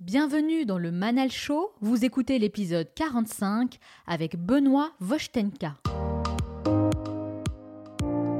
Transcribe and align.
Bienvenue 0.00 0.66
dans 0.66 0.76
le 0.76 0.92
Manal 0.92 1.32
Show, 1.32 1.72
vous 1.80 2.04
écoutez 2.04 2.38
l'épisode 2.38 2.86
45 2.94 3.78
avec 4.06 4.36
Benoît 4.36 4.92
Voshtenka. 5.00 5.74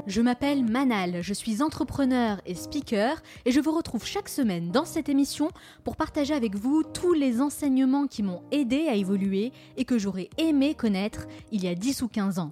Je 0.05 0.21
m'appelle 0.21 0.63
Manal, 0.63 1.23
je 1.23 1.33
suis 1.33 1.63
entrepreneur 1.63 2.39
et 2.45 2.53
speaker 2.53 3.23
et 3.45 3.51
je 3.51 3.59
vous 3.59 3.71
retrouve 3.71 4.05
chaque 4.05 4.29
semaine 4.29 4.69
dans 4.69 4.85
cette 4.85 5.09
émission 5.09 5.49
pour 5.83 5.95
partager 5.95 6.35
avec 6.35 6.53
vous 6.53 6.83
tous 6.83 7.13
les 7.13 7.41
enseignements 7.41 8.05
qui 8.05 8.21
m'ont 8.21 8.43
aidé 8.51 8.87
à 8.87 8.93
évoluer 8.93 9.51
et 9.77 9.83
que 9.83 9.97
j'aurais 9.97 10.29
aimé 10.37 10.75
connaître 10.75 11.25
il 11.51 11.63
y 11.63 11.67
a 11.67 11.73
10 11.73 12.03
ou 12.03 12.07
15 12.07 12.37
ans 12.37 12.51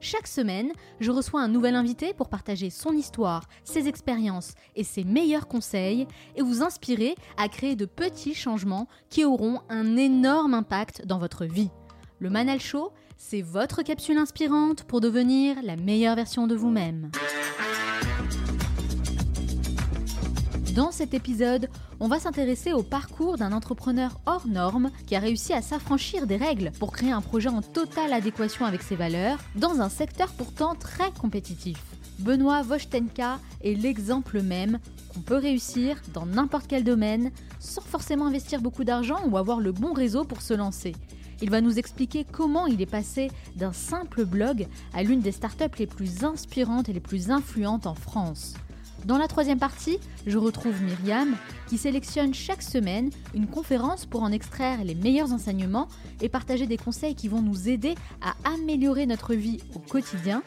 chaque 0.00 0.26
semaine, 0.26 0.72
je 1.00 1.10
reçois 1.10 1.40
un 1.40 1.48
nouvel 1.48 1.74
invité 1.74 2.14
pour 2.14 2.28
partager 2.28 2.70
son 2.70 2.92
histoire, 2.92 3.44
ses 3.64 3.88
expériences 3.88 4.52
et 4.76 4.84
ses 4.84 5.04
meilleurs 5.04 5.48
conseils 5.48 6.06
et 6.36 6.42
vous 6.42 6.62
inspirer 6.62 7.16
à 7.36 7.48
créer 7.48 7.74
de 7.74 7.86
petits 7.86 8.34
changements 8.34 8.86
qui 9.10 9.24
auront 9.24 9.60
un 9.68 9.96
énorme 9.96 10.54
impact 10.54 11.04
dans 11.06 11.18
votre 11.18 11.44
vie. 11.44 11.70
Le 12.20 12.30
Manal 12.30 12.60
Show, 12.60 12.92
c'est 13.16 13.42
votre 13.42 13.82
capsule 13.82 14.18
inspirante 14.18 14.84
pour 14.84 15.00
devenir 15.00 15.56
la 15.62 15.76
meilleure 15.76 16.16
version 16.16 16.46
de 16.46 16.54
vous-même. 16.54 17.10
Dans 20.78 20.92
cet 20.92 21.12
épisode, 21.12 21.68
on 21.98 22.06
va 22.06 22.20
s'intéresser 22.20 22.72
au 22.72 22.84
parcours 22.84 23.36
d'un 23.36 23.50
entrepreneur 23.50 24.20
hors 24.26 24.46
norme 24.46 24.92
qui 25.08 25.16
a 25.16 25.18
réussi 25.18 25.52
à 25.52 25.60
s'affranchir 25.60 26.28
des 26.28 26.36
règles 26.36 26.70
pour 26.78 26.92
créer 26.92 27.10
un 27.10 27.20
projet 27.20 27.48
en 27.48 27.62
totale 27.62 28.12
adéquation 28.12 28.64
avec 28.64 28.82
ses 28.82 28.94
valeurs 28.94 29.40
dans 29.56 29.80
un 29.80 29.88
secteur 29.88 30.28
pourtant 30.34 30.76
très 30.76 31.10
compétitif. 31.10 31.82
Benoît 32.20 32.62
Voshtenka 32.62 33.40
est 33.64 33.74
l'exemple 33.74 34.40
même 34.40 34.78
qu'on 35.12 35.18
peut 35.18 35.38
réussir 35.38 36.00
dans 36.14 36.26
n'importe 36.26 36.68
quel 36.68 36.84
domaine 36.84 37.32
sans 37.58 37.82
forcément 37.82 38.26
investir 38.26 38.60
beaucoup 38.60 38.84
d'argent 38.84 39.18
ou 39.26 39.36
avoir 39.36 39.58
le 39.58 39.72
bon 39.72 39.92
réseau 39.92 40.22
pour 40.22 40.42
se 40.42 40.54
lancer. 40.54 40.94
Il 41.42 41.50
va 41.50 41.60
nous 41.60 41.80
expliquer 41.80 42.24
comment 42.24 42.68
il 42.68 42.80
est 42.80 42.86
passé 42.86 43.32
d'un 43.56 43.72
simple 43.72 44.24
blog 44.24 44.68
à 44.94 45.02
l'une 45.02 45.22
des 45.22 45.32
startups 45.32 45.76
les 45.80 45.88
plus 45.88 46.22
inspirantes 46.22 46.88
et 46.88 46.92
les 46.92 47.00
plus 47.00 47.32
influentes 47.32 47.88
en 47.88 47.96
France. 47.96 48.54
Dans 49.04 49.16
la 49.16 49.28
troisième 49.28 49.58
partie, 49.58 49.98
je 50.26 50.36
retrouve 50.38 50.82
Myriam 50.82 51.36
qui 51.68 51.78
sélectionne 51.78 52.34
chaque 52.34 52.62
semaine 52.62 53.10
une 53.32 53.46
conférence 53.46 54.04
pour 54.04 54.22
en 54.22 54.32
extraire 54.32 54.84
les 54.84 54.94
meilleurs 54.94 55.32
enseignements 55.32 55.88
et 56.20 56.28
partager 56.28 56.66
des 56.66 56.76
conseils 56.76 57.14
qui 57.14 57.28
vont 57.28 57.40
nous 57.40 57.68
aider 57.68 57.94
à 58.20 58.34
améliorer 58.52 59.06
notre 59.06 59.34
vie 59.34 59.60
au 59.74 59.78
quotidien. 59.78 60.42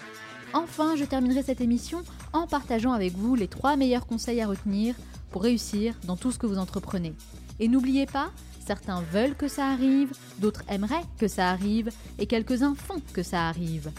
Enfin, 0.54 0.96
je 0.96 1.06
terminerai 1.06 1.44
cette 1.44 1.62
émission 1.62 2.04
en 2.34 2.46
partageant 2.46 2.92
avec 2.92 3.14
vous 3.14 3.36
les 3.36 3.48
trois 3.48 3.78
meilleurs 3.78 4.06
conseils 4.06 4.42
à 4.42 4.48
retenir 4.48 4.96
pour 5.32 5.44
réussir 5.44 5.96
dans 6.04 6.18
tout 6.18 6.32
ce 6.32 6.38
que 6.38 6.46
vous 6.46 6.58
entreprenez. 6.58 7.14
Et 7.60 7.70
n'oubliez 7.70 8.06
pas, 8.06 8.32
certains 8.66 9.02
veulent 9.02 9.36
que 9.36 9.48
ça 9.48 9.68
arrive, 9.68 10.12
d'autres 10.40 10.64
aimeraient 10.68 11.06
que 11.18 11.28
ça 11.28 11.50
arrive, 11.50 11.90
et 12.20 12.28
quelques-uns 12.28 12.76
font 12.76 13.02
que 13.14 13.24
ça 13.24 13.48
arrive. 13.48 13.92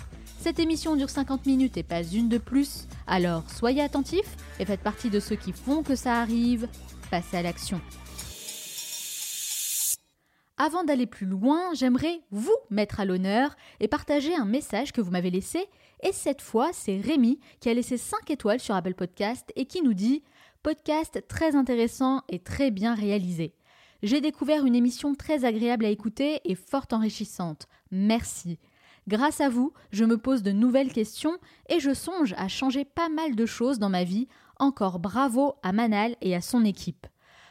Cette 0.43 0.59
émission 0.59 0.97
dure 0.97 1.09
50 1.09 1.47
minutes 1.47 1.77
et 1.77 1.85
pas 1.85 2.03
une 2.03 2.29
de 2.29 2.37
plus, 2.37 2.89
alors 3.07 3.48
soyez 3.48 3.81
attentifs 3.81 4.37
et 4.59 4.65
faites 4.65 4.81
partie 4.81 5.09
de 5.09 5.21
ceux 5.21 5.37
qui 5.37 5.53
font 5.53 5.85
que 5.85 5.95
ça 5.95 6.21
arrive. 6.21 6.67
Passez 7.12 7.37
à 7.37 7.43
l'action. 7.43 7.80
Avant 10.57 10.83
d'aller 10.83 11.07
plus 11.07 11.27
loin, 11.27 11.61
j'aimerais 11.75 12.23
vous 12.33 12.57
mettre 12.70 12.98
à 12.98 13.05
l'honneur 13.05 13.55
et 13.79 13.86
partager 13.86 14.35
un 14.35 14.45
message 14.45 14.91
que 14.91 15.01
vous 15.01 15.13
m'avez 15.13 15.31
laissé. 15.31 15.64
Et 16.02 16.11
cette 16.11 16.42
fois, 16.42 16.70
c'est 16.73 16.98
Rémi 16.98 17.39
qui 17.61 17.69
a 17.69 17.75
laissé 17.75 17.97
5 17.97 18.29
étoiles 18.29 18.58
sur 18.58 18.75
Apple 18.75 18.95
Podcast 18.95 19.52
et 19.55 19.67
qui 19.67 19.81
nous 19.81 19.95
dit 19.95 20.25
Podcast 20.64 21.23
très 21.29 21.55
intéressant 21.55 22.23
et 22.29 22.41
très 22.41 22.73
bien 22.73 22.97
réalisé. 22.97 23.55
J'ai 24.02 24.20
découvert 24.20 24.67
une 24.67 24.75
émission 24.75 25.14
très 25.14 25.45
agréable 25.45 25.85
à 25.85 25.91
écouter 25.91 26.41
et 26.45 26.57
fort 26.57 26.86
enrichissante. 26.91 27.69
Merci. 27.92 28.58
Grâce 29.08 29.40
à 29.40 29.48
vous, 29.48 29.73
je 29.90 30.05
me 30.05 30.17
pose 30.17 30.42
de 30.42 30.52
nouvelles 30.52 30.92
questions 30.92 31.36
et 31.68 31.80
je 31.80 31.92
songe 31.92 32.35
à 32.36 32.48
changer 32.48 32.85
pas 32.85 33.08
mal 33.08 33.35
de 33.35 33.46
choses 33.46 33.79
dans 33.79 33.90
ma 33.90 34.05
vie. 34.05 34.29
Encore 34.58 35.01
bravo 35.01 35.55
à 35.63 35.73
Manal 35.73 36.17
et 36.20 36.36
à 36.36 36.40
son 36.40 36.64
équipe. 36.64 37.07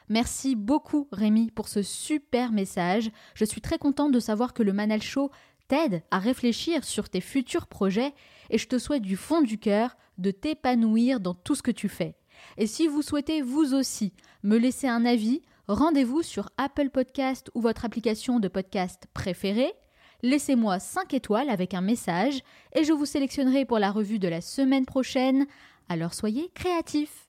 Merci 0.08 0.56
beaucoup 0.56 1.08
Rémi 1.12 1.52
pour 1.52 1.68
ce 1.68 1.82
super 1.82 2.52
message. 2.52 3.12
Je 3.34 3.46
suis 3.46 3.62
très 3.62 3.78
contente 3.78 4.12
de 4.12 4.20
savoir 4.20 4.54
que 4.54 4.64
le 4.64 4.74
Manal 4.74 5.02
Show 5.02 5.30
t'aide 5.68 6.04
à 6.12 6.20
réfléchir 6.20 6.84
sur 6.84 7.10
tes 7.10 7.22
futurs 7.22 7.68
projets 7.68 8.14
et 8.50 8.58
je 8.58 8.68
te 8.68 8.78
souhaite 8.78 9.04
du 9.04 9.18
fond 9.18 9.42
du 9.42 9.58
cœur 9.58 9.96
de 10.18 10.32
t'épanouir 10.32 11.20
dans 11.20 11.34
tout 11.34 11.56
ce 11.56 11.64
que 11.64 11.72
tu 11.72 11.90
fais. 11.90 12.16
Et 12.58 12.68
si 12.68 12.88
vous 12.88 13.02
souhaitez 13.02 13.42
vous 13.42 13.74
aussi 13.74 14.14
me 14.44 14.58
laisser 14.58 14.88
un 14.88 15.06
avis, 15.06 15.42
rendez-vous 15.68 16.24
sur 16.24 16.50
Apple 16.58 16.90
Podcast 16.90 17.50
ou 17.56 17.62
votre 17.62 17.86
application 17.86 18.40
de 18.40 18.48
podcast 18.48 19.08
préférée 19.14 19.74
laissez-moi 20.22 20.80
5 20.80 21.14
étoiles 21.14 21.50
avec 21.50 21.74
un 21.74 21.82
message 21.82 22.42
et 22.74 22.84
je 22.84 22.94
vous 22.94 23.06
sélectionnerai 23.06 23.66
pour 23.66 23.80
la 23.80 23.92
revue 23.92 24.20
de 24.20 24.28
la 24.28 24.42
semaine 24.42 24.86
prochaine. 24.86 25.46
Alors 25.90 26.14
soyez 26.14 26.50
créatifs. 26.54 27.28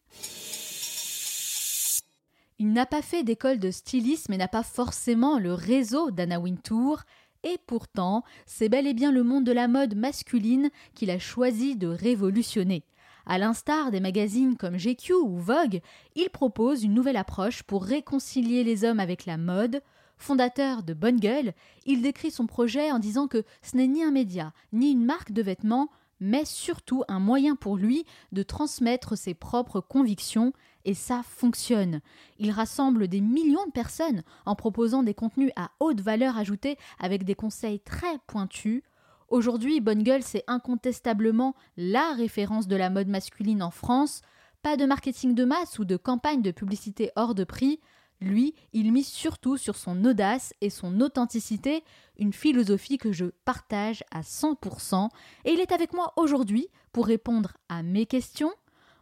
Il 2.59 2.73
n'a 2.73 2.87
pas 2.87 3.03
fait 3.03 3.25
d'école 3.25 3.59
de 3.59 3.71
stylisme 3.71 4.33
et 4.33 4.37
n'a 4.37 4.49
pas 4.49 4.63
forcément 4.63 5.39
le 5.39 5.53
réseau 5.53 6.11
d'Anna 6.11 6.39
Wintour. 6.39 7.03
Et 7.43 7.59
pourtant, 7.67 8.23
c'est 8.47 8.69
bel 8.69 8.87
et 8.87 8.95
bien 8.95 9.11
le 9.11 9.25
monde 9.25 9.45
de 9.45 9.51
la 9.51 9.67
mode 9.67 9.97
masculine 9.97 10.71
qu'il 10.95 11.11
a 11.11 11.19
choisi 11.19 11.75
de 11.75 11.89
révolutionner. 11.89 12.85
À 13.27 13.39
l'instar 13.39 13.91
des 13.91 14.01
magazines 14.01 14.57
comme 14.57 14.77
GQ 14.77 15.15
ou 15.15 15.39
Vogue, 15.39 15.81
il 16.15 16.31
propose 16.31 16.85
une 16.85 16.95
nouvelle 16.95 17.17
approche 17.17 17.63
pour 17.63 17.85
réconcilier 17.85 18.65
les 18.65 18.85
hommes 18.85 19.01
avec 19.01 19.27
la 19.27 19.39
mode, 19.39 19.83
Fondateur 20.23 20.85
de 20.85 20.95
Bonne 20.95 21.19
Gueule, 21.19 21.53
il 21.85 22.01
décrit 22.01 22.31
son 22.31 22.47
projet 22.47 22.93
en 22.93 23.01
disant 23.01 23.27
que 23.27 23.43
ce 23.61 23.77
n'est 23.77 23.89
ni 23.89 24.05
un 24.05 24.13
média, 24.13 24.53
ni 24.73 24.93
une 24.93 25.05
marque 25.05 25.33
de 25.33 25.43
vêtements, 25.43 25.91
mais 26.21 26.45
surtout 26.45 27.03
un 27.09 27.19
moyen 27.19 27.57
pour 27.57 27.77
lui 27.77 28.05
de 28.31 28.45
transmettre 28.45 29.19
ses 29.19 29.35
propres 29.35 29.81
convictions, 29.81 30.53
et 30.85 30.95
ça 30.95 31.23
fonctionne. 31.25 32.01
Il 32.39 32.53
rassemble 32.53 33.09
des 33.09 33.21
millions 33.21 33.67
de 33.67 33.73
personnes 33.73 34.23
en 34.47 34.55
proposant 34.55 35.03
des 35.03 35.13
contenus 35.13 35.51
à 35.57 35.73
haute 35.81 36.01
valeur 36.01 36.39
ajoutée 36.39 36.79
avec 37.01 37.25
des 37.25 37.35
conseils 37.35 37.81
très 37.81 38.17
pointus. 38.29 38.85
Aujourd'hui, 39.29 39.81
Bonne 39.81 40.05
Gueule, 40.05 40.23
c'est 40.23 40.45
incontestablement 40.47 41.57
la 41.77 42.13
référence 42.13 42.69
de 42.69 42.77
la 42.77 42.91
mode 42.91 43.09
masculine 43.09 43.63
en 43.63 43.73
France. 43.73 44.23
Pas 44.63 44.77
de 44.77 44.87
marketing 44.87 45.35
de 45.35 45.45
masse 45.45 45.81
ou 45.81 45.85
de 45.85 45.97
campagne 45.97 46.43
de 46.43 46.53
publicité 46.53 47.11
hors 47.17 47.35
de 47.35 47.43
prix. 47.43 47.81
Lui, 48.23 48.55
il 48.73 48.93
mise 48.93 49.09
surtout 49.09 49.57
sur 49.57 49.75
son 49.77 50.05
audace 50.05 50.55
et 50.61 50.71
son 50.71 51.01
authenticité, 51.01 51.83
une 52.19 52.33
philosophie 52.33 52.97
que 52.97 53.11
je 53.11 53.27
partage 53.45 54.05
à 54.13 54.21
100%, 54.21 55.09
et 55.45 55.53
il 55.53 55.59
est 55.61 55.73
avec 55.73 55.93
moi 55.93 56.13
aujourd'hui 56.17 56.69
pour 56.93 57.07
répondre 57.07 57.53
à 57.69 57.83
mes 57.83 58.07
questions. 58.07 58.53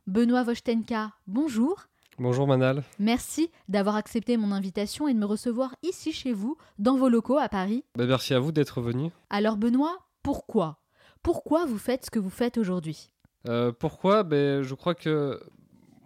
Benoît 0.07 0.43
Voshtenka, 0.43 1.13
bonjour. 1.27 1.85
Bonjour 2.19 2.47
Manal. 2.47 2.83
Merci 2.99 3.51
d'avoir 3.69 3.97
accepté 3.97 4.37
mon 4.39 4.53
invitation 4.53 5.07
et 5.07 5.13
de 5.15 5.19
me 5.19 5.27
recevoir 5.27 5.75
ici 5.83 6.13
chez 6.13 6.33
vous, 6.33 6.57
dans 6.79 6.97
vos 6.97 7.09
locaux 7.11 7.39
à 7.39 7.49
Paris. 7.51 7.85
Ben, 7.97 8.07
merci 8.07 8.33
à 8.35 8.41
vous 8.41 8.53
d'être 8.53 8.81
venu. 8.81 9.11
Alors 9.29 9.57
Benoît, 9.59 9.99
pourquoi? 10.23 10.79
Pourquoi 11.23 11.67
vous 11.67 11.79
faites 11.79 12.07
ce 12.07 12.11
que 12.11 12.19
vous 12.19 12.31
faites 12.31 12.57
aujourd'hui? 12.57 13.11
Euh, 13.49 13.73
Pourquoi? 13.73 14.23
Ben, 14.23 14.63
Je 14.63 14.75
crois 14.75 14.95
que 14.95 15.41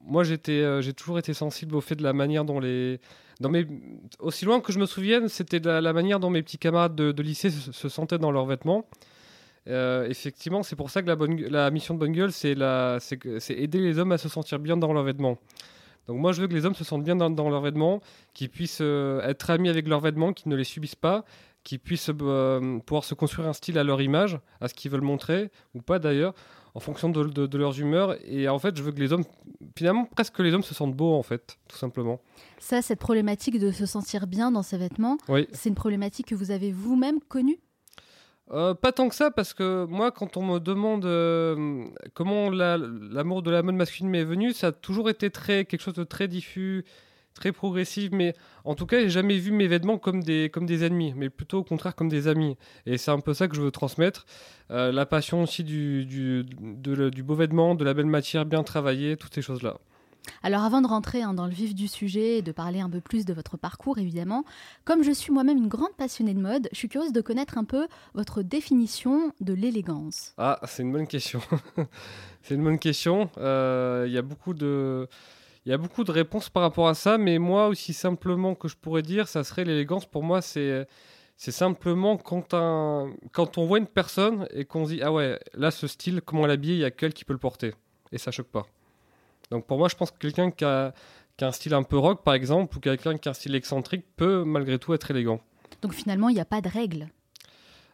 moi, 0.06 0.22
euh, 0.48 0.82
j'ai 0.82 0.92
toujours 0.92 1.18
été 1.18 1.34
sensible 1.34 1.74
au 1.76 1.80
fait 1.80 1.96
de 1.96 2.02
la 2.02 2.12
manière 2.12 2.44
dont 2.44 2.60
les, 2.60 3.00
dans 3.40 3.48
mes, 3.48 3.66
aussi 4.18 4.44
loin 4.44 4.60
que 4.60 4.72
je 4.72 4.78
me 4.78 4.86
souvienne, 4.86 5.28
c'était 5.28 5.58
la, 5.58 5.80
la, 5.80 5.92
manière 5.92 6.20
dont 6.20 6.30
mes 6.30 6.42
petits 6.42 6.58
camarades 6.58 6.94
de, 6.94 7.22
lycée 7.22 7.50
se, 7.50 7.88
sentaient 7.88 8.18
dans 8.18 8.30
leurs 8.30 8.46
vêtements. 8.46 8.86
Euh, 9.66 10.06
effectivement, 10.08 10.62
c'est 10.62 10.76
pour 10.76 10.90
ça 10.90 11.02
que 11.02 11.10
la, 11.50 11.70
mission 11.70 11.94
de 11.94 11.98
Bonne 11.98 12.12
Gueule, 12.12 12.32
c'est, 12.32 12.52
aider 12.52 13.78
les 13.78 13.98
hommes 13.98 14.12
à 14.12 14.18
se 14.18 14.28
sentir 14.28 14.58
bien 14.58 14.76
dans 14.76 14.92
leurs 14.92 15.04
vêtements. 15.04 15.38
Donc 16.06 16.18
moi, 16.18 16.32
je 16.32 16.42
veux 16.42 16.48
que 16.48 16.54
les 16.54 16.66
hommes 16.66 16.74
se 16.74 16.84
sentent 16.84 17.04
bien 17.04 17.16
dans, 17.16 17.48
leurs 17.48 17.62
vêtements, 17.62 18.02
qu'ils 18.34 18.50
puissent 18.50 18.82
euh, 18.82 19.22
être 19.22 19.48
amis 19.48 19.70
avec 19.70 19.88
leurs 19.88 20.00
vêtements, 20.00 20.34
qu'ils 20.34 20.50
ne 20.50 20.56
les 20.56 20.64
subissent 20.64 20.94
pas, 20.94 21.24
qu'ils 21.62 21.80
puissent 21.80 22.10
pouvoir 22.84 23.04
se 23.04 23.14
construire 23.14 23.48
un 23.48 23.54
style 23.54 23.78
à 23.78 23.84
leur 23.84 24.02
image, 24.02 24.38
à 24.60 24.68
ce 24.68 24.74
qu'ils 24.74 24.90
veulent 24.90 25.00
montrer, 25.00 25.50
ou 25.74 25.80
pas 25.80 25.98
d'ailleurs 25.98 26.34
en 26.74 26.80
fonction 26.80 27.08
de, 27.08 27.56
leurs 27.56 27.80
humeurs. 27.80 28.16
Et 28.24 28.48
en 28.48 28.58
fait, 28.58 28.76
je 28.76 28.82
veux 28.82 28.92
que 28.92 29.00
les 29.00 29.12
hommes, 29.12 29.24
finalement, 29.76 30.04
presque 30.04 30.34
que 30.34 30.42
les 30.42 30.52
hommes 30.54 30.62
se 30.62 30.74
sentent 30.74 30.94
beaux, 30.94 31.14
en 31.14 31.22
fait, 31.22 31.56
tout 31.68 31.76
simplement. 31.76 32.20
Ça, 32.58 32.82
cette 32.82 32.98
problématique 33.00 33.58
de 33.58 33.70
se 33.70 33.86
sentir 33.86 34.26
bien 34.26 34.50
dans 34.50 34.62
ses 34.62 34.78
vêtements, 34.78 35.18
oui. 35.28 35.48
c'est 35.52 35.68
une 35.68 35.74
problématique 35.74 36.28
que 36.28 36.34
vous 36.34 36.50
avez 36.50 36.72
vous-même 36.72 37.20
connue? 37.20 37.58
Euh, 38.50 38.74
pas 38.74 38.92
tant 38.92 39.08
que 39.08 39.14
ça, 39.14 39.30
parce 39.30 39.54
que 39.54 39.86
moi, 39.86 40.10
quand 40.12 40.36
on 40.36 40.42
me 40.44 40.58
demande 40.60 41.06
euh, 41.06 41.86
comment 42.12 42.50
la- 42.50 42.76
l'amour 42.76 43.42
de 43.42 43.50
la 43.50 43.62
mode 43.62 43.74
masculine 43.74 44.10
m'est 44.10 44.24
venu, 44.24 44.52
ça 44.52 44.66
a 44.68 44.72
toujours 44.72 45.08
été 45.08 45.30
très, 45.30 45.64
quelque 45.64 45.80
chose 45.80 45.94
de 45.94 46.04
très 46.04 46.28
diffus, 46.28 46.84
très 47.34 47.52
progressif. 47.52 48.10
Mais 48.12 48.34
en 48.64 48.74
tout 48.74 48.86
cas, 48.86 49.00
j'ai 49.00 49.10
jamais 49.10 49.36
vu 49.38 49.50
mes 49.52 49.66
vêtements 49.66 49.98
comme 49.98 50.22
des, 50.22 50.50
comme 50.50 50.66
des 50.66 50.84
ennemis, 50.84 51.12
mais 51.16 51.30
plutôt 51.30 51.58
au 51.58 51.64
contraire 51.64 51.94
comme 51.94 52.08
des 52.08 52.28
amis. 52.28 52.56
Et 52.86 52.96
c'est 52.96 53.10
un 53.10 53.20
peu 53.20 53.34
ça 53.34 53.48
que 53.48 53.56
je 53.56 53.60
veux 53.62 53.70
transmettre. 53.70 54.24
Euh, 54.70 54.92
la 54.92 55.04
passion 55.06 55.42
aussi 55.42 55.64
du, 55.64 56.04
du, 56.06 56.44
de- 56.60 57.10
du 57.10 57.22
beau 57.22 57.34
vêtement, 57.34 57.74
de 57.74 57.84
la 57.84 57.92
belle 57.94 58.06
matière 58.06 58.46
bien 58.46 58.62
travaillée, 58.62 59.16
toutes 59.16 59.34
ces 59.34 59.42
choses-là. 59.42 59.76
Alors 60.42 60.62
avant 60.62 60.80
de 60.80 60.86
rentrer 60.86 61.20
hein, 61.20 61.34
dans 61.34 61.44
le 61.44 61.52
vif 61.52 61.74
du 61.74 61.86
sujet 61.86 62.38
et 62.38 62.42
de 62.42 62.50
parler 62.50 62.80
un 62.80 62.88
peu 62.88 63.02
plus 63.02 63.26
de 63.26 63.34
votre 63.34 63.58
parcours 63.58 63.98
évidemment, 63.98 64.44
comme 64.86 65.02
je 65.02 65.10
suis 65.10 65.30
moi-même 65.30 65.58
une 65.58 65.68
grande 65.68 65.94
passionnée 65.98 66.32
de 66.32 66.40
mode, 66.40 66.66
je 66.72 66.78
suis 66.78 66.88
curieuse 66.88 67.12
de 67.12 67.20
connaître 67.20 67.58
un 67.58 67.64
peu 67.64 67.86
votre 68.14 68.40
définition 68.42 69.32
de 69.42 69.52
l'élégance. 69.52 70.32
Ah, 70.38 70.58
c'est 70.66 70.82
une 70.82 70.92
bonne 70.92 71.06
question. 71.06 71.42
c'est 72.42 72.54
une 72.54 72.64
bonne 72.64 72.78
question. 72.78 73.28
Euh, 73.36 74.04
Il 74.06 74.14
y 74.14 74.18
a 74.18 74.22
beaucoup 74.22 74.54
de... 74.54 75.08
Il 75.66 75.70
y 75.70 75.72
a 75.72 75.78
beaucoup 75.78 76.04
de 76.04 76.12
réponses 76.12 76.50
par 76.50 76.62
rapport 76.62 76.88
à 76.88 76.94
ça, 76.94 77.16
mais 77.16 77.38
moi 77.38 77.68
aussi 77.68 77.92
simplement 77.94 78.54
que 78.54 78.68
je 78.68 78.76
pourrais 78.76 79.02
dire, 79.02 79.28
ça 79.28 79.44
serait 79.44 79.64
l'élégance. 79.64 80.04
Pour 80.06 80.22
moi, 80.22 80.42
c'est 80.42 80.86
c'est 81.36 81.52
simplement 81.52 82.16
quand, 82.16 82.54
un... 82.54 83.12
quand 83.32 83.58
on 83.58 83.64
voit 83.64 83.78
une 83.78 83.88
personne 83.88 84.46
et 84.50 84.64
qu'on 84.64 84.84
se 84.84 84.92
dit 84.92 85.02
ah 85.02 85.12
ouais, 85.12 85.40
là 85.54 85.70
ce 85.70 85.86
style, 85.86 86.20
comment 86.22 86.46
l'habiller, 86.46 86.74
il 86.74 86.80
y 86.80 86.84
a 86.84 86.90
qu'elle 86.90 87.12
qui 87.12 87.24
peut 87.24 87.32
le 87.32 87.38
porter 87.38 87.74
et 88.12 88.18
ça 88.18 88.30
choque 88.30 88.48
pas. 88.48 88.66
Donc 89.50 89.66
pour 89.66 89.78
moi, 89.78 89.88
je 89.88 89.96
pense 89.96 90.10
que 90.10 90.18
quelqu'un 90.18 90.50
qui 90.50 90.64
a... 90.64 90.92
qui 91.36 91.44
a 91.44 91.48
un 91.48 91.52
style 91.52 91.74
un 91.74 91.82
peu 91.82 91.98
rock 91.98 92.22
par 92.22 92.34
exemple 92.34 92.76
ou 92.76 92.80
quelqu'un 92.80 93.18
qui 93.18 93.28
a 93.28 93.30
un 93.30 93.34
style 93.34 93.54
excentrique 93.54 94.04
peut 94.16 94.44
malgré 94.44 94.78
tout 94.78 94.94
être 94.94 95.10
élégant. 95.10 95.40
Donc 95.82 95.94
finalement, 95.94 96.28
il 96.28 96.34
n'y 96.34 96.40
a 96.40 96.44
pas 96.44 96.60
de 96.60 96.68
règle. 96.68 97.08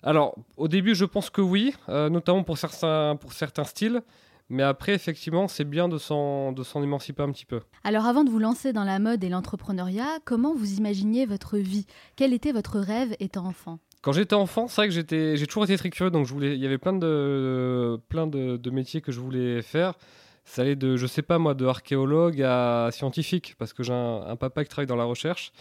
Alors, 0.02 0.34
au 0.56 0.68
début, 0.68 0.94
je 0.94 1.04
pense 1.04 1.30
que 1.30 1.40
oui, 1.40 1.74
euh, 1.88 2.08
notamment 2.08 2.42
pour 2.42 2.58
certains, 2.58 3.16
pour 3.16 3.32
certains 3.32 3.64
styles. 3.64 4.02
Mais 4.50 4.62
après, 4.64 4.92
effectivement, 4.94 5.48
c'est 5.48 5.64
bien 5.64 5.88
de 5.88 5.96
s'en, 5.96 6.52
de 6.52 6.62
s'en 6.62 6.82
émanciper 6.82 7.22
un 7.22 7.30
petit 7.30 7.46
peu. 7.46 7.60
Alors 7.84 8.06
avant 8.06 8.24
de 8.24 8.30
vous 8.30 8.40
lancer 8.40 8.72
dans 8.72 8.84
la 8.84 8.98
mode 8.98 9.24
et 9.24 9.28
l'entrepreneuriat, 9.28 10.18
comment 10.24 10.54
vous 10.54 10.74
imaginiez 10.74 11.24
votre 11.24 11.56
vie? 11.56 11.86
Quel 12.16 12.32
était 12.32 12.52
votre 12.52 12.78
rêve 12.80 13.14
étant 13.20 13.46
enfant? 13.46 13.78
Quand 14.02 14.12
j'étais 14.12 14.34
enfant, 14.34 14.66
c'est 14.66 14.76
vrai 14.76 14.88
que 14.88 14.94
j'étais, 14.94 15.36
j'ai 15.36 15.46
toujours 15.46 15.64
été 15.64 15.76
très 15.76 15.90
curieux, 15.90 16.10
donc 16.10 16.26
je 16.26 16.32
voulais, 16.32 16.54
il 16.54 16.60
y 16.60 16.66
avait 16.66 16.78
plein 16.78 16.94
de, 16.94 18.00
plein 18.08 18.26
de, 18.26 18.56
de 18.56 18.70
métiers 18.70 19.00
que 19.00 19.12
je 19.12 19.20
voulais 19.20 19.62
faire. 19.62 19.94
Ça 20.44 20.62
allait 20.62 20.74
de, 20.74 20.96
je 20.96 21.06
sais 21.06 21.22
pas 21.22 21.38
moi, 21.38 21.54
de 21.54 21.66
archéologue 21.66 22.42
à 22.42 22.88
scientifique, 22.92 23.54
parce 23.58 23.72
que 23.72 23.82
j'ai 23.82 23.92
un, 23.92 24.22
un 24.26 24.36
papa 24.36 24.64
qui 24.64 24.70
travaille 24.70 24.86
dans 24.86 24.96
la 24.96 25.04
recherche. 25.04 25.52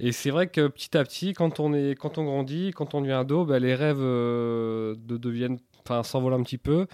Et 0.00 0.12
c'est 0.12 0.30
vrai 0.30 0.48
que 0.48 0.68
petit 0.68 0.96
à 0.96 1.02
petit, 1.02 1.32
quand 1.32 1.60
on, 1.60 1.72
est, 1.72 1.94
quand 1.94 2.18
on 2.18 2.24
grandit, 2.24 2.72
quand 2.74 2.94
on 2.94 3.00
devient 3.00 3.12
ado, 3.12 3.44
bah, 3.44 3.58
les 3.58 3.74
rêves 3.74 3.96
euh, 4.00 4.94
de, 4.98 5.16
deviennent, 5.16 5.58
enfin, 5.84 6.02
s'envolent 6.02 6.34
un 6.34 6.42
petit 6.42 6.58
peu. 6.58 6.86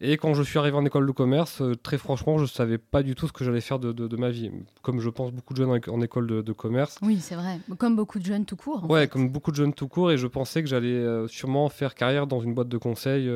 Et 0.00 0.16
quand 0.16 0.34
je 0.34 0.42
suis 0.42 0.58
arrivé 0.58 0.76
en 0.76 0.84
école 0.84 1.06
de 1.06 1.12
commerce, 1.12 1.62
euh, 1.62 1.74
très 1.76 1.98
franchement, 1.98 2.36
je 2.38 2.42
ne 2.42 2.48
savais 2.48 2.78
pas 2.78 3.02
du 3.02 3.14
tout 3.14 3.26
ce 3.28 3.32
que 3.32 3.44
j'allais 3.44 3.60
faire 3.60 3.78
de, 3.78 3.92
de- 3.92 4.08
de 4.08 4.16
ma 4.16 4.30
vie. 4.30 4.50
Comme 4.82 5.00
je 5.00 5.08
pense 5.08 5.32
beaucoup 5.32 5.54
de 5.54 5.58
jeunes 5.58 5.70
en, 5.70 5.76
éco- 5.76 5.92
en 5.92 6.00
école 6.00 6.26
de, 6.26 6.42
de 6.42 6.52
commerce. 6.52 6.98
Oui, 7.02 7.18
c'est 7.20 7.36
vrai. 7.36 7.60
Comme 7.78 7.96
beaucoup 7.96 8.18
de 8.18 8.24
jeunes 8.24 8.44
tout 8.44 8.56
court. 8.56 8.84
en 8.84 8.88
Ouais, 8.88 9.02
fait. 9.02 9.08
comme 9.08 9.28
beaucoup 9.30 9.50
de 9.50 9.56
jeunes 9.56 9.72
tout 9.72 9.88
court, 9.88 10.10
et 10.12 10.18
je 10.18 10.26
pensais 10.26 10.62
que 10.62 10.68
j'allais 10.68 10.88
euh, 10.88 11.28
sûrement 11.28 11.68
faire 11.68 11.94
carrière 11.94 12.26
dans 12.26 12.40
une 12.40 12.54
boîte 12.54 12.68
de 12.68 12.76
conseil, 12.78 13.28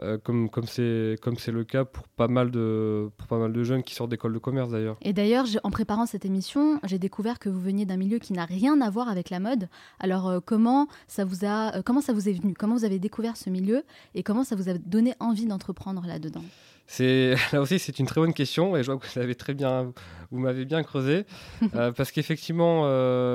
euh, 0.00 0.16
comme 0.16 0.48
comme 0.48 0.64
c'est 0.64 1.16
comme 1.20 1.36
c'est 1.36 1.52
le 1.52 1.64
cas 1.64 1.84
pour 1.84 2.08
pas 2.08 2.26
mal 2.26 2.50
de 2.50 3.10
pour 3.18 3.28
pas 3.28 3.38
mal 3.38 3.52
de 3.52 3.62
jeunes 3.62 3.82
qui 3.82 3.94
sortent 3.94 4.10
d'école 4.10 4.32
de 4.32 4.38
commerce 4.38 4.70
d'ailleurs. 4.70 4.96
Et 5.02 5.12
d'ailleurs, 5.12 5.44
en 5.64 5.70
préparant 5.70 6.06
cette 6.06 6.24
émission, 6.24 6.80
j'ai 6.84 6.98
découvert 6.98 7.38
que 7.38 7.50
vous 7.50 7.60
veniez 7.60 7.84
d'un 7.84 7.98
milieu 7.98 8.18
qui 8.18 8.32
n'a 8.32 8.46
rien 8.46 8.80
à 8.80 8.88
voir 8.88 9.08
avec 9.08 9.28
la 9.28 9.38
mode. 9.38 9.68
Alors 10.00 10.28
euh, 10.28 10.40
comment 10.44 10.88
ça 11.08 11.24
vous 11.26 11.44
a, 11.44 11.76
euh, 11.76 11.82
comment 11.84 12.00
ça 12.00 12.14
vous 12.14 12.28
est 12.28 12.32
venu? 12.32 12.54
Comment 12.54 12.76
vous 12.76 12.86
avez 12.86 12.98
découvert 12.98 13.36
ce 13.36 13.50
milieu? 13.50 13.84
Et 14.14 14.22
comment 14.22 14.44
ça 14.44 14.56
vous 14.56 14.70
a 14.70 14.74
donné 14.74 15.14
envie 15.20 15.44
d'entreprendre 15.44 16.04
là-dedans? 16.06 16.44
C'est 16.86 17.34
là 17.52 17.60
aussi 17.60 17.78
c'est 17.78 17.98
une 17.98 18.06
très 18.06 18.20
bonne 18.20 18.34
question 18.34 18.76
et 18.76 18.82
je 18.82 18.90
vois 18.90 18.98
que 18.98 19.06
vous 19.06 19.20
l'avez 19.20 19.34
très 19.34 19.54
bien 19.54 19.92
vous 20.30 20.38
m'avez 20.38 20.64
bien 20.64 20.82
creusé 20.82 21.26
parce 21.72 22.10
qu'effectivement 22.12 22.82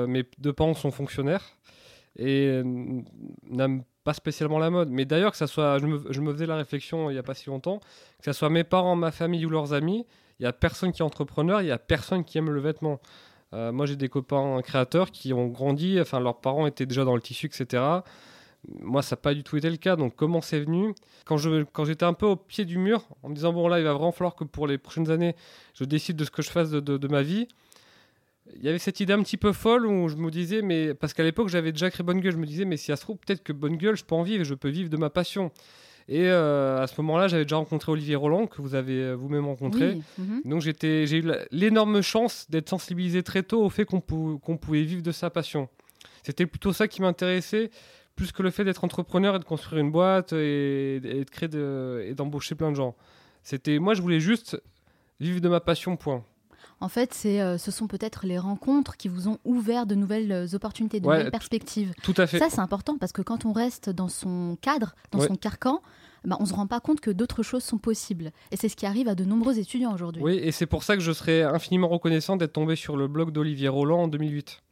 mes 0.06 0.24
deux 0.38 0.52
parents 0.52 0.74
sont 0.74 0.90
fonctionnaires 0.90 1.56
et 2.16 2.62
n'aiment 3.48 3.84
pas 4.08 4.14
spécialement 4.14 4.58
la 4.58 4.70
mode. 4.70 4.88
Mais 4.88 5.04
d'ailleurs 5.04 5.32
que 5.32 5.36
ça 5.36 5.46
soit 5.46 5.78
je 5.78 5.86
me, 5.86 6.32
faisais 6.32 6.46
la 6.46 6.56
réflexion 6.56 7.10
il 7.10 7.14
y 7.14 7.18
a 7.18 7.22
pas 7.22 7.34
si 7.34 7.50
longtemps 7.50 7.78
que 8.18 8.24
ça 8.24 8.32
soit 8.32 8.48
mes 8.48 8.64
parents, 8.64 8.96
ma 8.96 9.10
famille 9.10 9.44
ou 9.44 9.50
leurs 9.50 9.74
amis, 9.74 10.06
il 10.40 10.44
y 10.44 10.46
a 10.46 10.52
personne 10.54 10.92
qui 10.92 11.02
est 11.02 11.04
entrepreneur, 11.04 11.60
il 11.60 11.68
y 11.68 11.70
a 11.70 11.76
personne 11.76 12.24
qui 12.24 12.38
aime 12.38 12.48
le 12.48 12.58
vêtement. 12.58 13.00
Euh, 13.52 13.70
moi 13.70 13.84
j'ai 13.84 13.96
des 13.96 14.08
copains 14.08 14.62
créateurs 14.62 15.10
qui 15.10 15.34
ont 15.34 15.48
grandi, 15.48 16.00
enfin 16.00 16.20
leurs 16.20 16.40
parents 16.40 16.66
étaient 16.66 16.86
déjà 16.86 17.04
dans 17.04 17.14
le 17.14 17.20
tissu 17.20 17.48
etc. 17.48 17.82
Moi, 18.80 19.02
ça 19.02 19.14
n'a 19.14 19.20
pas 19.20 19.34
du 19.34 19.44
tout 19.44 19.56
été 19.56 19.70
le 19.70 19.76
cas. 19.76 19.94
Donc, 19.94 20.16
comment 20.16 20.40
c'est 20.40 20.60
venu? 20.60 20.92
Quand 21.26 21.36
je 21.36 21.62
quand 21.72 21.84
j'étais 21.84 22.04
un 22.04 22.12
peu 22.12 22.26
au 22.26 22.36
pied 22.36 22.64
du 22.64 22.76
mur, 22.76 23.06
en 23.22 23.28
me 23.28 23.34
disant 23.34 23.52
bon 23.52 23.68
là, 23.68 23.78
il 23.78 23.84
va 23.84 23.92
vraiment 23.92 24.10
falloir 24.10 24.34
que 24.34 24.44
pour 24.44 24.66
les 24.66 24.78
prochaines 24.78 25.10
années, 25.10 25.36
je 25.74 25.84
décide 25.84 26.16
de 26.16 26.24
ce 26.24 26.30
que 26.30 26.42
je 26.42 26.50
fasse 26.50 26.70
de 26.70 27.08
ma 27.08 27.22
vie. 27.22 27.46
Il 28.56 28.64
y 28.64 28.68
avait 28.68 28.78
cette 28.78 29.00
idée 29.00 29.12
un 29.12 29.22
petit 29.22 29.36
peu 29.36 29.52
folle 29.52 29.86
où 29.86 30.08
je 30.08 30.16
me 30.16 30.30
disais 30.30 30.62
mais 30.62 30.94
parce 30.94 31.12
qu'à 31.12 31.22
l'époque 31.22 31.48
j'avais 31.48 31.72
déjà 31.72 31.90
créé 31.90 32.04
Bonne 32.04 32.20
Gueule, 32.20 32.32
je 32.32 32.38
me 32.38 32.46
disais 32.46 32.64
mais 32.64 32.76
si 32.76 32.86
ça 32.86 32.96
se 32.96 33.02
trouve 33.02 33.16
peut-être 33.18 33.42
que 33.42 33.52
Bonne 33.52 33.76
Gueule, 33.76 33.96
je 33.96 34.04
peux 34.04 34.14
en 34.14 34.22
vivre, 34.22 34.42
et 34.42 34.44
je 34.44 34.54
peux 34.54 34.68
vivre 34.68 34.88
de 34.90 34.96
ma 34.96 35.10
passion. 35.10 35.50
Et 36.10 36.22
euh, 36.28 36.82
à 36.82 36.86
ce 36.86 36.98
moment-là, 37.02 37.28
j'avais 37.28 37.44
déjà 37.44 37.56
rencontré 37.56 37.92
Olivier 37.92 38.16
Roland 38.16 38.46
que 38.46 38.62
vous 38.62 38.74
avez 38.74 38.94
euh, 39.02 39.14
vous-même 39.14 39.44
rencontré. 39.44 39.90
Oui. 39.90 40.02
mhm. 40.16 40.40
Donc 40.46 40.62
j'étais, 40.62 41.06
j'ai 41.06 41.18
eu 41.18 41.30
l'énorme 41.50 42.00
chance 42.00 42.46
d'être 42.48 42.70
sensibilisé 42.70 43.22
très 43.22 43.42
tôt 43.42 43.62
au 43.62 43.68
fait 43.68 43.84
qu'on 43.84 44.00
pou- 44.00 44.38
pouvait 44.60 44.82
vivre 44.84 45.02
de 45.02 45.12
sa 45.12 45.28
passion. 45.28 45.68
C'était 46.22 46.46
plutôt 46.46 46.72
ça 46.72 46.88
qui 46.88 47.02
m'intéressait, 47.02 47.70
plus 48.16 48.32
que 48.32 48.42
le 48.42 48.50
fait 48.50 48.64
d'être 48.64 48.84
entrepreneur 48.84 49.36
et 49.36 49.38
de 49.38 49.44
construire 49.44 49.82
une 49.82 49.90
boîte 49.92 50.32
et, 50.32 50.96
et 50.96 51.24
de 51.24 51.30
créer 51.30 51.48
de- 51.48 52.02
et 52.06 52.14
d'embaucher 52.14 52.54
plein 52.54 52.70
de 52.70 52.76
gens. 52.76 52.96
C'était, 53.42 53.78
moi, 53.78 53.92
je 53.94 54.00
voulais 54.00 54.20
juste 54.20 54.60
vivre 55.20 55.40
de 55.42 55.48
ma 55.48 55.60
passion, 55.60 55.96
point. 55.96 56.24
En 56.80 56.88
fait, 56.88 57.12
c'est, 57.14 57.40
euh, 57.40 57.58
ce 57.58 57.70
sont 57.70 57.86
peut-être 57.86 58.26
les 58.26 58.38
rencontres 58.38 58.96
qui 58.96 59.08
vous 59.08 59.28
ont 59.28 59.38
ouvert 59.44 59.86
de 59.86 59.94
nouvelles 59.94 60.30
euh, 60.32 60.46
opportunités, 60.54 61.00
de 61.00 61.06
Ouais, 61.06 61.18
nouvelles 61.18 61.30
perspectives. 61.32 61.92
Tout 62.02 62.14
à 62.16 62.26
fait. 62.26 62.38
Ça, 62.38 62.48
c'est 62.50 62.60
important 62.60 62.96
parce 62.98 63.12
que 63.12 63.22
quand 63.22 63.44
on 63.44 63.52
reste 63.52 63.90
dans 63.90 64.08
son 64.08 64.56
cadre, 64.60 64.94
dans 65.12 65.18
Ouais. 65.20 65.26
son 65.28 65.36
carcan, 65.36 65.82
bah, 66.24 66.36
on 66.40 66.42
ne 66.44 66.48
se 66.48 66.54
rend 66.54 66.66
pas 66.66 66.80
compte 66.80 67.00
que 67.00 67.10
d'autres 67.10 67.42
choses 67.42 67.62
sont 67.64 67.78
possibles. 67.78 68.32
Et 68.50 68.56
c'est 68.56 68.68
ce 68.68 68.76
qui 68.76 68.86
arrive 68.86 69.08
à 69.08 69.14
de 69.14 69.24
nombreux 69.24 69.58
étudiants 69.58 69.94
aujourd'hui. 69.94 70.22
Oui, 70.22 70.34
et 70.42 70.52
c'est 70.52 70.66
pour 70.66 70.82
ça 70.82 70.96
que 70.96 71.02
je 71.02 71.12
serais 71.12 71.42
infiniment 71.42 71.88
reconnaissant 71.88 72.36
d'être 72.36 72.52
tombé 72.52 72.76
sur 72.76 72.96
le 72.96 73.06
blog 73.08 73.30
d'Olivier 73.30 73.68
Roland 73.68 74.02
en 74.02 74.08
2008. 74.08 74.62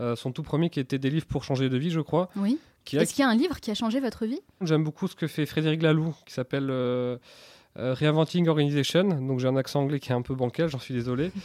Euh, 0.00 0.16
son 0.16 0.32
tout 0.32 0.42
premier 0.42 0.70
qui 0.70 0.80
était 0.80 0.98
des 0.98 1.10
livres 1.10 1.26
pour 1.26 1.44
changer 1.44 1.68
de 1.68 1.76
vie, 1.76 1.90
je 1.90 2.00
crois. 2.00 2.28
Oui. 2.36 2.58
Qui 2.84 2.98
a- 2.98 3.02
Est-ce 3.02 3.14
qu'il 3.14 3.22
y 3.22 3.26
a 3.26 3.30
un 3.30 3.34
livre 3.36 3.60
qui 3.60 3.70
a 3.70 3.74
changé 3.74 4.00
votre 4.00 4.26
vie? 4.26 4.40
J'aime 4.62 4.82
beaucoup 4.84 5.06
ce 5.06 5.14
que 5.14 5.26
fait 5.26 5.46
Frédéric 5.46 5.82
Laloux, 5.82 6.14
qui 6.26 6.32
s'appelle 6.34 6.68
euh, 6.70 7.16
euh, 7.78 7.94
Reinventing 7.94 8.48
Organization. 8.48 9.04
Donc 9.04 9.40
j'ai 9.40 9.48
un 9.48 9.56
accent 9.56 9.80
anglais 9.80 10.00
qui 10.00 10.10
est 10.10 10.14
un 10.14 10.22
peu 10.22 10.34
bancal, 10.34 10.68
j'en 10.68 10.78
suis 10.78 10.94
désolé. 10.94 11.32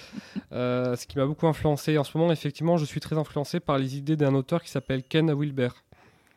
Euh, 0.53 0.95
ce 0.95 1.05
qui 1.05 1.17
m'a 1.17 1.25
beaucoup 1.25 1.45
influencé. 1.45 1.97
En 1.97 2.05
ce 2.05 2.17
moment, 2.17 2.31
effectivement, 2.31 2.77
je 2.77 2.85
suis 2.85 3.01
très 3.01 3.17
influencé 3.17 3.59
par 3.59 3.77
les 3.77 3.97
idées 3.97 4.15
d'un 4.15 4.33
auteur 4.33 4.63
qui 4.63 4.69
s'appelle 4.69 5.03
Ken 5.03 5.31
Wilber. 5.33 5.69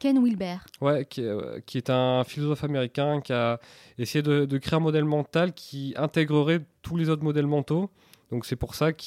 Ken 0.00 0.22
Wilber. 0.22 0.56
Ouais, 0.80 1.04
qui, 1.04 1.20
est, 1.20 1.26
euh, 1.26 1.60
qui 1.64 1.78
est 1.78 1.90
un 1.90 2.24
philosophe 2.24 2.64
américain 2.64 3.20
qui 3.20 3.32
a 3.32 3.60
essayé 3.98 4.22
de, 4.22 4.46
de 4.46 4.58
créer 4.58 4.76
un 4.76 4.80
modèle 4.80 5.04
mental 5.04 5.52
qui 5.52 5.94
intégrerait 5.96 6.60
tous 6.82 6.96
les 6.96 7.08
autres 7.08 7.22
modèles 7.22 7.46
mentaux. 7.46 7.88
Donc 8.30 8.46
c'est 8.46 8.56
pour 8.56 8.74
ça 8.74 8.92
que 8.92 9.00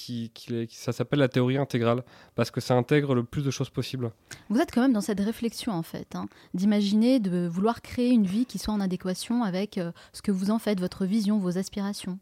ça 0.70 0.92
s'appelle 0.92 1.20
la 1.20 1.30
théorie 1.30 1.58
intégrale, 1.58 2.04
parce 2.36 2.52
que 2.52 2.60
ça 2.60 2.76
intègre 2.76 3.16
le 3.16 3.24
plus 3.24 3.44
de 3.44 3.52
choses 3.52 3.70
possible. 3.70 4.12
Vous 4.50 4.60
êtes 4.60 4.72
quand 4.72 4.82
même 4.82 4.94
dans 4.94 5.02
cette 5.02 5.20
réflexion, 5.22 5.72
en 5.72 5.84
fait, 5.84 6.16
hein, 6.16 6.28
d'imaginer, 6.54 7.20
de 7.20 7.48
vouloir 7.48 7.82
créer 7.82 8.10
une 8.10 8.26
vie 8.26 8.46
qui 8.46 8.58
soit 8.60 8.74
en 8.74 8.82
adéquation 8.82 9.44
avec 9.44 9.78
euh, 9.78 9.92
ce 10.12 10.22
que 10.22 10.32
vous 10.32 10.52
en 10.52 10.60
faites, 10.60 10.80
votre 10.80 11.06
vision, 11.06 11.40
vos 11.40 11.58
aspirations. 11.58 12.20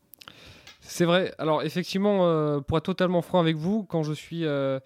C'est 0.81 1.05
vrai. 1.05 1.33
Alors 1.37 1.63
effectivement, 1.63 2.25
euh, 2.27 2.59
pour 2.59 2.77
être 2.77 2.85
totalement 2.85 3.21
franc 3.21 3.39
avec 3.39 3.55
vous, 3.55 3.83
quand 3.83 4.03
je 4.03 4.13
suis... 4.13 4.45
euh, 4.45 4.79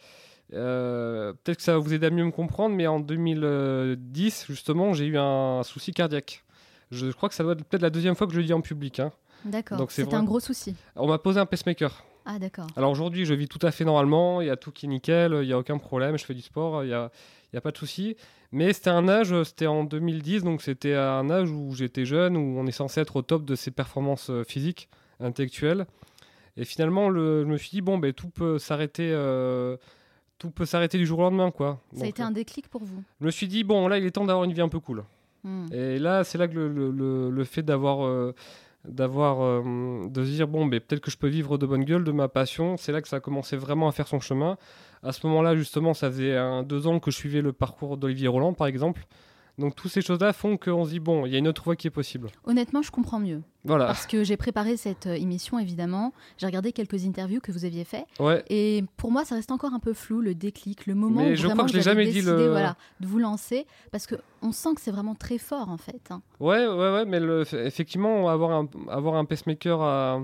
Peut-être 0.52 1.58
que 1.58 1.64
ça 1.64 1.74
va 1.74 1.80
vous 1.80 1.94
aider 1.94 2.06
à 2.08 2.12
mieux 2.12 2.24
me 2.24 2.32
comprendre, 2.32 2.76
mais 2.76 2.88
en 2.88 3.00
2010, 3.00 4.46
justement, 4.48 4.94
j'ai 4.94 5.06
eu 5.06 5.18
un 5.18 5.64
souci 5.64 5.92
cardiaque. 5.92 6.44
Je 6.92 7.12
crois 7.12 7.30
que 7.30 7.36
ça 7.36 7.44
doit 7.44 7.54
être 7.54 7.64
peut-être 7.66 7.82
la 7.82 7.90
deuxième 7.90 8.16
fois 8.16 8.28
que 8.28 8.34
je 8.34 8.40
le 8.40 8.46
dis 8.46 8.54
en 8.54 8.62
public. 8.62 9.00
hein. 9.00 9.12
D'accord. 9.46 9.78
Donc 9.78 9.92
c'est 9.92 10.14
un 10.14 10.24
gros 10.24 10.40
souci. 10.40 10.76
On 10.96 11.08
m'a 11.08 11.18
posé 11.18 11.40
un 11.40 11.46
pacemaker. 11.46 12.04
Ah, 12.26 12.40
d'accord. 12.40 12.68
Alors 12.76 12.90
aujourd'hui, 12.92 13.26
je 13.26 13.34
vis 13.36 13.48
tout 13.48 13.60
à 13.62 13.72
fait 13.72 13.86
normalement, 13.86 14.42
il 14.42 14.48
y 14.48 14.50
a 14.50 14.56
tout 14.58 14.72
qui 14.72 14.88
est 14.88 14.90
nickel, 14.90 15.38
il 15.42 15.48
n'y 15.48 15.54
a 15.54 15.60
aucun 15.60 15.78
problème, 15.78 16.18
je 16.18 16.26
fais 16.26 16.34
du 16.34 16.42
sport, 16.42 16.84
il 16.84 16.88
n'y 16.88 16.94
a, 16.94 17.12
il 17.54 17.56
y 17.56 17.58
a 17.58 17.62
pas 17.62 17.72
de 17.72 17.78
souci. 17.78 18.16
Mais 18.52 18.74
c'était 18.74 18.90
un 18.90 19.08
âge, 19.08 19.44
c'était 19.44 19.68
en 19.68 19.84
2010, 19.84 20.44
donc 20.44 20.62
c'était 20.64 20.96
un 20.96 21.30
âge 21.30 21.52
où 21.52 21.76
j'étais 21.76 22.06
jeune, 22.06 22.36
où 22.36 22.58
on 22.60 22.66
est 22.66 22.72
censé 22.72 23.00
être 23.02 23.16
au 23.18 23.22
top 23.22 23.46
de 23.46 23.54
ses 23.56 23.70
performances 23.70 24.30
euh, 24.32 24.44
physiques, 24.44 24.90
intellectuelles. 25.20 25.86
Et 26.58 26.64
finalement, 26.66 27.10
le- 27.10 27.44
je 27.44 27.48
me 27.48 27.58
suis 27.58 27.70
dit, 27.70 27.82
bon, 27.82 27.98
ben, 28.00 28.14
tout 28.14 28.30
peut 28.30 28.58
s'arrêter. 28.60 29.10
euh, 29.12 29.78
tout 30.38 30.50
peut 30.52 30.66
s'arrêter 30.66 30.98
du 30.98 31.06
jour 31.06 31.20
au 31.20 31.22
lendemain, 31.22 31.50
quoi. 31.52 31.80
Ça 31.96 32.04
a 32.06 32.08
été 32.08 32.22
un 32.22 32.32
déclic 32.32 32.68
pour 32.70 32.84
vous? 32.84 33.04
Je 33.22 33.26
me 33.26 33.32
suis 33.32 33.48
dit, 33.48 33.64
bon, 33.64 33.88
là, 33.88 33.98
il 33.98 34.06
est 34.06 34.12
temps 34.12 34.26
d'avoir 34.26 34.44
une 34.46 34.52
vie 34.54 34.62
un 34.62 34.68
peu 34.70 34.80
cool. 34.80 35.04
Hmm. 35.44 35.68
Et 35.72 35.98
là, 36.00 36.24
c'est 36.26 36.38
là 36.38 36.48
que 36.48 36.54
le, 36.56 36.68
le- 36.70 36.92
le- 36.92 37.30
le 37.30 37.44
fait 37.46 37.62
d'avoir, 37.64 38.06
euh, 38.06 38.34
d'avoir, 38.88 39.42
euh, 39.42 40.08
de 40.10 40.24
se 40.24 40.30
dire 40.30 40.48
bon, 40.48 40.66
ben, 40.66 40.80
peut-être 40.80 41.02
que 41.02 41.12
je 41.12 41.18
peux 41.18 41.28
vivre 41.28 41.58
de 41.58 41.66
bonne 41.66 41.84
gueule 41.84 42.04
de 42.04 42.12
ma 42.12 42.28
passion, 42.28 42.78
c'est 42.78 42.92
là 42.92 43.02
que 43.02 43.08
ça 43.08 43.18
a 43.18 43.20
commencé 43.20 43.58
vraiment 43.58 43.88
à 43.88 43.92
faire 43.92 44.08
son 44.08 44.20
chemin. 44.20 44.58
À 45.04 45.12
ce 45.12 45.26
moment-là, 45.28 45.56
justement, 45.56 45.94
ça 45.94 46.10
faisait 46.10 46.36
deux 46.64 46.88
ans 46.88 47.00
que 47.00 47.12
je 47.12 47.16
suivais 47.16 47.42
le 47.42 47.54
parcours 47.54 47.98
d'Olivier 47.98 48.28
Roland, 48.28 48.54
par 48.54 48.68
exemple. 48.68 49.06
Donc 49.58 49.74
toutes 49.76 49.92
ces 49.92 50.02
choses-là 50.02 50.34
font 50.34 50.58
qu'on 50.58 50.84
se 50.84 50.90
dit 50.90 51.00
bon, 51.00 51.26
il 51.26 51.32
y 51.32 51.36
a 51.36 51.40
une 51.40 51.48
autre 51.48 51.64
voie 51.64 51.76
qui 51.78 51.88
est 51.88 51.92
possible. 51.92 52.28
Honnêtement, 52.46 52.82
je 52.82 52.92
comprends 52.92 53.20
mieux. 53.20 53.42
Voilà. 53.64 53.86
Parce 53.88 54.06
que 54.06 54.24
j'ai 54.24 54.36
préparé 54.38 54.76
cette 54.78 55.08
euh, 55.08 55.14
émission, 55.16 55.58
évidemment. 55.60 56.14
J'ai 56.38 56.46
regardé 56.46 56.72
quelques 56.74 57.06
interviews 57.06 57.40
que 57.40 57.52
vous 57.54 57.64
aviez 57.66 57.84
fait. 57.86 58.06
Ouais. 58.20 58.44
Et 58.50 58.84
pour 58.98 59.12
moi, 59.12 59.24
ça 59.26 59.36
reste 59.36 59.52
encore 59.52 59.74
un 59.74 59.80
peu 59.80 59.94
flou, 59.94 60.20
le 60.22 60.36
déclic, 60.36 60.86
le 60.88 60.94
moment 60.94 61.22
Mais 61.22 61.32
où 61.32 61.36
je 61.36 61.42
vraiment 61.48 61.64
crois 61.64 61.66
que 61.66 61.72
je 61.72 61.78
l'ai 61.78 61.82
vous 61.84 61.88
avez 61.88 62.02
jamais 62.04 62.12
dit, 62.12 62.20
décidé, 62.22 62.32
le- 62.46 62.52
voilà, 62.52 62.76
de 63.00 63.08
vous 63.08 63.18
lancer. 63.20 63.66
Parce 63.92 64.08
qu'on 64.08 64.52
sent 64.52 64.76
que 64.76 64.82
c'est 64.82 64.92
vraiment 64.92 65.16
très 65.16 65.38
fort, 65.38 65.70
en 65.70 65.78
fait. 65.78 66.02
hein. 66.12 66.22
Ouais, 66.40 66.68
ouais, 66.68 66.92
ouais, 66.92 67.06
mais 67.06 67.20
le- 67.20 67.44
effectivement, 67.66 68.30
avoir 68.30 68.52
un, 68.52 68.68
avoir 68.90 69.16
un 69.16 69.26
pacemaker 69.26 69.82
à, 69.82 70.20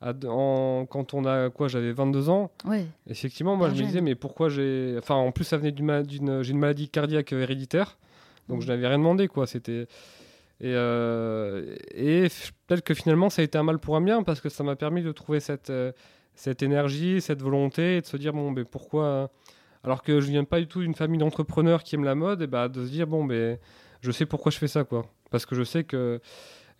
à- 0.00 0.12
en- 0.28 0.86
quand 0.88 1.14
on 1.14 1.24
a 1.24 1.50
quoi, 1.50 1.66
j'avais 1.68 1.92
22 1.92 2.30
ans. 2.30 2.50
Ouais. 2.64 2.86
Effectivement, 3.08 3.56
moi 3.56 3.70
je 3.70 3.74
me 3.82 3.86
disais, 3.86 4.00
mais 4.00 4.14
pourquoi 4.14 4.48
j'ai. 4.48 4.94
Enfin, 4.98 5.16
en 5.16 5.32
plus, 5.32 5.44
ça 5.44 5.56
venait 5.56 5.72
d'une 5.72 6.42
j'ai 6.42 6.52
une 6.52 6.58
maladie 6.58 6.88
cardiaque 6.88 7.32
héréditaire, 7.32 7.98
donc 8.48 8.62
je 8.62 8.68
n'avais 8.68 8.86
rien 8.86 8.98
demandé, 8.98 9.28
quoi. 9.28 9.46
C'était. 9.46 9.86
Et, 10.60 10.72
euh, 10.74 11.76
et 11.94 12.26
peut-être 12.66 12.82
que 12.82 12.94
finalement, 12.94 13.30
ça 13.30 13.42
a 13.42 13.44
été 13.44 13.56
un 13.58 13.62
mal 13.62 13.78
pour 13.78 13.96
un 13.96 14.00
bien, 14.00 14.22
parce 14.22 14.40
que 14.40 14.48
ça 14.48 14.64
m'a 14.64 14.74
permis 14.74 15.02
de 15.02 15.12
trouver 15.12 15.38
cette, 15.38 15.70
euh, 15.70 15.92
cette 16.34 16.62
énergie, 16.62 17.20
cette 17.20 17.42
volonté, 17.42 17.98
et 17.98 18.00
de 18.00 18.06
se 18.06 18.16
dire, 18.16 18.32
bon, 18.32 18.50
mais 18.50 18.64
pourquoi. 18.64 19.30
Alors 19.84 20.02
que 20.02 20.20
je 20.20 20.28
viens 20.28 20.42
pas 20.42 20.58
du 20.58 20.66
tout 20.66 20.80
d'une 20.80 20.96
famille 20.96 21.18
d'entrepreneurs 21.18 21.84
qui 21.84 21.94
aiment 21.94 22.04
la 22.04 22.16
mode, 22.16 22.42
et 22.42 22.46
bah, 22.48 22.68
de 22.68 22.84
se 22.84 22.90
dire, 22.90 23.06
bon, 23.06 23.22
mais 23.22 23.60
je 24.00 24.10
sais 24.10 24.26
pourquoi 24.26 24.50
je 24.50 24.58
fais 24.58 24.66
ça, 24.66 24.84
quoi. 24.84 25.06
Parce 25.30 25.46
que 25.46 25.54
je 25.54 25.62
sais 25.62 25.84
que. 25.84 26.20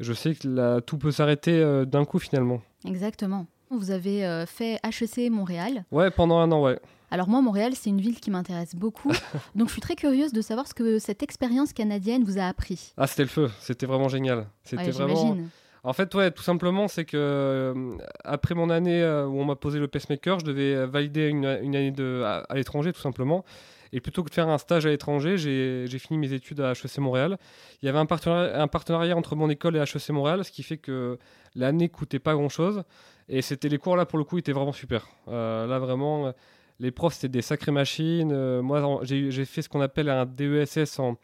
Je 0.01 0.13
sais 0.13 0.35
que 0.35 0.47
là, 0.47 0.81
tout 0.81 0.97
peut 0.97 1.11
s'arrêter 1.11 1.61
euh, 1.61 1.85
d'un 1.85 2.05
coup 2.05 2.21
finalement. 2.21 2.61
Exactement. 2.85 3.47
Vous 3.71 3.91
avez 3.91 4.25
euh, 4.25 4.47
fait 4.47 4.79
HEC 4.85 5.31
Montréal. 5.31 5.85
Ouais, 5.91 6.11
pendant 6.11 6.39
un 6.39 6.51
an, 6.53 6.63
ouais. 6.63 6.79
Alors 7.11 7.29
moi, 7.29 7.41
Montréal, 7.41 7.73
c'est 7.75 7.91
une 7.91 8.01
ville 8.01 8.21
qui 8.21 8.31
m'intéresse 8.31 8.75
beaucoup. 8.75 9.11
donc 9.55 9.69
je 9.69 9.73
suis 9.73 9.81
très 9.81 9.97
curieuse 9.97 10.33
de 10.33 10.41
savoir 10.41 10.67
ce 10.67 10.75
que 10.75 10.99
cette 10.99 11.23
expérience 11.23 11.73
canadienne 11.73 12.25
vous 12.25 12.39
a 12.39 12.45
appris. 12.45 12.93
Ah, 12.97 13.07
c'était 13.07 13.23
le 13.23 13.29
feu, 13.29 13.51
c'était 13.61 13.87
vraiment 13.87 14.09
génial. 14.09 14.47
C'était 14.65 14.85
Ouais, 14.85 14.91
vraiment. 14.91 15.37
En 15.85 15.93
fait, 15.93 16.13
ouais, 16.15 16.31
tout 16.33 16.43
simplement, 16.43 16.89
c'est 16.89 17.05
que 17.05 17.17
euh, 17.17 17.97
après 18.25 18.55
mon 18.55 18.69
année 18.69 19.01
euh, 19.01 19.27
où 19.27 19.41
on 19.41 19.45
m'a 19.45 19.55
posé 19.57 19.79
le 19.79 19.89
pacemaker, 19.89 20.41
je 20.41 20.45
devais 20.45 20.75
euh, 20.75 20.87
valider 20.87 21.29
une, 21.29 21.47
une 21.63 21.77
année 21.77 21.93
de, 21.93 22.23
à, 22.27 22.39
à 22.49 22.55
l'étranger, 22.57 22.93
tout 22.93 23.01
simplement. 23.01 23.45
Et 23.93 24.01
plutôt 24.01 24.23
que 24.23 24.29
de 24.29 24.35
faire 24.35 24.49
un 24.49 24.59
stage 24.59 24.85
à 24.85 24.91
l'étranger, 24.91 25.39
j'ai 25.39 25.99
fini 25.99 26.19
mes 26.19 26.33
études 26.35 26.61
à 26.61 26.73
HEC 26.73 26.99
Montréal. 26.99 27.39
Il 27.81 27.87
y 27.87 27.89
avait 27.89 27.99
un 27.99 28.05
partenariat, 28.07 28.61
un 28.61 28.69
partenariat 28.69 29.17
entre 29.17 29.35
mon 29.35 29.49
école 29.49 29.77
et 29.77 29.81
HEC 29.81 30.11
Montréal, 30.11 30.45
ce 30.45 30.51
qui 30.51 30.63
fait 30.63 30.77
que 30.77 31.19
l'année 31.55 31.89
coûtait 31.89 32.19
pas 32.19 32.35
grand-chose. 32.35 32.83
Et 33.31 33.41
c'était 33.41 33.69
les 33.71 33.79
cours 33.79 33.97
là, 33.97 34.05
pour 34.05 34.19
le 34.19 34.25
coup, 34.25 34.37
étaient 34.37 34.53
vraiment 34.53 34.73
super. 34.73 35.07
Euh, 35.29 35.67
là, 35.67 35.79
vraiment, 35.79 36.35
les 36.81 36.91
profs, 36.91 37.15
c'était 37.15 37.29
des 37.29 37.43
sacrées 37.43 37.73
machines. 37.73 38.31
Euh, 38.33 38.63
moi, 38.63 39.01
j'ai 39.03 39.45
fait 39.45 39.63
ce 39.63 39.69
qu'on 39.69 39.81
appelle 39.81 40.09
un 40.09 40.27
DESS 40.27 40.99
en, 40.99 41.19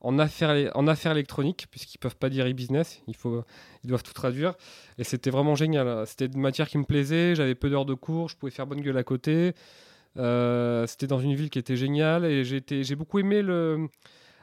en, 0.00 0.18
affaires, 0.18 0.50
électroniques, 1.12 1.66
puisqu'ils 1.70 1.98
peuvent 1.98 2.16
pas 2.16 2.28
dire 2.28 2.46
e-business. 2.46 3.02
Ils 3.08 3.16
doivent 3.84 4.02
tout 4.02 4.12
traduire. 4.12 4.54
Et 4.98 5.04
c'était 5.04 5.30
vraiment 5.30 5.54
génial. 5.54 6.06
C'était 6.06 6.26
une 6.26 6.40
matière 6.40 6.68
qui 6.68 6.78
me 6.78 6.84
plaisait. 6.84 7.34
J'avais 7.34 7.54
peu 7.54 7.70
d'heures 7.70 7.86
de 7.86 7.94
cours. 7.94 8.28
Je 8.28 8.36
pouvais 8.36 8.52
faire 8.52 8.66
bonne 8.66 8.80
gueule 8.80 8.98
à 8.98 9.04
côté. 9.04 9.52
Euh, 10.16 10.86
c'était 10.86 11.06
dans 11.06 11.20
une 11.20 11.34
ville 11.34 11.50
qui 11.50 11.58
était 11.58 11.76
géniale. 11.76 12.24
Et 12.24 12.44
j'ai 12.44 12.94
beaucoup 12.96 13.18
aimé 13.18 13.42
le. 13.42 13.88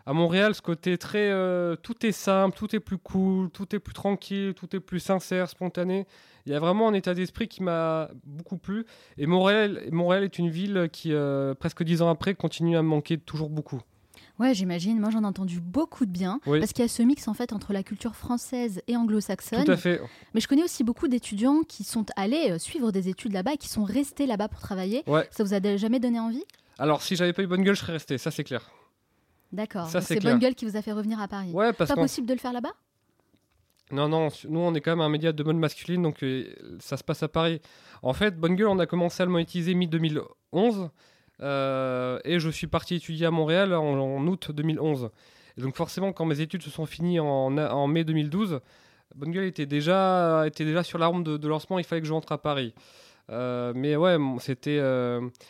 À 0.07 0.13
Montréal, 0.13 0.55
ce 0.55 0.61
côté 0.61 0.97
très. 0.97 1.29
euh, 1.29 1.75
tout 1.75 2.05
est 2.05 2.13
simple, 2.13 2.57
tout 2.57 2.73
est 2.73 2.79
plus 2.79 2.97
cool, 2.97 3.49
tout 3.49 3.75
est 3.75 3.79
plus 3.79 3.93
tranquille, 3.93 4.53
tout 4.53 4.73
est 4.73 4.79
plus 4.79 5.01
sincère, 5.01 5.49
spontané. 5.49 6.07
Il 6.45 6.53
y 6.53 6.55
a 6.55 6.61
vraiment 6.61 6.87
un 6.87 6.93
état 6.93 7.13
d'esprit 7.13 7.49
qui 7.49 7.61
m'a 7.61 8.09
beaucoup 8.23 8.55
plu. 8.55 8.85
Et 9.17 9.25
Montréal, 9.25 9.81
Montréal 9.91 10.23
est 10.23 10.39
une 10.39 10.49
ville 10.49 10.87
qui, 10.93 11.11
euh, 11.11 11.53
presque 11.55 11.83
dix 11.83 12.01
ans 12.01 12.09
après, 12.09 12.35
continue 12.35 12.77
à 12.77 12.83
me 12.83 12.87
manquer 12.87 13.17
toujours 13.17 13.49
beaucoup. 13.49 13.81
Ouais, 14.39 14.53
j'imagine. 14.53 14.97
Moi, 14.97 15.09
j'en 15.09 15.23
ai 15.23 15.25
entendu 15.25 15.59
beaucoup 15.59 16.05
de 16.05 16.11
bien. 16.11 16.39
Oui. 16.45 16.59
Parce 16.59 16.71
qu'il 16.71 16.83
y 16.83 16.85
a 16.85 16.87
ce 16.87 17.03
mix, 17.03 17.27
en 17.27 17.33
fait, 17.33 17.51
entre 17.51 17.73
la 17.73 17.83
culture 17.83 18.15
française 18.15 18.81
et 18.87 18.95
anglo-saxonne. 18.95 19.65
Tout 19.65 19.71
à 19.71 19.75
fait. 19.75 19.99
Mais 20.33 20.39
je 20.39 20.47
connais 20.47 20.63
aussi 20.63 20.85
beaucoup 20.85 21.09
d'étudiants 21.09 21.63
qui 21.67 21.83
sont 21.83 22.05
allés 22.15 22.51
euh, 22.51 22.59
suivre 22.59 22.93
des 22.93 23.09
études 23.09 23.33
là-bas 23.33 23.55
et 23.55 23.57
qui 23.57 23.67
sont 23.67 23.83
restés 23.83 24.25
là-bas 24.25 24.47
pour 24.47 24.61
travailler. 24.61 25.03
Ouais. 25.05 25.27
Ça 25.31 25.43
vous 25.43 25.53
a 25.53 25.75
jamais 25.75 25.99
donné 25.99 26.17
envie? 26.17 26.45
Alors, 26.79 27.01
si 27.01 27.17
j'avais 27.17 27.33
pas 27.33 27.43
eu 27.43 27.47
bonne 27.47 27.63
gueule, 27.63 27.75
je 27.75 27.81
serais 27.81 27.91
resté, 27.91 28.17
ça 28.17 28.31
c'est 28.31 28.45
clair. 28.45 28.71
D'accord. 29.51 29.87
C'est. 29.89 30.21
Bonne 30.21 30.39
Gueule 30.39 30.55
qui 30.55 30.65
vous 30.65 30.75
a 30.75 30.81
fait 30.81 30.91
revenir 30.91 31.21
à 31.21 31.27
Paris. 31.27 31.51
Ouais, 31.51 31.73
parce 31.73 31.89
Pas 31.89 31.95
possible 31.95 32.27
de 32.27 32.33
le 32.33 32.39
faire 32.39 32.53
là-bas? 32.53 32.73
Non, 33.91 34.09
non, 34.09 34.27
nous 34.49 34.59
on 34.59 34.73
est 34.73 34.81
quand 34.81 34.91
même 34.91 35.01
un 35.01 35.09
média 35.09 35.31
de 35.31 35.43
mode 35.43 35.55
masculine, 35.55 36.03
donc 36.03 36.21
euh, 36.21 36.53
ça 36.79 36.97
se 36.97 37.03
passe 37.05 37.23
à 37.23 37.29
Paris. 37.29 37.61
En 38.01 38.11
fait, 38.11 38.37
Bonne 38.37 38.55
Gueule, 38.55 38.67
on 38.67 38.79
a 38.79 38.85
commencé 38.85 39.23
à 39.23 39.25
le 39.25 39.31
monétiser 39.31 39.73
mi-2011, 39.75 40.89
euh, 41.41 42.19
et 42.25 42.39
je 42.39 42.49
suis 42.49 42.67
parti 42.67 42.95
étudier 42.95 43.27
à 43.27 43.31
Montréal 43.31 43.73
en, 43.73 43.97
en 43.97 44.27
août 44.27 44.51
2011. 44.51 45.09
Et 45.57 45.61
donc 45.61 45.77
forcément, 45.77 46.11
quand 46.11 46.25
mes 46.25 46.41
études 46.41 46.63
se 46.63 46.69
sont 46.69 46.85
finies 46.85 47.21
en, 47.21 47.57
en 47.57 47.87
mai 47.87 48.03
2012, 48.03 48.59
Bonne 49.15 49.31
Gueule 49.31 49.45
était 49.45 49.65
déjà, 49.65 50.43
était 50.45 50.65
déjà 50.65 50.83
sur 50.83 50.97
l'arme 50.99 51.23
de, 51.23 51.37
de 51.37 51.47
lancement, 51.47 51.79
il 51.79 51.85
fallait 51.85 52.01
que 52.01 52.07
je 52.07 52.13
rentre 52.13 52.33
à 52.33 52.37
Paris. 52.41 52.73
Euh, 53.29 53.71
mais 53.73 53.95
ouais, 53.95 54.17
c'était... 54.39 54.81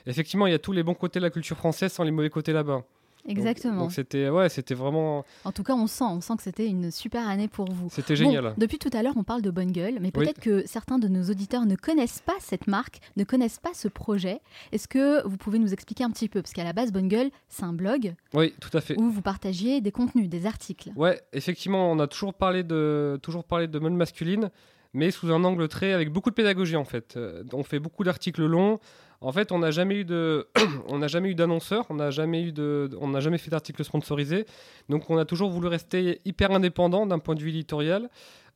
effectivement, 0.06 0.46
il 0.46 0.52
y 0.52 0.56
a 0.56 0.60
tous 0.60 0.74
les 0.74 0.84
bons 0.84 0.94
côtés 0.94 1.18
de 1.18 1.26
la 1.26 1.32
culture 1.32 1.58
française 1.58 1.92
sans 1.92 2.04
les 2.04 2.12
mauvais 2.12 2.30
côtés 2.30 2.54
là-bas. 2.54 2.84
Exactement. 3.28 3.82
Donc 3.84 3.92
c'était 3.92 4.30
ouais, 4.30 4.50
c'était 4.50 4.74
vraiment... 4.74 5.26
En 5.46 5.52
tout 5.52 5.64
cas, 5.64 5.74
on 5.74 5.88
sent, 5.88 6.04
on 6.06 6.22
sent 6.22 6.34
que 6.38 6.44
c'était 6.44 6.68
une 6.68 6.92
super 6.92 7.28
année 7.28 7.48
pour 7.48 7.70
vous. 7.72 7.90
C'était 7.92 8.14
Bon, 8.16 8.20
génial. 8.32 8.54
depuis 8.58 8.78
tout 8.78 8.90
à 8.94 9.04
l'heure, 9.04 9.14
on 9.18 9.24
parle 9.24 9.42
de 9.42 9.52
Bonne 9.52 9.72
Gueule, 9.72 9.96
mais 10.00 10.08
Oui. 10.08 10.12
peut-être 10.12 10.40
que 10.40 10.66
certains 10.66 10.98
de 11.00 11.08
nos 11.08 11.24
auditeurs 11.30 11.66
ne 11.66 11.76
connaissent 11.76 12.22
pas 12.26 12.36
cette 12.40 12.68
marque, 12.68 13.00
ne 13.18 13.24
connaissent 13.24 13.60
pas 13.60 13.74
ce 13.74 13.88
projet. 13.88 14.40
Est-ce 14.72 14.88
que 14.88 15.26
vous 15.28 15.38
pouvez 15.38 15.60
nous 15.60 15.74
expliquer 15.74 16.04
un 16.04 16.12
petit 16.12 16.30
peu? 16.30 16.42
Parce 16.42 16.54
qu'à 16.54 16.64
la 16.64 16.74
base, 16.74 16.92
Bonne 16.92 17.08
Gueule, 17.10 17.30
c'est 17.50 17.64
un 17.64 17.74
blog 17.74 18.14
Oui, 18.34 18.54
tout 18.62 18.76
à 18.76 18.82
fait. 18.82 18.98
où 19.00 19.10
vous 19.10 19.22
partagiez 19.22 19.82
des 19.82 19.92
contenus, 19.92 20.30
des 20.30 20.46
articles. 20.46 20.92
Ouais, 20.96 21.22
effectivement, 21.34 21.92
on 21.92 22.00
a 22.00 22.08
toujours 22.08 22.34
parlé 22.34 22.64
de, 22.64 23.20
toujours 23.22 23.44
parlé 23.44 23.68
de 23.68 23.80
mode 23.80 23.94
masculine, 23.94 24.50
mais 24.94 25.12
sous 25.12 25.32
un 25.32 25.44
angle 25.44 25.68
très 25.68 25.92
avec 25.94 26.12
beaucoup 26.12 26.30
de 26.30 26.36
pédagogie 26.36 26.76
en 26.78 26.86
fait. 26.86 27.16
Euh, 27.18 27.44
on 27.54 27.64
fait 27.64 27.80
beaucoup 27.80 28.04
d'articles 28.04 28.46
longs. 28.46 28.80
En 29.20 29.32
fait, 29.32 29.52
on 29.52 29.60
n'a 29.60 29.72
jamais 29.72 29.96
eu 29.96 30.06
de, 30.06 30.48
on 30.88 31.00
n'a 31.00 31.08
jamais 31.08 31.30
eu 31.30 31.36
d'annonceur, 31.36 31.86
on 31.90 31.96
n'a 31.96 32.12
jamais 32.12 32.44
eu 32.44 32.52
de, 32.52 32.90
on 33.02 33.08
n'a 33.08 33.20
jamais 33.20 33.38
fait 33.38 33.50
d'articles 33.50 33.84
sponsorisés. 33.84 34.46
Donc, 34.90 35.10
on 35.10 35.18
a 35.18 35.26
toujours 35.26 35.50
voulu 35.50 35.68
rester 35.68 36.22
hyper 36.26 36.52
indépendant 36.52 37.06
d'un 37.06 37.20
point 37.20 37.36
de 37.36 37.42
vue 37.42 37.50
éditorial, 37.50 38.10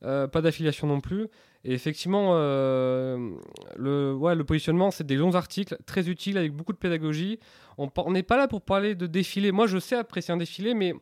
euh, 0.04 0.28
pas 0.28 0.40
d'affiliation 0.40 0.86
non 0.86 1.00
plus. 1.00 1.28
Et 1.64 1.72
effectivement, 1.74 2.32
euh, 2.32 3.30
le, 3.76 4.12
ouais, 4.14 4.34
le 4.34 4.44
positionnement, 4.44 4.90
c'est 4.90 5.06
des 5.06 5.16
longs 5.16 5.34
articles 5.34 5.76
très 5.86 6.08
utiles 6.08 6.38
avec 6.38 6.52
beaucoup 6.52 6.72
de 6.72 6.78
pédagogie. 6.78 7.38
On 7.78 8.10
n'est 8.10 8.22
pas 8.22 8.36
là 8.36 8.48
pour 8.48 8.62
parler 8.62 8.94
de 8.94 9.06
défilé. 9.06 9.52
Moi, 9.52 9.66
je 9.66 9.78
sais 9.78 9.96
apprécier 9.96 10.34
un 10.34 10.36
défilé, 10.36 10.74
mais 10.74 10.94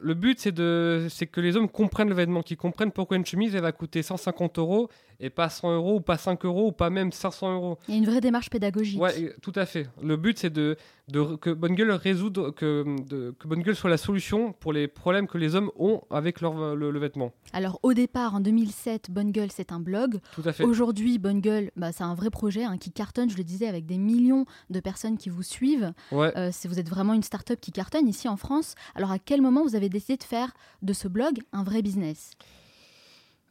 le 0.00 0.14
but, 0.14 0.38
c'est 0.40 0.52
de, 0.52 1.06
c'est 1.10 1.26
que 1.26 1.40
les 1.40 1.56
hommes 1.56 1.68
comprennent 1.68 2.08
le 2.08 2.14
vêtement, 2.14 2.42
qu'ils 2.42 2.56
comprennent 2.56 2.92
pourquoi 2.92 3.16
une 3.16 3.26
chemise, 3.26 3.54
elle 3.54 3.62
va 3.62 3.72
coûter 3.72 4.02
150 4.02 4.58
euros 4.58 4.88
et 5.20 5.30
pas 5.30 5.48
100 5.48 5.74
euros 5.74 5.96
ou 5.96 6.00
pas 6.00 6.18
5 6.18 6.44
euros 6.44 6.68
ou 6.68 6.72
pas 6.72 6.90
même 6.90 7.12
500 7.12 7.54
euros. 7.54 7.78
Il 7.88 7.94
y 7.94 7.96
a 7.96 7.98
une 7.98 8.06
vraie 8.06 8.20
démarche 8.20 8.50
pédagogique. 8.50 9.00
Ouais, 9.00 9.34
tout 9.42 9.52
à 9.54 9.66
fait. 9.66 9.88
Le 10.02 10.16
but, 10.16 10.38
c'est 10.38 10.50
de, 10.50 10.76
de- 11.08 11.36
que 11.36 11.50
Bonne 11.50 11.74
Gueule 11.74 11.92
résoudre, 11.92 12.50
que, 12.50 12.84
de- 13.08 13.34
que 13.38 13.46
Bonne 13.46 13.62
Gueule 13.62 13.76
soit 13.76 13.90
la 13.90 13.96
solution 13.96 14.52
pour 14.52 14.72
les 14.72 14.88
problèmes 14.88 15.26
que 15.28 15.38
les 15.38 15.54
hommes 15.54 15.70
ont 15.78 16.02
avec 16.10 16.40
leur, 16.40 16.74
le, 16.74 16.90
le 16.90 16.98
vêtement. 16.98 17.32
Alors 17.52 17.78
au 17.82 17.92
départ, 17.94 18.34
en 18.34 18.40
2007, 18.40 19.10
Bonne 19.10 19.30
Gueule, 19.30 19.50
c'est 19.52 19.70
un 19.72 19.78
blog. 19.80 20.18
Tout 20.34 20.42
à 20.44 20.52
fait. 20.52 20.64
Aujourd'hui, 20.64 21.18
Bonne 21.18 21.40
Gueule, 21.40 21.70
bah, 21.76 21.92
c'est 21.92 22.04
un 22.04 22.14
vrai 22.14 22.30
projet 22.30 22.64
hein, 22.64 22.76
qui 22.78 22.90
cartonne, 22.90 23.30
je 23.30 23.36
le 23.36 23.44
disais, 23.44 23.66
avec 23.68 23.86
des 23.86 23.98
millions 23.98 24.46
de 24.70 24.80
personnes 24.80 25.16
qui 25.16 25.28
vous 25.28 25.42
suivent. 25.44 25.92
Ouais. 26.12 26.32
Euh, 26.36 26.50
vous 26.64 26.78
êtes 26.80 26.88
vraiment 26.88 27.14
une 27.14 27.22
start-up 27.22 27.60
qui 27.60 27.70
cartonne 27.72 28.08
ici 28.08 28.28
en 28.28 28.36
France. 28.36 28.74
Alors 28.94 29.10
à 29.12 29.18
quel 29.18 29.42
moment 29.42 29.62
vous 29.62 29.76
avez 29.76 29.88
décidé 29.88 30.16
de 30.16 30.24
faire 30.24 30.52
de 30.82 30.92
ce 30.92 31.06
blog 31.08 31.38
un 31.52 31.62
vrai 31.62 31.82
business? 31.82 32.32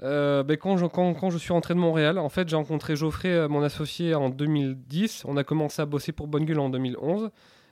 Euh, 0.03 0.43
ben, 0.43 0.57
quand, 0.57 0.77
je, 0.77 0.85
quand, 0.85 1.13
quand 1.13 1.29
je 1.29 1.37
suis 1.37 1.53
rentré 1.53 1.73
de 1.73 1.79
Montréal, 1.79 2.17
en 2.17 2.29
fait, 2.29 2.49
j'ai 2.49 2.55
rencontré 2.55 2.95
Geoffrey, 2.95 3.29
euh, 3.29 3.47
mon 3.47 3.61
associé, 3.61 4.13
en 4.15 4.29
2010. 4.29 5.23
On 5.25 5.37
a 5.37 5.43
commencé 5.43 5.81
à 5.81 5.85
bosser 5.85 6.11
pour 6.11 6.27
Bonne 6.27 6.45
Gueule 6.45 6.59
en 6.59 6.69
2011. 6.69 7.29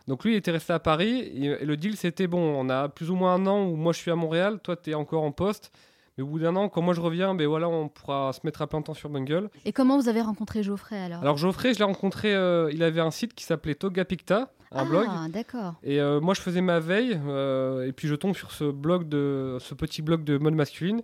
Donc 0.08 0.24
lui, 0.24 0.34
il 0.34 0.38
était 0.38 0.51
resté 0.51 0.74
à 0.74 0.80
Paris. 0.80 1.20
Et, 1.20 1.46
et 1.46 1.65
le 1.65 1.77
deal, 1.77 1.98
c'était 1.98 2.27
bon, 2.27 2.39
on 2.39 2.70
a 2.70 2.89
plus 2.89 3.10
ou 3.10 3.15
moins 3.15 3.36
un 3.36 3.48
an 3.48 3.65
où 3.65 3.75
moi 3.75 3.94
je 3.94 4.00
suis 4.00 4.12
à 4.12 4.15
Montréal, 4.15 4.60
toi 4.62 4.75
tu 4.75 4.92
es 4.92 4.94
encore 4.94 5.24
en 5.24 5.32
poste. 5.32 5.72
Mais 6.18 6.24
au 6.24 6.27
bout 6.27 6.39
d'un 6.39 6.56
an, 6.56 6.70
quand 6.70 6.82
moi 6.82 6.94
je 6.94 7.01
reviens, 7.01 7.34
ben 7.34 7.48
voilà, 7.48 7.68
on 7.68 7.89
pourra 7.89 8.34
se 8.34 8.42
mettre 8.44 8.62
à 8.62 8.68
plein 8.68 8.82
temps 8.84 8.94
sur 8.94 9.10
Bonne 9.10 9.25
Gueule. 9.25 9.50
Et 9.65 9.74
comment 9.74 9.98
vous 9.98 10.10
avez 10.10 10.22
rencontré 10.22 10.62
Geoffrey 10.62 11.00
alors? 11.00 11.22
Alors 11.22 11.38
Geoffrey, 11.38 11.74
je 11.74 11.80
l'ai 11.80 11.86
rencontré, 11.86 12.36
euh, 12.36 12.70
il 12.72 12.84
avait 12.84 13.01
un 13.01 13.10
site 13.10 13.34
qui 13.34 13.44
s'appelait 13.44 13.74
Toga 13.74 14.06
Picta, 14.06 14.51
un 14.72 14.84
ah, 14.84 14.86
blog. 14.86 15.08
d'accord. 15.30 15.74
Et 15.84 16.00
euh, 16.00 16.22
moi, 16.22 16.36
je 16.36 16.42
faisais 16.42 16.62
ma 16.62 16.80
veille, 16.80 17.20
euh, 17.27 17.88
et 17.88 17.94
puis 17.94 18.08
je 18.08 18.13
tombe 18.13 18.36
sur 18.36 18.51
ce 18.51 18.65
blog 18.65 19.10
de, 19.10 19.58
ce 19.60 19.74
petit 19.74 20.03
blog 20.03 20.24
de 20.24 20.38
mode 20.38 20.53
masculine. 20.53 21.01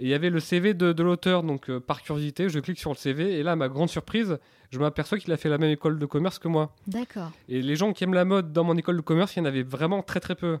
Et 0.00 0.04
il 0.04 0.08
y 0.08 0.14
avait 0.14 0.30
le 0.30 0.40
CV 0.40 0.72
de, 0.74 0.92
de 0.92 1.02
l'auteur, 1.02 1.42
donc 1.42 1.68
euh, 1.70 1.78
par 1.78 2.02
curiosité, 2.02 2.48
je 2.48 2.58
clique 2.58 2.78
sur 2.78 2.90
le 2.90 2.96
CV, 2.96 3.38
et 3.38 3.42
là, 3.42 3.52
à 3.52 3.56
ma 3.56 3.68
grande 3.68 3.90
surprise, 3.90 4.38
je 4.70 4.78
m'aperçois 4.78 5.18
qu'il 5.18 5.30
a 5.32 5.36
fait 5.36 5.48
la 5.50 5.58
même 5.58 5.70
école 5.70 5.98
de 5.98 6.06
commerce 6.06 6.38
que 6.38 6.48
moi. 6.48 6.74
D'accord. 6.86 7.30
Et 7.48 7.60
les 7.60 7.76
gens 7.76 7.92
qui 7.92 8.04
aiment 8.04 8.14
la 8.14 8.24
mode 8.24 8.52
dans 8.52 8.64
mon 8.64 8.76
école 8.76 8.96
de 8.96 9.02
commerce, 9.02 9.36
il 9.36 9.40
y 9.40 9.42
en 9.42 9.44
avait 9.44 9.62
vraiment 9.62 10.02
très 10.02 10.18
très 10.20 10.34
peu. 10.34 10.58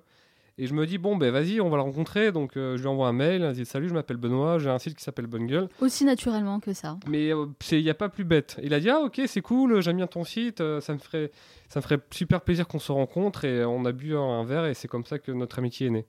Et 0.58 0.66
je 0.66 0.74
me 0.74 0.84
dis, 0.84 0.98
bon, 0.98 1.16
ben 1.16 1.30
vas-y, 1.32 1.58
on 1.62 1.70
va 1.70 1.76
le 1.78 1.82
rencontrer. 1.84 2.32
Donc 2.32 2.54
euh, 2.58 2.76
je 2.76 2.82
lui 2.82 2.88
envoie 2.88 3.08
un 3.08 3.14
mail, 3.14 3.40
je 3.54 3.60
dis, 3.60 3.64
salut, 3.64 3.88
je 3.88 3.94
m'appelle 3.94 4.18
Benoît, 4.18 4.58
j'ai 4.58 4.68
un 4.68 4.78
site 4.78 4.94
qui 4.94 5.02
s'appelle 5.02 5.26
Bonne 5.26 5.46
Gueule. 5.46 5.68
Aussi 5.80 6.04
naturellement 6.04 6.60
que 6.60 6.74
ça. 6.74 6.98
Mais 7.08 7.32
euh, 7.32 7.46
c'est- 7.60 7.78
il 7.80 7.84
n'y 7.84 7.88
a 7.88 7.94
pas 7.94 8.10
plus 8.10 8.24
bête. 8.24 8.58
Il 8.62 8.74
a 8.74 8.80
dit, 8.80 8.90
ah 8.90 9.00
ok, 9.00 9.22
c'est 9.26 9.40
cool, 9.40 9.80
j'aime 9.80 9.96
bien 9.96 10.06
ton 10.06 10.22
site, 10.24 10.60
euh, 10.60 10.82
ça 10.82 10.92
me 10.92 10.98
ferait, 10.98 11.30
ça 11.70 11.78
me 11.80 11.82
ferait 11.82 12.00
super 12.10 12.42
plaisir 12.42 12.68
qu'on 12.68 12.78
se 12.80 12.92
rencontre. 12.92 13.46
Et 13.46 13.64
on 13.64 13.86
a 13.86 13.92
bu 13.92 14.14
un, 14.14 14.20
un 14.20 14.44
verre, 14.44 14.66
et 14.66 14.74
c'est 14.74 14.88
comme 14.88 15.06
ça 15.06 15.18
que 15.18 15.32
notre 15.32 15.58
amitié 15.60 15.86
est 15.86 15.90
née. 15.90 16.06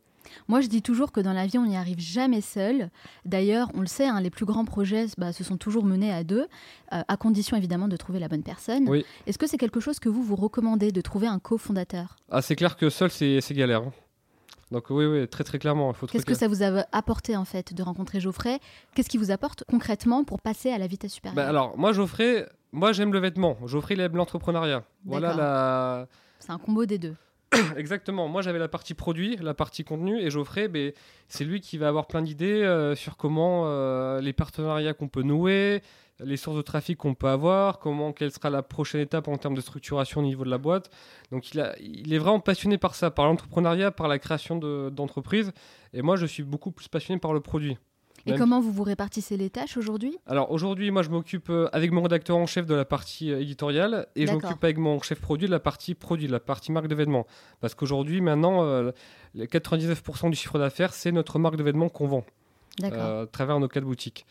Moi, 0.47 0.61
je 0.61 0.67
dis 0.67 0.81
toujours 0.81 1.11
que 1.11 1.19
dans 1.19 1.33
la 1.33 1.45
vie, 1.45 1.57
on 1.57 1.65
n'y 1.65 1.77
arrive 1.77 1.99
jamais 1.99 2.41
seul. 2.41 2.89
D'ailleurs, 3.25 3.69
on 3.73 3.81
le 3.81 3.87
sait, 3.87 4.07
hein, 4.07 4.21
les 4.21 4.29
plus 4.29 4.45
grands 4.45 4.65
projets 4.65 5.07
bah, 5.17 5.33
se 5.33 5.43
sont 5.43 5.57
toujours 5.57 5.85
menés 5.85 6.11
à 6.11 6.23
deux, 6.23 6.47
euh, 6.93 7.01
à 7.07 7.17
condition 7.17 7.57
évidemment 7.57 7.87
de 7.87 7.97
trouver 7.97 8.19
la 8.19 8.27
bonne 8.27 8.43
personne. 8.43 8.87
Oui. 8.89 9.05
Est-ce 9.27 9.37
que 9.37 9.47
c'est 9.47 9.57
quelque 9.57 9.79
chose 9.79 9.99
que 9.99 10.09
vous 10.09 10.23
vous 10.23 10.35
recommandez 10.35 10.91
de 10.91 11.01
trouver 11.01 11.27
un 11.27 11.39
cofondateur? 11.39 12.17
Ah, 12.29 12.41
c'est 12.41 12.55
clair 12.55 12.75
que 12.77 12.89
seul, 12.89 13.11
c'est 13.11 13.41
galère. 13.51 13.81
hein. 13.83 13.93
Donc 14.71 14.85
oui, 14.89 15.05
oui, 15.05 15.27
très 15.27 15.43
très 15.43 15.59
clairement, 15.59 15.91
il 15.91 15.95
faut 15.95 16.07
Qu'est-ce 16.07 16.25
que 16.25 16.33
ça 16.33 16.47
vous 16.47 16.63
a 16.63 16.85
apporté 16.93 17.35
en 17.35 17.43
fait 17.43 17.73
de 17.73 17.83
rencontrer 17.83 18.21
Geoffrey? 18.21 18.59
Qu'est-ce 18.95 19.09
qui 19.09 19.17
vous 19.17 19.29
apporte 19.29 19.65
concrètement 19.69 20.23
pour 20.23 20.39
passer 20.39 20.71
à 20.71 20.77
la 20.77 20.87
vitesse 20.87 21.11
supérieure? 21.11 21.35
Bah, 21.35 21.49
alors, 21.49 21.77
moi, 21.77 21.91
Geoffrey, 21.91 22.47
moi 22.71 22.93
j'aime 22.93 23.11
le 23.11 23.19
vêtement. 23.19 23.57
Geoffrey, 23.65 23.95
il 23.95 23.99
aime 23.99 24.15
l'entrepreneuriat. 24.15 24.85
Voilà 25.03 25.33
la... 25.35 26.07
C'est 26.39 26.51
un 26.51 26.57
combo 26.57 26.85
des 26.85 26.97
deux. 26.97 27.15
Exactement. 27.75 28.27
Moi, 28.27 28.41
j'avais 28.41 28.59
la 28.59 28.67
partie 28.67 28.93
produit, 28.93 29.35
la 29.37 29.53
partie 29.53 29.83
contenu, 29.83 30.19
et 30.19 30.29
Geoffrey, 30.29 30.67
ben, 30.67 30.93
c'est 31.27 31.43
lui 31.43 31.59
qui 31.59 31.77
va 31.77 31.87
avoir 31.87 32.07
plein 32.07 32.21
d'idées 32.21 32.63
euh, 32.63 32.95
sur 32.95 33.17
comment 33.17 33.63
euh, 33.65 34.21
les 34.21 34.33
partenariats 34.33 34.93
qu'on 34.93 35.09
peut 35.09 35.23
nouer, 35.23 35.81
les 36.23 36.37
sources 36.37 36.57
de 36.57 36.61
trafic 36.61 36.97
qu'on 36.97 37.13
peut 37.13 37.27
avoir, 37.27 37.79
comment 37.79 38.13
quelle 38.13 38.31
sera 38.31 38.49
la 38.49 38.61
prochaine 38.61 39.01
étape 39.01 39.27
en 39.27 39.37
termes 39.37 39.55
de 39.55 39.61
structuration 39.61 40.21
au 40.21 40.23
niveau 40.23 40.45
de 40.45 40.49
la 40.49 40.57
boîte. 40.57 40.91
Donc, 41.31 41.53
il, 41.53 42.13
est 42.13 42.19
vraiment 42.19 42.39
passionné 42.39 42.77
par 42.77 42.95
ça, 42.95 43.11
par 43.11 43.25
l'entrepreneuriat, 43.25 43.91
par 43.91 44.07
la 44.07 44.19
création 44.19 44.57
de- 44.57 44.89
d'entreprises. 44.89 45.51
Et 45.93 46.01
moi, 46.01 46.15
je 46.15 46.25
suis 46.25 46.43
beaucoup 46.43 46.71
plus 46.71 46.87
passionné 46.87 47.19
par 47.19 47.33
le 47.33 47.41
produit. 47.41 47.77
Et 48.25 48.31
Même- 48.31 48.39
comment 48.39 48.61
vous 48.61 48.71
vous 48.71 48.83
répartissez 48.83 49.35
les 49.37 49.49
tâches 49.49 49.77
aujourd'hui? 49.77 50.17
Alors 50.27 50.51
aujourd'hui, 50.51 50.91
moi, 50.91 51.01
je 51.01 51.09
m'occupe 51.09 51.49
euh, 51.49 51.67
avec 51.73 51.91
mon 51.91 52.01
rédacteur 52.03 52.37
en 52.37 52.45
chef 52.45 52.65
de 52.65 52.75
la 52.75 52.85
partie 52.85 53.31
euh, 53.31 53.41
éditoriale 53.41 54.07
et 54.15 54.27
je 54.27 54.31
m'occupe 54.33 54.63
avec 54.63 54.77
mon 54.77 55.01
chef 55.01 55.19
produit 55.19 55.47
de 55.47 55.51
la 55.51 55.59
partie 55.59 55.95
produit, 55.95 56.27
de 56.27 56.31
la 56.31 56.39
partie 56.39 56.71
marque 56.71 56.87
de 56.87 56.95
vêtements. 56.95 57.25
Parce 57.59 57.73
qu'aujourd'hui, 57.73 58.21
maintenant, 58.21 58.63
euh, 58.63 58.91
les 59.33 59.47
99% 59.47 60.29
du 60.29 60.35
chiffre 60.35 60.59
d'affaires, 60.59 60.93
c'est 60.93 61.11
notre 61.11 61.39
marque 61.39 61.55
de 61.55 61.63
vêtements 61.63 61.89
qu'on 61.89 62.07
vend 62.07 62.23
euh, 62.83 63.23
à 63.23 63.27
travers 63.27 63.59
nos 63.59 63.67
quatre 63.67 63.85
boutiques. 63.85 64.25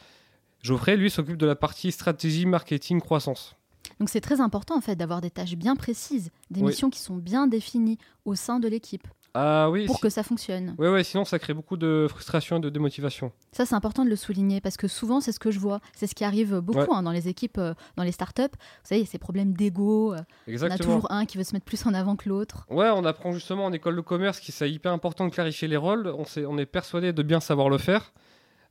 Geoffrey, 0.63 0.97
lui, 0.97 1.11
s'occupe 1.11 1.37
de 1.37 1.47
la 1.47 1.57
partie 1.57 1.91
stratégie, 1.91 2.47
marketing, 2.47 3.01
croissance. 3.01 3.57
Donc 3.99 4.09
c'est 4.11 4.21
très 4.21 4.41
important 4.41 4.77
en 4.77 4.81
fait 4.81 4.95
d'avoir 4.95 5.21
des 5.21 5.31
tâches 5.31 5.57
bien 5.57 5.75
précises, 5.75 6.31
des 6.51 6.61
Oui. 6.61 6.69
missions 6.69 6.91
qui 6.91 7.01
sont 7.01 7.17
bien 7.17 7.47
définies 7.47 7.99
au 8.25 8.35
sein 8.35 8.61
de 8.61 8.69
l'équipe 8.69 9.07
Ah 9.35 9.71
oui, 9.71 9.87
pour 9.87 9.97
si- 9.97 10.03
que 10.03 10.09
ça 10.09 10.23
fonctionne. 10.25 10.75
ouais, 10.79 10.89
ouais, 10.91 11.05
sinon 11.05 11.25
ça 11.25 11.39
crée 11.39 11.55
beaucoup 11.55 11.77
de 11.77 12.07
frustration 12.11 12.57
et 12.57 12.61
de 12.61 12.69
démotivation. 12.69 13.31
Ça, 13.53 13.65
c'est 13.65 13.75
important 13.77 14.05
de 14.05 14.11
le 14.11 14.17
souligner 14.17 14.61
parce 14.61 14.77
que 14.77 14.89
souvent, 14.89 15.21
c'est 15.21 15.31
ce 15.33 15.39
que 15.39 15.51
je 15.53 15.61
vois. 15.61 15.81
C'est 15.95 16.07
ce 16.09 16.15
qui 16.17 16.25
arrive 16.25 16.59
beaucoup 16.59 16.81
Ouais. 16.81 16.87
hein, 16.91 17.03
dans 17.05 17.13
les 17.13 17.29
équipes, 17.29 17.59
euh, 17.59 17.75
dans 17.97 18.03
les 18.03 18.11
startups. 18.13 18.43
Vous 18.43 18.59
savez, 18.83 19.01
il 19.03 19.05
y 19.05 19.09
a 19.09 19.11
ces 19.11 19.19
problèmes 19.19 19.53
d'ego. 19.53 20.15
euh, 20.15 20.21
On 20.49 20.63
a 20.71 20.79
toujours 20.79 21.11
un 21.13 21.27
qui 21.27 21.39
veut 21.39 21.45
se 21.45 21.53
mettre 21.55 21.65
plus 21.65 21.87
en 21.87 21.95
avant 21.95 22.17
que 22.17 22.29
l'autre. 22.29 22.67
Ouais, 22.71 22.91
on 22.93 23.05
apprend 23.05 23.31
justement 23.33 23.67
en 23.67 23.73
école 23.73 23.95
de 23.97 24.01
commerce 24.01 24.41
qu'il 24.41 24.53
c'est 24.53 24.71
hyper 24.71 24.93
important 24.93 25.27
de 25.27 25.31
clarifier 25.31 25.69
les 25.69 25.77
rôles. 25.77 26.09
On, 26.19 26.25
sait- 26.25 26.45
on 26.47 26.59
est 26.59 26.67
persuadé 26.67 27.13
de 27.13 27.23
bien 27.23 27.39
savoir 27.41 27.69
le 27.69 27.79
faire, 27.79 28.13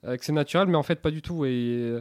euh, 0.06 0.18
que 0.18 0.26
c'est 0.26 0.34
naturel, 0.34 0.68
mais 0.68 0.76
en 0.78 0.84
fait 0.84 1.02
pas 1.02 1.12
du 1.12 1.22
tout. 1.22 1.46
Et 1.46 2.00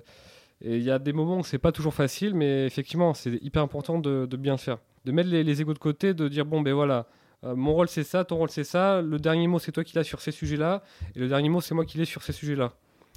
et 0.60 0.76
il 0.78 0.82
y 0.82 0.90
a 0.90 0.98
des 0.98 1.12
moments 1.12 1.38
où 1.38 1.44
c'est 1.44 1.58
pas 1.58 1.70
toujours 1.70 1.94
facile, 1.94 2.34
mais 2.34 2.66
effectivement, 2.66 3.14
c'est 3.14 3.38
hyper 3.42 3.62
important 3.62 4.00
de, 4.00 4.26
de 4.26 4.36
bien 4.36 4.54
le 4.54 4.58
faire. 4.58 4.78
De 5.04 5.12
mettre 5.12 5.28
les, 5.30 5.44
les 5.44 5.60
égos 5.60 5.72
de 5.72 5.78
côté, 5.78 6.14
de 6.14 6.26
dire 6.26 6.44
bon, 6.44 6.62
ben 6.62 6.74
voilà, 6.74 7.06
euh, 7.44 7.54
mon 7.54 7.74
rôle 7.74 7.88
c'est 7.88 8.04
ça, 8.04 8.24
ton 8.24 8.36
rôle 8.36 8.50
c'est 8.50 8.64
ça, 8.64 9.00
le 9.02 9.18
dernier 9.18 9.46
mot 9.46 9.58
c'est 9.58 9.72
toi 9.72 9.84
qui 9.84 9.94
l'as 9.96 10.04
sur 10.04 10.20
ces 10.20 10.32
sujets-là, 10.32 10.82
et 11.14 11.18
le 11.20 11.28
dernier 11.28 11.48
mot 11.48 11.60
c'est 11.60 11.74
moi 11.74 11.84
qui 11.84 11.98
l'ai 11.98 12.04
sur 12.04 12.22
ces 12.22 12.32
sujets-là. 12.32 12.72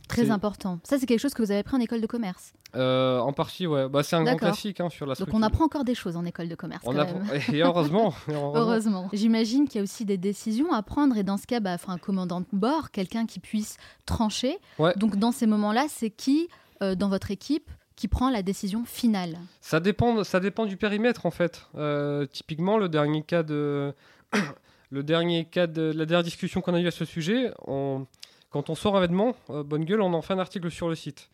Très 0.08 0.30
important. 0.30 0.80
Ça, 0.84 0.98
c'est 1.00 1.06
quelque 1.06 1.20
chose 1.22 1.34
que 1.34 1.42
vous 1.42 1.52
avez 1.52 1.62
appris 1.62 1.78
en 1.78 1.80
école 1.80 2.02
de 2.02 2.08
commerce. 2.08 2.52
Euh, 2.76 3.20
en 3.20 3.32
partie, 3.32 3.66
ouais. 3.66 3.88
Bah, 3.88 4.04
c'est 4.04 4.18
un 4.18 4.24
grand 4.24 4.36
classique 4.36 4.82
hein, 4.82 4.90
sur 4.90 5.06
la 5.06 5.12
Donc, 5.12 5.16
structure. 5.16 5.36
on 5.40 5.42
apprend 5.42 5.64
encore 5.66 5.86
des 5.86 5.96
choses 5.96 6.18
en 6.18 6.26
école 6.26 6.50
de 6.50 6.56
commerce. 6.56 6.84
On 6.86 6.92
quand 6.92 7.00
apprend- 7.00 7.20
même. 7.20 7.42
Et 7.54 7.62
heureusement. 7.64 8.14
et 8.28 8.34
heureusement. 8.34 8.54
Heureusement. 8.56 9.10
J'imagine 9.14 9.70
qu'il 9.70 9.76
y 9.76 9.80
a 9.80 9.84
aussi 9.84 10.04
des 10.04 10.18
décisions 10.18 10.74
à 10.74 10.84
prendre 10.84 11.16
et 11.16 11.24
dans 11.24 11.38
ce 11.38 11.48
cas, 11.48 11.62
bah, 11.62 11.78
faut 11.78 11.92
un 11.92 11.98
commandant 11.98 12.42
de 12.42 12.46
bord, 12.52 12.92
quelqu'un 12.92 13.26
qui 13.26 13.40
puisse 13.40 13.78
trancher. 14.06 14.58
Ouais. 14.80 14.92
Donc 14.98 15.16
dans 15.16 15.32
ces 15.32 15.48
moments-là, 15.48 15.86
c'est 15.88 16.10
qui 16.10 16.50
euh, 16.84 16.94
dans 16.96 17.08
votre 17.08 17.32
équipe 17.32 17.70
prend 18.08 18.30
la 18.30 18.42
décision 18.44 18.84
finale 18.86 19.38
Ça 19.62 19.80
dépend, 19.80 20.24
ça 20.24 20.40
dépend 20.40 20.66
du 20.66 20.78
périmètre 20.78 21.26
en 21.26 21.32
fait. 21.32 21.66
Euh, 21.76 22.26
typiquement, 22.26 22.78
le 22.78 22.90
dernier 22.90 23.24
cas 23.24 23.44
de, 23.44 23.94
le 24.92 25.04
dernier 25.04 25.46
cas 25.46 25.68
de 25.68 25.92
la 25.96 26.06
dernière 26.06 26.24
discussion 26.24 26.62
qu'on 26.62 26.74
a 26.74 26.80
eue 26.80 26.88
à 26.88 26.92
ce 26.92 27.06
sujet, 27.06 27.52
on- 27.68 28.06
quand 28.50 28.70
on 28.70 28.76
sort 28.76 28.98
un 28.98 29.02
vêtement, 29.02 29.36
euh, 29.50 29.64
bonne 29.64 29.86
gueule, 29.86 30.02
on 30.02 30.14
en 30.14 30.22
fait 30.22 30.34
un 30.34 30.40
article 30.40 30.70
sur 30.72 30.90
le 30.90 30.96
site. 30.96 31.30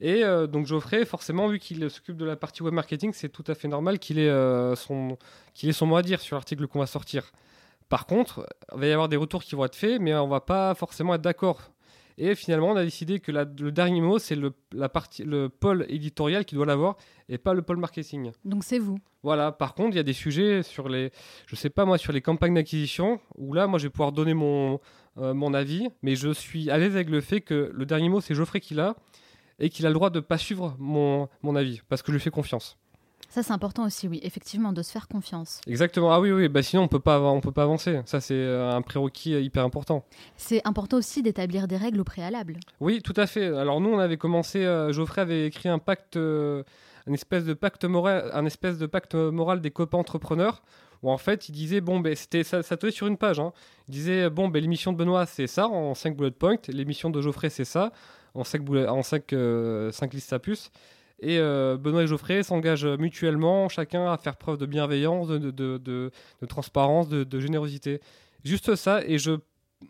Et 0.00 0.24
euh, 0.24 0.46
donc 0.46 0.66
Geoffrey, 0.66 1.04
forcément, 1.04 1.46
vu 1.48 1.58
qu'il 1.58 1.88
s'occupe 1.90 2.16
de 2.16 2.24
la 2.24 2.36
partie 2.36 2.62
web 2.62 2.74
marketing, 2.74 3.12
c'est 3.14 3.28
tout 3.28 3.44
à 3.46 3.54
fait 3.54 3.68
normal 3.68 3.98
qu'il 3.98 4.18
ait, 4.18 4.74
son, 4.76 5.16
qu'il 5.54 5.68
ait 5.68 5.72
son 5.72 5.86
mot 5.86 5.96
à 5.96 6.02
dire 6.02 6.20
sur 6.20 6.36
l'article 6.36 6.66
qu'on 6.66 6.80
va 6.80 6.86
sortir. 6.86 7.30
Par 7.90 8.06
contre, 8.06 8.46
il 8.74 8.80
va 8.80 8.86
y 8.86 8.92
avoir 8.92 9.08
des 9.08 9.16
retours 9.16 9.44
qui 9.44 9.54
vont 9.54 9.64
être 9.66 9.76
faits, 9.76 10.00
mais 10.00 10.14
on 10.14 10.26
va 10.26 10.40
pas 10.40 10.74
forcément 10.74 11.14
être 11.14 11.20
d'accord. 11.22 11.70
Et 12.16 12.34
finalement, 12.34 12.70
on 12.70 12.76
a 12.76 12.84
décidé 12.84 13.18
que 13.18 13.32
la- 13.32 13.44
le 13.44 13.72
dernier 13.72 14.00
mot, 14.00 14.18
c'est 14.18 14.36
le, 14.36 14.52
la 14.72 14.88
partie, 14.88 15.24
le 15.24 15.48
pôle 15.48 15.84
éditorial 15.88 16.44
qui 16.44 16.54
doit 16.54 16.66
l'avoir, 16.66 16.96
et 17.28 17.38
pas 17.38 17.54
le 17.54 17.62
pôle 17.62 17.78
marketing. 17.78 18.30
Donc 18.44 18.62
c'est 18.64 18.78
vous. 18.78 18.98
Voilà, 19.22 19.50
par 19.52 19.74
contre, 19.74 19.90
il 19.90 19.96
y 19.96 20.00
a 20.00 20.04
des 20.04 20.12
sujets 20.12 20.62
sur 20.62 20.88
les, 20.88 21.10
je 21.46 21.56
sais 21.56 21.70
pas 21.70 21.84
moi, 21.84 21.98
sur 21.98 22.12
les 22.12 22.20
campagnes 22.20 22.54
d'acquisition, 22.54 23.20
où 23.36 23.52
là, 23.54 23.66
moi, 23.66 23.78
je 23.78 23.84
vais 23.86 23.90
pouvoir 23.90 24.12
donner 24.12 24.34
mon, 24.34 24.78
euh, 25.18 25.34
mon 25.34 25.54
avis, 25.54 25.88
mais 26.02 26.14
je 26.14 26.32
suis 26.32 26.70
à 26.70 26.78
l'aise 26.78 26.94
avec 26.94 27.10
le 27.10 27.20
fait 27.20 27.40
que 27.40 27.70
le 27.74 27.86
dernier 27.86 28.08
mot, 28.08 28.20
c'est 28.20 28.34
Geoffrey 28.34 28.60
qui 28.60 28.74
l'a, 28.74 28.94
et 29.58 29.68
qu'il 29.70 29.86
a 29.86 29.88
le 29.88 29.94
droit 29.94 30.10
de 30.10 30.20
pas 30.20 30.38
suivre 30.38 30.76
mon, 30.78 31.28
mon 31.42 31.56
avis, 31.56 31.80
parce 31.88 32.02
que 32.02 32.12
je 32.12 32.16
lui 32.16 32.20
fais 32.22 32.30
confiance. 32.30 32.76
Ça, 33.34 33.42
c'est 33.42 33.52
important 33.52 33.84
aussi, 33.84 34.06
oui, 34.06 34.20
effectivement, 34.22 34.72
de 34.72 34.80
se 34.80 34.92
faire 34.92 35.08
confiance. 35.08 35.60
Exactement, 35.66 36.12
ah 36.12 36.20
oui, 36.20 36.30
oui, 36.30 36.46
bah 36.48 36.62
sinon, 36.62 36.82
on 36.82 36.86
peut 36.88 37.00
pas, 37.00 37.20
on 37.20 37.40
peut 37.40 37.50
pas 37.50 37.64
avancer. 37.64 38.00
Ça, 38.06 38.20
c'est 38.20 38.32
euh, 38.36 38.70
un 38.70 38.80
prérequis 38.80 39.34
euh, 39.34 39.40
hyper 39.40 39.64
important. 39.64 40.04
C'est 40.36 40.64
important 40.64 40.98
aussi 40.98 41.20
d'établir 41.20 41.66
des 41.66 41.76
règles 41.76 41.98
au 41.98 42.04
préalable. 42.04 42.60
Oui, 42.78 43.02
tout 43.02 43.12
à 43.16 43.26
fait. 43.26 43.46
Alors 43.46 43.80
nous, 43.80 43.90
on 43.90 43.98
avait 43.98 44.18
commencé, 44.18 44.64
euh, 44.64 44.92
Geoffrey 44.92 45.20
avait 45.20 45.46
écrit 45.48 45.68
un 45.68 45.80
pacte, 45.80 46.16
euh, 46.16 46.62
un 47.08 47.12
espèce 47.12 47.44
de 47.44 47.54
pacte 47.54 47.84
moral, 47.84 48.30
un 48.34 48.46
espèce 48.46 48.78
de 48.78 48.86
pacte 48.86 49.16
moral 49.16 49.60
des 49.60 49.72
copains 49.72 49.98
entrepreneurs, 49.98 50.62
où 51.02 51.10
en 51.10 51.18
fait, 51.18 51.48
il 51.48 51.52
disait 51.52 51.80
bon, 51.80 51.98
ben 51.98 52.14
c'était 52.14 52.44
ça, 52.44 52.62
ça 52.62 52.76
tenait 52.76 52.92
sur 52.92 53.08
une 53.08 53.16
page. 53.16 53.40
hein. 53.40 53.52
Il 53.88 53.94
disait 53.94 54.30
bon, 54.30 54.46
ben 54.46 54.62
l'émission 54.62 54.92
de 54.92 54.96
Benoît 54.98 55.26
c'est 55.26 55.48
ça 55.48 55.66
en 55.66 55.96
5 55.96 56.16
bullet 56.16 56.30
points, 56.30 56.54
l'émission 56.68 57.10
de 57.10 57.20
Geoffrey 57.20 57.50
c'est 57.50 57.64
ça 57.64 57.90
en 58.34 58.44
5 58.44 58.62
en 58.88 59.02
cinq, 59.02 59.32
euh, 59.32 59.90
cinq 59.90 60.14
listes 60.14 60.32
à 60.32 60.38
puces. 60.38 60.70
Et 61.24 61.38
euh, 61.38 61.76
Benoît 61.78 62.02
et 62.02 62.06
Geoffrey 62.06 62.42
s'engagent 62.42 62.84
mutuellement, 62.86 63.68
chacun 63.68 64.12
à 64.12 64.18
faire 64.18 64.36
preuve 64.36 64.58
de 64.58 64.66
bienveillance, 64.66 65.26
de, 65.28 65.38
de, 65.38 65.78
de- 65.78 66.10
transparence, 66.48 67.08
de, 67.08 67.24
de 67.24 67.40
générosité. 67.40 68.00
Juste 68.44 68.74
ça, 68.74 69.02
et 69.06 69.16
je, 69.18 69.32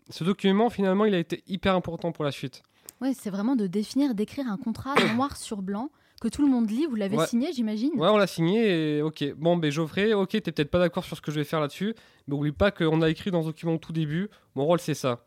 ce 0.09 0.23
document, 0.23 0.69
finalement, 0.69 1.05
il 1.05 1.13
a 1.13 1.19
été 1.19 1.43
hyper 1.47 1.75
important 1.75 2.11
pour 2.13 2.23
la 2.23 2.31
suite. 2.31 2.63
Oui, 3.01 3.13
c'est 3.13 3.29
vraiment 3.29 3.57
de 3.57 3.67
définir, 3.67 4.15
d'écrire 4.15 4.47
un 4.47 4.57
contrat 4.57 4.95
noir 5.15 5.35
sur 5.35 5.61
blanc 5.61 5.89
que 6.21 6.29
tout 6.29 6.41
le 6.41 6.47
monde 6.49 6.69
lit. 6.71 6.85
Vous 6.89 6.95
l'avez 6.95 7.17
Ouais. 7.17 7.27
signé, 7.27 7.51
j'imagine? 7.51 7.91
Ouais, 7.97 8.07
on 8.07 8.15
l'a 8.17 8.27
signé 8.27 8.97
et 8.97 9.01
ok. 9.01 9.33
Bon, 9.35 9.57
ben 9.57 9.69
Geoffrey, 9.69 10.13
ok, 10.13 10.29
t'es 10.29 10.39
peut-être 10.41 10.71
pas 10.71 10.79
d'accord 10.79 11.03
sur 11.03 11.17
ce 11.17 11.21
que 11.21 11.29
je 11.31 11.35
vais 11.37 11.43
faire 11.43 11.59
là-dessus, 11.59 11.93
mais 12.27 12.35
oublie 12.35 12.53
pas 12.53 12.71
qu'on 12.71 13.01
a 13.01 13.09
écrit 13.09 13.31
dans 13.31 13.41
ce 13.41 13.47
document 13.47 13.73
au 13.73 13.77
tout 13.77 13.91
début, 13.91 14.29
mon 14.55 14.65
rôle 14.65 14.79
c'est 14.79 14.93
ça. 14.93 15.25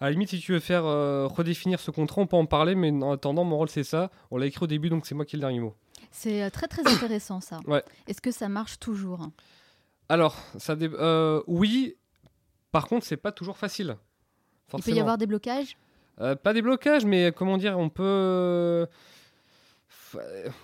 À 0.00 0.06
la 0.06 0.12
limite, 0.12 0.30
si 0.30 0.38
tu 0.40 0.52
veux 0.52 0.60
faire 0.60 0.84
euh, 0.86 1.26
redéfinir 1.26 1.78
ce 1.78 1.90
contrat, 1.90 2.22
on 2.22 2.26
peut 2.26 2.36
en 2.36 2.46
parler, 2.46 2.74
mais 2.74 2.90
en 2.90 3.12
attendant, 3.12 3.44
mon 3.44 3.56
rôle 3.58 3.68
c'est 3.68 3.84
ça. 3.84 4.10
On 4.30 4.38
l'a 4.38 4.46
écrit 4.46 4.64
au 4.64 4.66
début, 4.66 4.88
donc 4.88 5.04
c'est 5.06 5.14
moi 5.14 5.24
qui 5.26 5.36
ai 5.36 5.38
le 5.38 5.42
dernier 5.42 5.60
mot. 5.60 5.74
C'est 6.10 6.42
euh, 6.42 6.48
très 6.50 6.66
très 6.68 6.82
intéressant 6.90 7.40
ça. 7.40 7.60
Ouais. 7.66 7.82
Est-ce 8.06 8.20
que 8.22 8.30
ça 8.30 8.48
marche 8.48 8.78
toujours? 8.78 9.28
Alors, 10.08 10.36
ça 10.58 10.74
dé- 10.74 10.90
euh, 10.92 11.42
oui, 11.46 11.96
par 12.72 12.86
contre, 12.88 13.04
c'est 13.04 13.18
pas 13.18 13.30
toujours 13.32 13.58
facile. 13.58 13.96
Il 14.74 14.82
peut 14.82 14.92
y 14.92 15.00
avoir 15.00 15.18
des 15.18 15.26
blocages? 15.26 15.76
Pas 16.16 16.52
des 16.52 16.60
blocages, 16.62 17.04
mais 17.06 17.32
comment 17.34 17.56
dire, 17.56 17.78
on 17.78 17.88
peut. 17.88 18.86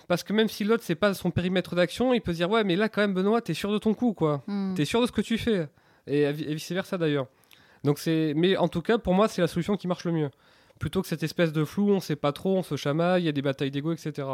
Parce 0.07 0.23
que 0.23 0.33
même 0.33 0.47
si 0.49 0.63
l'autre, 0.63 0.83
c'est 0.85 0.95
pas 0.95 1.13
son 1.13 1.31
périmètre 1.31 1.75
d'action, 1.75 2.13
il 2.13 2.21
peut 2.21 2.31
se 2.31 2.37
dire 2.37 2.49
Ouais, 2.49 2.63
mais 2.63 2.75
là, 2.75 2.89
quand 2.89 3.01
même, 3.01 3.13
Benoît, 3.13 3.41
t'es 3.41 3.53
sûr 3.53 3.71
de 3.71 3.77
ton 3.77 3.93
coup, 3.93 4.13
quoi. 4.13 4.43
Hmm. 4.47 4.73
T'es 4.75 4.85
sûr 4.85 5.01
de 5.01 5.07
ce 5.07 5.11
que 5.11 5.21
tu 5.21 5.37
fais 5.37 5.67
Et, 6.05 6.21
et 6.21 6.31
vice 6.53 6.71
versa 6.71 6.97
d'ailleurs. 6.97 7.27
Donc 7.87 7.99
c'est, 7.99 8.33
mais 8.35 8.57
en 8.57 8.67
tout 8.67 8.81
cas 8.81 8.97
pour 8.97 9.13
moi 9.13 9.29
c'est 9.29 9.39
la 9.39 9.47
solution 9.47 9.77
qui 9.77 9.87
marche 9.87 10.03
le 10.03 10.11
mieux. 10.11 10.29
Plutôt 10.77 11.01
que 11.01 11.07
cette 11.07 11.23
espèce 11.23 11.53
de 11.53 11.63
flou, 11.63 11.89
on 11.89 12.01
sait 12.01 12.17
pas 12.17 12.33
trop, 12.33 12.57
on 12.57 12.63
se 12.63 12.75
chamaille, 12.75 13.23
il 13.23 13.25
y 13.25 13.29
a 13.29 13.31
des 13.31 13.41
batailles 13.41 13.71
d'ego, 13.71 13.93
etc. 13.93 14.27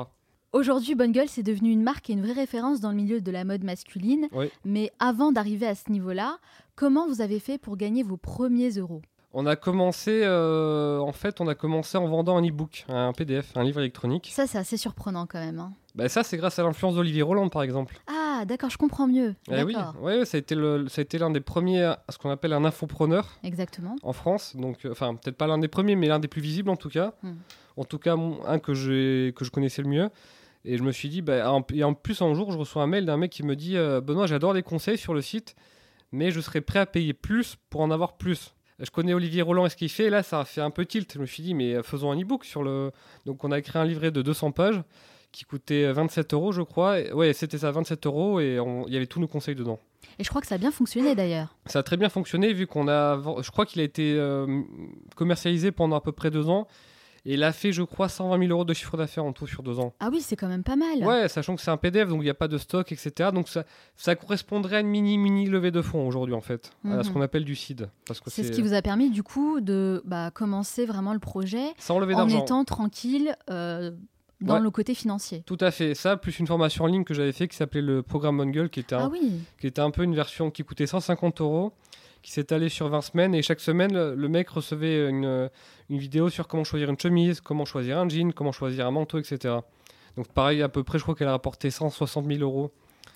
Aujourd'hui, 0.53 0.95
Bonne 0.95 1.11
Gueule, 1.11 1.29
c'est 1.29 1.43
devenu 1.43 1.69
une 1.71 1.83
marque 1.83 2.09
et 2.09 2.13
une 2.13 2.21
vraie 2.23 2.33
référence 2.33 2.79
dans 2.79 2.89
le 2.89 2.95
milieu 2.95 3.21
de 3.21 3.31
la 3.31 3.43
mode 3.43 3.63
masculine. 3.63 4.27
Oui. 4.33 4.49
Mais 4.65 4.91
avant 4.99 5.31
d'arriver 5.31 5.67
à 5.67 5.75
ce 5.75 5.91
niveau-là, 5.91 6.37
comment 6.75 7.07
vous 7.07 7.21
avez 7.21 7.39
fait 7.39 7.57
pour 7.59 7.77
gagner 7.77 8.01
vos 8.03 8.17
premiers 8.17 8.71
euros? 8.71 9.01
On 9.35 9.45
a 9.45 9.55
commencé, 9.55 10.21
euh, 10.23 10.99
en 10.99 11.11
fait, 11.11 11.41
on 11.41 11.47
a 11.47 11.55
commencé 11.55 11.97
en 11.97 12.07
vendant 12.07 12.37
un 12.37 12.47
e-book, 12.47 12.85
un 12.89 13.13
PDF, 13.13 13.55
un 13.55 13.63
livre 13.63 13.79
électronique. 13.79 14.29
Ça, 14.31 14.45
c'est 14.47 14.59
assez 14.59 14.77
surprenant 14.77 15.25
quand 15.27 15.39
même. 15.39 15.59
hein. 15.59 15.73
Bah, 15.95 16.09
ça 16.09 16.23
c'est 16.23 16.37
grâce 16.37 16.57
à 16.57 16.63
l'influence 16.63 16.95
d'Olivier 16.95 17.21
Roland 17.21 17.49
par 17.49 17.61
exemple. 17.61 17.95
Ah, 18.07 18.22
d'accord, 18.45 18.69
je 18.69 18.77
comprends 18.77 19.08
mieux. 19.08 19.36
Eh 19.51 19.63
oui, 19.63 19.75
ouais, 20.01 20.25
ça 20.25 20.38
a 20.38 20.39
été 20.39 20.56
le- 20.56 20.88
ça 20.89 21.01
a 21.01 21.03
été 21.03 21.17
l'un 21.17 21.29
des 21.32 21.39
premiers, 21.41 21.93
ce 22.10 22.17
qu'on 22.17 22.29
appelle 22.29 22.53
un 22.53 22.65
infopreneur. 22.65 23.29
Exactement. 23.43 23.95
en 24.03 24.13
France. 24.13 24.56
Donc, 24.56 24.86
euh, 24.86 24.91
enfin, 24.91 25.15
peut-être 25.15 25.38
pas 25.38 25.47
l'un 25.47 25.58
des 25.58 25.67
premiers, 25.67 25.95
mais 25.95 26.08
l'un 26.08 26.19
des 26.19 26.27
plus 26.27 26.41
visibles 26.41 26.69
en 26.69 26.75
tout 26.75 26.89
cas. 26.89 27.13
Hmm. 27.23 27.34
En 27.77 27.84
tout 27.86 27.97
cas, 27.99 28.15
un 28.47 28.60
que, 28.60 28.73
j'ai- 28.73 29.34
que 29.36 29.43
je 29.45 29.51
connaissais 29.51 29.82
le 29.82 29.89
mieux. 29.89 30.10
Et 30.65 30.77
je 30.77 30.84
me 30.84 30.91
suis 30.91 31.10
dit, 31.10 31.21
bah, 31.21 31.51
en- 31.51 31.65
et 31.73 31.84
en 31.84 31.93
plus, 31.93 32.21
un 32.21 32.34
jour, 32.34 32.51
je 32.51 32.58
reçois 32.58 32.84
un 32.84 32.88
mail 32.88 33.06
d'un 33.06 33.17
mec 33.17 33.32
qui 33.32 33.43
me 33.43 33.56
dit 33.56 33.75
euh, 33.77 33.99
Benoît, 33.99 34.27
j'adore 34.27 34.53
les 34.53 34.63
conseils 34.63 34.97
sur 34.97 35.13
le 35.13 35.21
site, 35.21 35.56
mais 36.12 36.32
je 36.32 36.39
serais 36.39 36.62
prêt 36.62 36.79
à 36.79 36.86
payer 36.86 37.13
plus 37.13 37.58
pour 37.69 37.82
en 37.82 37.91
avoir 37.91 38.15
plus. 38.17 38.53
je 38.79 38.89
connais 38.89 39.13
Olivier 39.13 39.41
Roland 39.41 39.65
et 39.65 39.69
ce 39.69 39.75
qu'il 39.75 39.89
fait. 39.89 40.06
Et 40.06 40.10
là, 40.10 40.23
ça 40.23 40.39
a 40.41 40.45
fait 40.45 40.60
un 40.62 40.71
peu 40.71 40.86
tilt. 40.86 41.12
Je 41.13 41.19
me 41.19 41.25
suis 41.25 41.43
dit, 41.43 41.53
mais 41.53 41.82
faisons 41.84 42.12
un 42.12 42.19
e-book 42.19 42.43
sur 42.45 42.63
le. 42.63 42.91
Donc, 43.25 43.43
on 43.43 43.51
a 43.51 43.60
écrit 43.60 43.77
un 43.79 43.86
livret 43.86 44.12
de 44.12 44.21
200 44.21 44.51
pages 44.51 44.82
qui 45.33 45.43
coûtait 45.43 45.91
27 45.91 46.33
euros, 46.33 46.53
je 46.53 46.61
crois. 46.61 47.01
Et, 47.01 47.11
ouais, 47.11 47.33
c'était 47.33 47.57
ça, 47.57 47.71
27 47.71 48.05
euros, 48.05 48.39
et 48.39 48.57
il 48.87 48.93
y 48.93 48.95
avait 48.95 49.07
tous 49.07 49.19
nos 49.19 49.27
conseils 49.27 49.55
dedans. 49.55 49.79
Et 50.19 50.23
je 50.23 50.29
crois 50.29 50.41
que 50.41 50.47
ça 50.47 50.55
a 50.55 50.57
bien 50.57 50.71
fonctionné 50.71 51.15
d'ailleurs. 51.15 51.55
Ça 51.65 51.79
a 51.79 51.83
très 51.83 51.97
bien 51.97 52.09
fonctionné, 52.09 52.53
vu 52.53 52.67
qu'on 52.67 52.87
a. 52.87 53.19
Je 53.41 53.51
crois 53.51 53.65
qu'il 53.65 53.81
a 53.81 53.83
été 53.83 54.15
euh, 54.15 54.61
commercialisé 55.15 55.71
pendant 55.71 55.95
à 55.95 56.01
peu 56.01 56.11
près 56.11 56.31
deux 56.31 56.47
ans. 56.47 56.67
Et 57.25 57.35
il 57.35 57.43
a 57.43 57.53
fait, 57.53 57.71
je 57.71 57.83
crois, 57.83 58.09
120 58.09 58.37
000 58.37 58.51
euros 58.51 58.65
de 58.65 58.73
chiffre 58.73 58.97
d'affaires 58.97 59.23
en 59.23 59.31
tout 59.31 59.47
sur 59.47 59.63
deux 59.63 59.79
ans. 59.79 59.93
Ah 60.01 60.09
oui, 60.11 60.19
c'est 60.19 60.35
quand 60.35 60.49
même 60.49 60.63
pas 60.63 60.75
mal. 60.75 61.05
Ouais, 61.05 61.29
sachant 61.29 61.55
que 61.55 61.61
c'est 61.61 61.71
un 61.71 61.77
PDF, 61.77 62.09
donc 62.09 62.19
il 62.19 62.25
n'y 62.25 62.29
a 62.29 62.33
pas 62.33 62.49
de 62.49 62.57
stock, 62.57 62.91
etc. 62.91 63.29
Donc 63.33 63.47
ça, 63.47 63.63
ça 63.95 64.17
correspondrait 64.17 64.77
à 64.77 64.79
une 64.81 64.87
mini, 64.87 65.17
mini 65.17 65.45
levée 65.45 65.71
de 65.71 65.81
fonds 65.81 66.05
aujourd'hui, 66.05 66.35
en 66.35 66.41
fait, 66.41 66.71
à 66.83 67.01
ce 67.01 67.07
mhm. 67.07 67.13
qu'on 67.13 67.21
appelle 67.21 67.45
du 67.45 67.55
seed. 67.55 67.89
C'est 68.27 68.43
ce 68.43 68.51
qui 68.51 68.61
vous 68.61 68.73
a 68.73 68.81
permis, 68.81 69.09
du 69.09 69.23
coup, 69.23 69.61
de 69.61 70.03
bah, 70.05 70.31
commencer 70.31 70.85
vraiment 70.85 71.13
le 71.13 71.19
projet 71.19 71.63
Sans 71.77 71.97
lever 71.97 72.13
en 72.13 72.27
étant 72.27 72.65
tranquille. 72.65 73.37
Euh, 73.49 73.91
dans 74.43 74.60
le 74.60 74.69
côté 74.69 74.93
financier. 74.93 75.43
Tout 75.45 75.58
à 75.60 75.71
fait. 75.71 75.95
Ça, 75.95 76.17
plus 76.17 76.39
une 76.39 76.47
formation 76.47 76.84
en 76.84 76.88
ligne 76.88 77.03
que 77.03 77.13
j'avais 77.13 77.32
fait 77.32 77.47
qui 77.47 77.56
s'appelait 77.56 77.82
le 77.82 78.03
programme 78.03 78.36
Mongol, 78.38 78.69
qui 78.69 78.79
était, 78.79 78.95
ah 78.95 79.10
oui. 79.12 79.41
qui 79.60 79.67
était 79.67 79.82
un 79.82 79.91
peu 79.91 80.03
une 80.03 80.15
version 80.15 80.51
qui 80.51 80.63
coûtait 80.63 80.88
150 80.88 81.41
euros 81.41 81.73
qui 82.21 82.32
s'étalait 82.32 82.69
sur 82.69 82.88
20 82.88 83.01
semaines. 83.01 83.36
Et 83.36 83.41
chaque 83.41 83.60
semaine, 83.60 83.93
le, 83.93 84.27
mec 84.29 84.49
recevait 84.49 85.10
une, 85.10 85.49
une, 85.89 85.97
vidéo 85.97 86.29
sur 86.29 86.47
comment 86.47 86.63
choisir 86.63 86.89
une 86.89 86.97
chemise, 86.97 87.41
comment 87.41 87.65
choisir 87.65 87.99
un 87.99 88.08
jean, 88.08 88.32
comment 88.32 88.53
choisir 88.53 88.88
un 88.88 88.91
manteau, 88.91 89.19
etc. 89.19 89.56
Donc 90.15 90.29
pareil, 90.29 90.62
à 90.62 90.69
peu 90.69 90.84
près, 90.84 90.97
je 90.97 91.03
crois 91.03 91.15
qu'elle 91.15 91.27
a 91.27 91.32
rapporté 91.32 91.69
160 91.69 92.25
000 92.25 92.39
euros. 92.39 92.71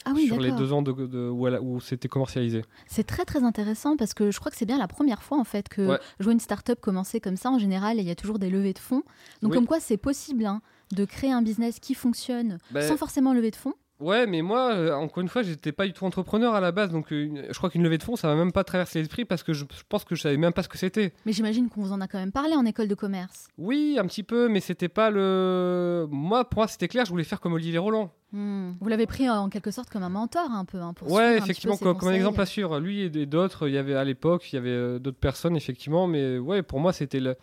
Ah 0.07 0.13
oui, 0.15 0.27
sur 0.27 0.39
les 0.39 0.51
deux 0.51 0.73
ans 0.73 0.81
de, 0.81 0.91
où, 1.29 1.47
où 1.47 1.79
c'était 1.79 2.07
commercialisé. 2.07 2.63
C'est 2.87 3.05
très 3.05 3.25
très 3.25 3.43
intéressant 3.43 3.97
parce 3.97 4.13
que 4.13 4.31
je 4.31 4.39
crois 4.39 4.51
que 4.51 4.57
c'est 4.57 4.65
bien 4.65 4.77
la 4.77 4.87
première 4.87 5.21
fois 5.21 5.37
en 5.37 5.43
fait 5.43 5.69
que 5.69 5.81
ouais. 5.81 5.99
je 6.19 6.23
vois 6.23 6.33
une 6.33 6.39
start-up 6.39 6.79
commencer 6.79 7.19
comme 7.19 7.37
ça. 7.37 7.51
En 7.51 7.59
général, 7.59 7.97
il 7.97 8.05
y 8.05 8.11
a 8.11 8.15
toujours 8.15 8.39
des 8.39 8.49
levées 8.49 8.73
de 8.73 8.79
fonds. 8.79 9.03
Donc 9.41 9.53
comme 9.53 9.67
quoi 9.67 9.79
c'est 9.79 9.97
possible 9.97 10.45
hein, 10.45 10.61
de 10.91 11.05
créer 11.05 11.31
un 11.31 11.41
business 11.41 11.79
qui 11.79 11.93
fonctionne 11.93 12.57
ben, 12.71 12.87
sans 12.87 12.97
forcément 12.97 13.33
lever 13.33 13.51
de 13.51 13.55
fonds. 13.55 13.73
Ouais, 13.99 14.27
mais 14.27 14.41
moi, 14.41 14.73
euh, 14.73 14.93
encore 14.93 15.21
une 15.21 15.27
fois, 15.27 15.41
j'étais 15.41 15.71
pas 15.71 15.85
du 15.85 15.93
tout 15.93 16.05
entrepreneur 16.05 16.53
à 16.53 16.61
la 16.61 16.71
base, 16.71 16.91
donc 16.91 17.11
euh, 17.11 17.47
je 17.49 17.57
crois 17.57 17.69
qu'une 17.69 17.81
levée 17.81 17.97
de 17.97 18.03
fonds, 18.03 18.15
ça 18.15 18.27
m'a 18.27 18.35
même 18.35 18.51
pas 18.51 18.63
traversé 18.63 18.99
l'esprit 18.99 19.25
parce 19.25 19.41
que 19.41 19.53
je, 19.53 19.65
pense 19.89 20.03
que 20.03 20.15
je 20.15 20.21
savais 20.21 20.37
même 20.37 20.53
pas 20.53 20.61
ce 20.61 20.69
que 20.69 20.77
c'était. 20.77 21.13
Mais 21.25 21.31
j'imagine 21.31 21.67
qu'on 21.67 21.81
vous 21.81 21.91
en 21.91 22.01
a 22.01 22.07
quand 22.07 22.19
même 22.19 22.31
parlé 22.31 22.55
en 22.55 22.65
école 22.65 22.87
de 22.87 22.95
commerce. 22.95 23.47
Oui, 23.57 23.97
un 23.99 24.05
petit 24.05 24.23
peu, 24.23 24.49
mais 24.49 24.59
c'était 24.59 24.89
pas 24.89 25.09
le. 25.09 26.07
Moi, 26.11 26.47
pour 26.47 26.59
moi, 26.59 26.67
c'était 26.67 26.87
clair, 26.87 27.05
je 27.05 27.09
voulais 27.09 27.23
faire 27.23 27.39
comme 27.39 27.53
Olivier 27.53 27.79
Roland. 27.79 28.11
Hmm. 28.33 28.73
Vous 28.79 28.89
l'avez 28.89 29.07
pris 29.07 29.29
en 29.29 29.49
quelque 29.49 29.71
sorte 29.71 29.89
comme 29.89 30.03
un 30.03 30.09
mentor, 30.09 30.51
un 30.51 30.65
peu. 30.65 30.79
Hein, 30.79 30.93
pour 30.93 31.11
ouais, 31.11 31.37
effectivement, 31.37 31.77
comme, 31.77 31.97
un 32.03 32.13
exemple 32.13 32.41
à 32.41 32.45
suivre. 32.45 32.79
Lui 32.79 33.01
et 33.01 33.25
d'autres, 33.25 33.67
il 33.67 33.73
y 33.73 33.77
avait 33.77 33.95
à 33.95 34.03
l'époque, 34.03 34.51
il 34.51 34.57
y 34.57 34.59
avait 34.59 34.69
euh, 34.69 34.99
d'autres 34.99 35.19
personnes, 35.19 35.55
effectivement, 35.55 36.05
mais 36.05 36.37
ouais, 36.37 36.61
pour 36.61 36.79
moi, 36.79 36.93
c'était 36.93 37.19
le 37.19 37.35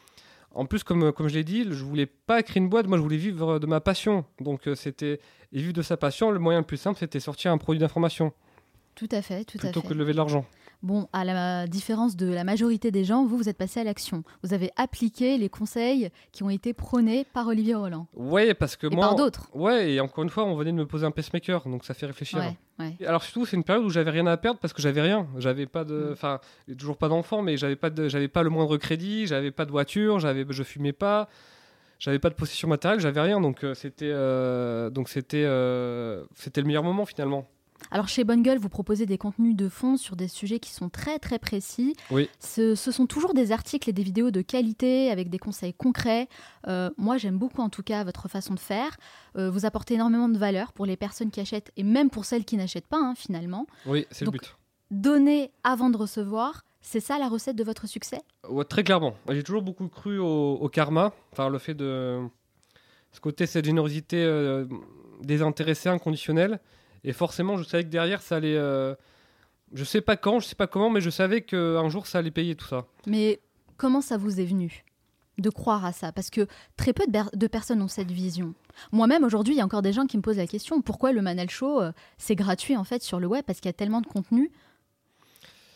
en 0.55 0.67
plus, 0.67 0.85
comme, 0.85 1.13
comme 1.13 1.29
je 1.29 1.35
l'ai 1.35 1.45
dit, 1.45 1.65
je 1.69 1.85
voulais 1.85 2.07
pas 2.07 2.43
créer 2.43 2.63
une 2.63 2.69
boîte, 2.69 2.87
moi 2.87 2.97
je 2.97 3.03
voulais 3.03 3.17
vivre 3.17 3.59
de 3.59 3.67
ma 3.67 3.81
passion. 3.81 4.25
Donc 4.41 4.69
euh, 4.69 4.75
c'était 4.75 5.21
et 5.53 5.59
vivre 5.59 5.73
de 5.73 5.83
sa 5.83 5.97
passion, 5.97 6.31
le 6.31 6.39
moyen 6.39 6.61
le 6.61 6.67
plus 6.67 6.77
simple, 6.77 6.99
c'était 6.99 7.21
sortir 7.21 7.53
un 7.53 7.59
produit 7.59 7.79
d'information. 7.79 8.33
Tout 8.95 9.09
à 9.11 9.23
fait, 9.23 9.45
tout 9.45 9.59
à 9.59 9.61
fait. 9.61 9.73
Plutôt 9.73 9.83
que 9.83 9.93
de 9.93 9.99
lever 9.99 10.13
de 10.13 10.17
l'argent. 10.17 10.45
Bon, 10.85 11.09
à 11.15 11.25
la 11.25 11.67
différence 11.67 12.15
de 12.15 12.31
la 12.31 12.45
majorité 12.45 12.91
des 12.91 13.05
gens, 13.05 13.25
vous, 13.25 13.39
vous 13.39 13.49
êtes 13.49 13.57
passé 13.57 13.81
à 13.81 13.85
l'action. 13.85 14.23
Vous 14.43 14.53
avez 14.53 14.71
appliqué 14.77 15.39
les 15.39 15.49
conseils 15.49 16.11
qui 16.31 16.43
ont 16.43 16.51
été 16.51 16.75
prônés 16.75 17.25
par 17.33 17.47
Olivier 17.47 17.75
Roland. 17.75 18.07
Ouais, 18.13 18.53
parce 18.53 18.77
que 18.77 18.87
et 18.87 18.95
moi. 18.95 19.07
Par 19.07 19.15
d'autres. 19.15 19.49
Ouais, 19.55 19.93
et 19.93 20.01
encore 20.01 20.25
une 20.25 20.29
fois, 20.29 20.45
on 20.45 20.55
venait 20.55 20.73
de 20.73 20.77
me 20.77 20.87
poser 20.87 21.07
un 21.07 21.11
pacemaker, 21.11 21.67
donc 21.67 21.87
ça 21.87 21.95
fait 21.95 22.05
réfléchir. 22.05 22.39
Alors 23.07 23.23
surtout, 23.23 23.47
c'est 23.47 23.57
une 23.57 23.65
période 23.65 23.83
où 23.83 23.89
j'avais 23.89 24.11
rien 24.11 24.27
à 24.27 24.37
perdre 24.37 24.61
parce 24.61 24.75
que 24.75 24.83
j'avais 24.83 25.01
rien. 25.01 25.27
J'avais 25.39 25.65
pas 25.65 25.85
de, 25.85 25.95
mm. 26.11 26.13
enfin, 26.13 26.39
toujours 26.79 26.99
pas 26.99 27.09
d'enfant, 27.09 27.41
mais 27.41 27.57
j'avais 27.57 27.77
pas 27.77 27.89
de, 27.89 28.09
j'avais 28.09 28.29
pas 28.29 28.43
le 28.43 28.51
moindre 28.51 28.77
crédit, 28.77 29.27
j'avais 29.27 29.53
pas 29.53 29.65
de 29.65 29.71
voiture, 29.71 30.21
j'avais, 30.21 30.45
je 30.51 30.63
fumais 30.63 30.93
pas 30.93 31.31
j'avais 31.99 32.19
pas 32.19 32.29
de 32.29 32.35
possession 32.35 32.69
matérielle, 32.69 33.01
j'avais 33.01 33.21
rien, 33.21 33.41
donc 33.41 33.65
euh, 33.65 33.73
c'était 33.75 34.11
euh, 34.13 34.91
donc 34.91 35.09
c'était 35.09 35.45
euh, 35.45 36.25
c'était 36.35 36.61
le 36.61 36.67
meilleur 36.67 36.83
moment 36.83 37.07
finalement. 37.07 37.49
Alors 37.91 38.09
chez 38.09 38.25
Bonne 38.25 38.43
Gueule, 38.43 38.59
vous 38.59 38.69
proposez 38.69 39.07
des 39.07 39.19
contenus 39.19 39.55
de 39.55 39.69
fond 39.69 39.97
sur 39.97 40.17
des 40.17 40.29
sujets 40.29 40.59
qui 40.59 40.73
sont 40.73 40.89
très 40.89 41.19
très 41.19 41.39
précis. 41.39 41.95
Oui. 42.11 42.29
Ce, 42.41 42.75
sont 42.75 43.07
toujours 43.07 43.35
des 43.35 43.53
articles 43.53 43.89
et 43.91 43.93
des 43.93 44.03
vidéos 44.03 44.31
de 44.31 44.43
qualité 44.43 45.11
avec 45.11 45.29
des 45.29 45.39
conseils 45.39 45.75
concrets. 45.75 46.29
Euh, 46.67 46.91
moi 46.97 47.19
j'aime 47.19 47.39
beaucoup 47.39 47.61
en 47.61 47.69
tout 47.69 47.83
cas 47.83 48.05
votre 48.05 48.29
façon 48.29 48.55
de 48.55 48.61
faire. 48.61 48.97
Euh, 49.37 49.51
vous 49.51 49.67
apportez 49.67 49.95
énormément 49.95 50.29
de 50.29 50.39
valeur 50.39 50.73
pour 50.73 50.87
les 50.87 50.97
personnes 50.97 51.31
qui 51.31 51.41
achètent 51.41 51.73
et 51.77 51.83
même 51.83 52.11
pour 52.11 52.25
celles 52.25 52.45
qui 52.45 52.57
n'achètent 52.57 52.87
pas 52.87 52.99
hein, 52.99 53.15
finalement. 53.17 53.67
Oui, 53.87 54.07
c'est 54.11 54.25
le 54.25 54.31
but. 54.31 54.57
Donner 54.91 55.51
avant 55.63 55.91
de 55.91 55.97
recevoir, 55.97 56.65
c'est 56.81 57.01
ça 57.01 57.19
la 57.19 57.29
recette 57.29 57.57
de 57.57 57.65
votre 57.65 57.89
succès? 57.89 58.21
Très 58.69 58.85
clairement. 58.85 59.15
J'ai 59.31 59.43
toujours 59.43 59.63
beaucoup 59.63 59.89
cru 59.89 60.19
au, 60.19 60.69
karma, 60.69 61.13
enfin 61.33 61.49
le 61.49 61.59
fait 61.59 61.75
de 61.75 62.21
ce 63.11 63.21
côté, 63.21 63.47
cette 63.47 63.65
générosité 63.65 64.23
euh, 64.23 64.67
désintéressée, 65.23 65.89
inconditionnelle. 65.89 66.61
Et 67.05 67.13
forcément, 67.13 67.57
je 67.57 67.65
savais 67.65 67.85
que 67.85 67.91
derrière, 67.91 68.23
ça 68.23 68.37
allait. 68.37 68.57
Euh, 68.57 68.95
je 69.73 69.85
sais 69.85 70.01
pas 70.01 70.17
quand, 70.17 70.41
je 70.41 70.47
sais 70.47 70.55
pas 70.55 70.67
comment, 70.67 70.91
mais 70.91 71.01
je 71.01 71.11
savais 71.11 71.43
qu'un 71.43 71.89
jour, 71.89 72.07
ça 72.07 72.19
allait 72.19 72.31
payer 72.31 72.55
tout 72.55 72.67
ça. 72.67 72.87
Mais 73.07 73.41
comment 73.77 74.01
ça 74.01 74.17
vous 74.17 74.41
est 74.41 74.45
venu 74.45 74.85
de 75.39 75.51
croire 75.51 75.85
à 75.85 75.93
ça? 75.93 76.13
Parce 76.13 76.31
que 76.31 76.47
très 76.77 76.93
peu 76.93 77.05
de, 77.07 77.47
personnes 77.47 77.83
ont 77.83 77.89
cette 77.89 78.11
vision. 78.11 78.55
Moi-même, 78.93 79.25
aujourd'hui, 79.25 79.55
il 79.55 79.59
y 79.59 79.61
a 79.61 79.65
encore 79.65 79.83
des 79.83 79.93
gens 79.93 80.07
qui 80.07 80.17
me 80.17 80.23
posent 80.23 80.37
la 80.37 80.47
question 80.47 80.81
pourquoi 80.81 81.13
le 81.13 81.23
Manel 81.23 81.51
Show, 81.51 81.81
euh, 81.81 81.93
c'est 82.19 82.37
gratuit 82.37 82.77
en 82.77 82.85
fait 82.85 83.03
sur 83.03 83.21
le 83.21 83.27
web? 83.27 83.45
Parce 83.45 83.61
qu'il 83.61 83.69
y 83.69 83.71
a 83.71 83.75
tellement 83.75 84.01
de 84.01 84.07
contenu. 84.07 84.51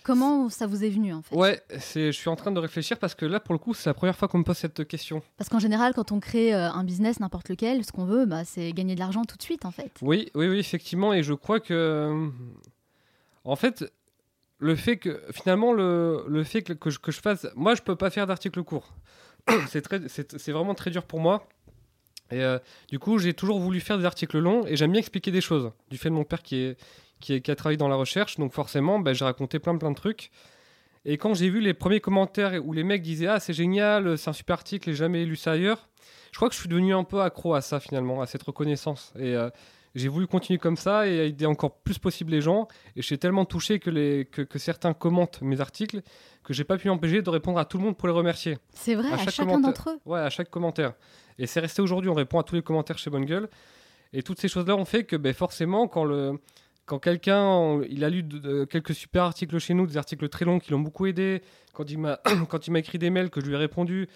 Comment 0.09 0.49
ça 0.49 0.67
vous 0.67 0.85
est 0.85 0.89
venu 0.89 1.13
en 1.13 1.21
fait? 1.21 1.37
Ouais, 1.37 1.63
je 1.71 2.11
suis 2.13 2.31
en 2.31 2.35
train 2.35 2.51
de 2.51 2.59
réfléchir 2.59 2.97
parce 2.99 3.15
que 3.15 3.27
là, 3.27 3.41
pour 3.41 3.53
le 3.53 3.59
coup, 3.59 3.75
c'est 3.75 3.91
la 3.91 3.93
première 3.93 4.17
fois 4.17 4.27
qu'on 4.27 4.39
me 4.39 4.43
pose 4.43 4.57
cette 4.57 4.89
question. 4.89 5.21
Parce 5.37 5.51
qu'en 5.51 5.59
général, 5.59 5.93
quand 5.93 6.13
on 6.13 6.19
crée 6.19 6.55
euh, 6.55 6.73
un 6.73 6.83
business, 6.83 7.21
n'importe 7.21 7.51
lequel, 7.51 7.85
ce 7.85 7.93
qu'on 7.93 8.07
veut, 8.07 8.25
bah, 8.25 8.43
c'est 8.47 8.73
gagner 8.73 8.95
de 8.95 9.01
l'argent 9.01 9.27
tout 9.27 9.37
de 9.37 9.43
suite 9.43 9.67
en 9.67 9.71
fait. 9.71 9.93
Oui, 10.01 10.31
oui, 10.35 10.49
oui, 10.49 10.59
effectivement. 10.61 11.13
Et 11.13 11.23
je 11.23 11.35
crois 11.35 11.61
que. 11.61 12.31
En 13.45 13.55
fait, 13.55 13.85
le 14.61 14.77
fait 14.77 14.97
que. 14.97 15.21
Finalement, 15.31 15.75
le, 15.75 16.25
le 16.27 16.43
fait 16.43 16.63
que, 16.63 16.73
que, 16.73 16.89
je, 16.89 16.99
que, 16.99 17.13
je, 17.13 17.21
fasse. 17.21 17.47
Moi, 17.55 17.75
je 17.75 17.83
peux 17.83 17.97
pas 17.97 18.09
faire 18.09 18.27
d'articles 18.27 18.63
courts. 18.63 18.95
c'est 19.69 20.53
vraiment 20.53 20.75
très 20.75 20.91
dur 20.91 21.03
pour 21.03 21.21
moi. 21.21 21.47
Et 22.31 22.43
euh, 22.43 22.59
du 22.89 22.99
coup, 22.99 23.19
j'ai 23.19 23.35
toujours 23.35 23.59
voulu 23.59 23.81
faire 23.81 23.99
des 23.99 24.07
articles 24.07 24.39
longs 24.39 24.65
et 24.67 24.75
j'aime 24.75 24.93
bien 24.93 25.01
expliquer 25.01 25.31
des 25.31 25.43
choses. 25.43 25.71
Du 25.91 25.99
fait 25.99 26.09
de 26.09 26.15
mon 26.15 26.25
père 26.25 26.43
qui 26.43 26.57
est 26.57 26.79
qui, 27.21 27.35
a 27.35 27.55
travaillé 27.57 27.77
dans 27.77 27.89
la 27.89 27.97
recherche. 27.97 28.37
Donc 28.37 28.53
forcément, 28.53 28.99
ben, 28.99 29.13
j'ai 29.13 29.25
raconté 29.25 29.59
plein 29.59 29.77
plein 29.77 29.91
de 29.91 29.97
trucs. 29.97 30.31
Et 31.05 31.17
quand 31.17 31.35
j'ai 31.35 31.49
vu 31.49 31.61
les 31.61 31.75
premiers 31.75 32.01
commentaires 32.01 32.61
où 32.65 32.73
les 32.73 32.85
mecs 32.85 33.03
disaient 33.03 33.29
Ah, 33.29 33.41
c'est 33.41 33.53
génial, 33.53 34.19
c'est 34.19 34.31
un 34.31 34.35
super 34.35 34.55
article, 34.55 34.91
j'ai 34.91 34.97
jamais 34.97 35.25
lu 35.25 35.37
ça 35.37 35.53
ailleurs, 35.53 35.89
je 36.33 36.37
crois 36.37 36.49
que 36.49 36.55
je 36.55 36.61
suis 36.61 36.69
devenu 36.69 36.95
un 36.95 37.05
peu 37.05 37.23
accro 37.23 37.55
à 37.55 37.61
ça 37.61 37.81
finalement, 37.81 38.21
à 38.21 38.27
cette 38.27 38.43
reconnaissance. 38.43 39.13
Et 39.19 39.35
euh, 39.35 39.51
j'ai 39.95 40.09
voulu 40.09 40.27
continuer 40.27 40.59
comme 40.59 40.77
ça 40.77 41.09
et 41.09 41.29
aider 41.29 41.47
encore 41.47 41.77
plus 41.77 41.99
possible 41.99 42.31
les 42.31 42.41
gens. 42.41 42.69
Et 42.97 43.03
je 43.03 43.07
suis 43.07 43.19
tellement 43.19 43.45
touché 43.45 43.79
que, 43.79 43.91
les, 43.91 44.27
que, 44.27 44.59
certains 44.59 44.93
commentent 44.93 45.41
mes 45.43 45.61
articles 45.61 46.03
que 46.45 46.53
j'ai 46.53 46.65
pas 46.65 46.77
pu 46.79 46.89
m'empêcher 46.89 47.23
de 47.23 47.31
répondre 47.31 47.59
à 47.59 47.65
tout 47.65 47.79
le 47.79 47.85
monde 47.85 47.97
pour 47.97 48.09
les 48.09 48.15
remercier. 48.15 48.59
C'est 48.73 48.95
vrai, 48.95 49.11
à, 49.13 49.19
chacun 49.29 49.59
d'entre 49.59 49.91
eux 49.91 50.01
Ouais, 50.07 50.21
à 50.21 50.31
chaque 50.31 50.51
commentaire. 50.51 50.93
Et 51.39 51.47
c'est 51.47 51.61
resté 51.61 51.83
aujourd'hui, 51.83 52.11
on 52.11 52.15
répond 52.15 52.39
à 52.39 52.43
tous 52.43 52.55
les 52.55 52.63
commentaires 52.63 52.99
chez 52.99 53.11
Bonne 53.11 53.25
Gueule. 53.25 53.49
Et 54.13 54.23
toutes 54.23 54.41
ces 54.41 54.49
choses-là 54.49 54.75
ont 54.77 54.87
fait 54.87 55.05
que 55.05 55.17
ben, 55.17 55.35
forcément, 55.35 55.89
quand 55.89 56.05
le 56.05 56.39
quand 56.89 56.99
quelqu'un 56.99 57.83
il 57.89 58.03
a 58.03 58.11
lu 58.11 58.25
quelques 58.69 58.95
super 58.95 59.23
articles 59.23 59.59
chez 59.59 59.75
nous, 59.75 59.87
des 59.87 59.99
articles 59.99 60.29
très 60.29 60.45
longs 60.45 60.59
qui 60.59 60.73
l'ont 60.73 60.81
beaucoup 60.81 61.07
aidé, 61.07 61.43
quand 61.75 61.89
il 61.89 61.99
m'a 61.99 62.19
quand 62.49 62.67
il 62.67 62.73
m'a 62.73 62.81
écrit 62.81 62.99
des 62.99 63.11
mails 63.11 63.31
que 63.31 63.41
je 63.41 63.47
lui 63.47 63.55
ai 63.55 63.59
répondu, 63.59 64.09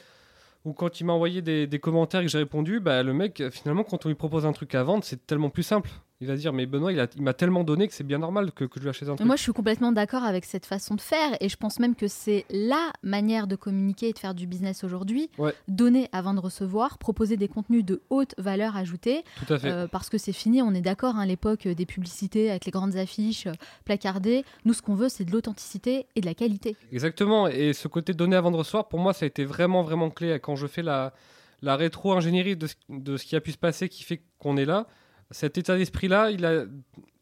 ou 0.64 0.72
quand 0.72 0.98
il 0.98 1.04
m'a 1.04 1.12
envoyé 1.12 1.42
des, 1.42 1.66
des, 1.66 1.78
commentaires 1.78 2.22
que 2.22 2.28
j'ai 2.28 2.38
répondu, 2.38 2.80
bah, 2.80 3.02
le 3.02 3.12
mec 3.12 3.42
finalement 3.50 3.84
quand 3.84 4.06
on 4.06 4.08
lui 4.08 4.16
propose 4.16 4.46
un 4.46 4.52
truc 4.52 4.74
à 4.74 4.82
vendre, 4.82 5.04
c'est 5.04 5.26
tellement 5.26 5.50
plus 5.50 5.62
simple 5.62 5.90
il 6.22 6.28
va 6.28 6.36
dire 6.36 6.52
mais 6.52 6.66
Benoît 6.66 6.92
il, 6.92 7.22
m'a 7.22 7.34
tellement 7.34 7.64
donné 7.64 7.88
que 7.88 7.94
c'est 7.94 8.06
bien 8.06 8.18
normal 8.18 8.52
que, 8.52 8.66
je 8.76 8.80
lui 8.80 8.88
achète 8.88 9.08
un 9.08 9.16
truc. 9.16 9.26
Moi 9.26 9.34
je 9.34 9.42
suis 9.42 9.52
complètement 9.52 9.90
d'accord 9.90 10.22
avec 10.22 10.44
cette 10.44 10.66
façon 10.66 10.94
de 10.94 11.00
faire 11.00 11.36
et 11.40 11.48
je 11.48 11.56
pense 11.56 11.80
même 11.80 11.96
que 11.96 12.06
c'est 12.06 12.46
la 12.48 12.92
manière 13.02 13.48
de 13.48 13.56
communiquer 13.56 14.10
et 14.10 14.12
de 14.12 14.18
faire 14.18 14.34
du 14.34 14.46
business 14.46 14.84
aujourd'hui. 14.84 15.30
Donner 15.66 16.08
avant 16.12 16.32
de 16.32 16.38
recevoir, 16.38 16.98
proposer 16.98 17.36
des 17.36 17.48
contenus 17.48 17.84
de 17.84 18.02
haute 18.08 18.34
valeur 18.38 18.76
ajoutée. 18.76 19.24
Tout 19.44 19.52
à 19.52 19.58
fait. 19.58 19.68
Euh, 19.68 19.88
parce 19.88 20.08
que 20.08 20.16
c'est 20.16 20.32
fini, 20.32 20.62
on 20.62 20.72
est 20.74 20.80
d'accord, 20.80 21.16
à 21.16 21.22
hein, 21.22 21.26
l'époque 21.26 21.66
des 21.66 21.86
publicités 21.86 22.50
avec 22.50 22.66
les 22.66 22.70
grandes 22.70 22.96
affiches 22.96 23.48
euh, 23.48 23.52
placardées. 23.84 24.44
Nous 24.64 24.74
ce 24.74 24.82
qu'on 24.82 24.94
veut 24.94 25.08
c'est 25.08 25.24
de 25.24 25.32
l'authenticité 25.32 26.06
et 26.14 26.20
de 26.20 26.26
la 26.26 26.34
qualité. 26.34 26.76
Exactement 26.92 27.48
et 27.48 27.72
ce 27.72 27.88
côté 27.88 28.14
donner 28.14 28.36
avant 28.36 28.52
de 28.52 28.56
recevoir 28.56 28.86
pour 28.88 29.00
moi 29.00 29.12
ça 29.12 29.24
a 29.24 29.26
été 29.26 29.44
vraiment 29.44 29.82
vraiment 29.82 30.10
clé 30.10 30.38
quand 30.40 30.54
je 30.54 30.68
fais 30.68 30.82
la, 30.82 31.14
la 31.62 31.74
rétro-ingénierie 31.74 32.56
de, 32.56 32.68
de 32.88 33.16
ce 33.16 33.24
qui 33.24 33.34
a 33.34 33.40
pu 33.40 33.50
se 33.50 33.58
passer 33.58 33.88
qui 33.88 34.04
fait 34.04 34.22
qu'on 34.38 34.56
est 34.56 34.64
là 34.64 34.86
cet 35.32 35.58
état 35.58 35.76
d'esprit-là, 35.76 36.30
il, 36.30 36.44
a, 36.44 36.64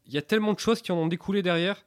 il 0.07 0.13
y 0.13 0.19
a 0.19 0.23
tellement 0.23 0.53
de 0.53 0.59
choses 0.59 0.83
qui 0.83 0.93
en 0.93 0.97
ont 0.97 1.09
découlé 1.09 1.43
derrière 1.43 1.85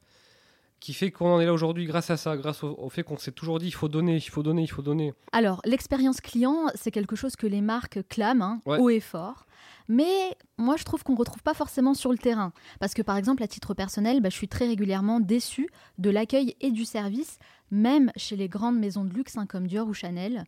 qui 0.84 0.92
fait 0.92 1.10
qu'on 1.10 1.36
en 1.36 1.40
est 1.40 1.46
là 1.46 1.52
aujourd'hui 1.54 1.86
grâce 1.86 2.10
à 2.10 2.18
ça, 2.18 2.36
grâce 2.36 2.62
au, 2.62 2.90
fait 2.90 3.02
qu'on 3.02 3.16
s'est 3.16 3.32
toujours 3.32 3.58
dit 3.58 3.68
il 3.68 3.74
faut 3.74 3.88
donner, 3.88 4.16
il 4.16 4.28
faut 4.28 4.42
donner, 4.42 4.60
il 4.60 4.70
faut 4.70 4.82
donner. 4.82 5.14
Alors, 5.32 5.62
l'expérience 5.64 6.20
client, 6.20 6.66
c'est 6.74 6.90
quelque 6.90 7.16
chose 7.16 7.36
que 7.36 7.46
les 7.46 7.62
marques 7.62 8.06
clament 8.10 8.60
hein, 8.66 8.78
haut 8.78 8.90
et 8.90 9.00
fort. 9.00 9.46
Mais 9.88 10.36
moi, 10.58 10.76
je 10.76 10.84
trouve 10.84 11.02
qu'on 11.02 11.14
ne 11.14 11.18
retrouve 11.18 11.42
pas 11.42 11.54
forcément 11.54 11.94
sur 11.94 12.12
le 12.12 12.18
terrain. 12.18 12.52
Parce 12.80 12.92
que, 12.92 13.00
par 13.00 13.16
exemple, 13.16 13.42
à 13.42 13.48
titre 13.48 13.72
personnel, 13.72 14.20
bah, 14.20 14.28
je 14.28 14.34
suis 14.34 14.46
très 14.46 14.66
régulièrement 14.66 15.20
déçue 15.20 15.70
de 15.96 16.10
l'accueil 16.10 16.54
et 16.60 16.70
du 16.70 16.84
service, 16.84 17.38
même 17.70 18.12
chez 18.16 18.36
les 18.36 18.50
grandes 18.50 18.78
maisons 18.78 19.04
de 19.04 19.14
luxe 19.14 19.38
hein, 19.38 19.46
comme 19.46 19.66
Dior 19.66 19.88
ou 19.88 19.94
Chanel. 19.94 20.44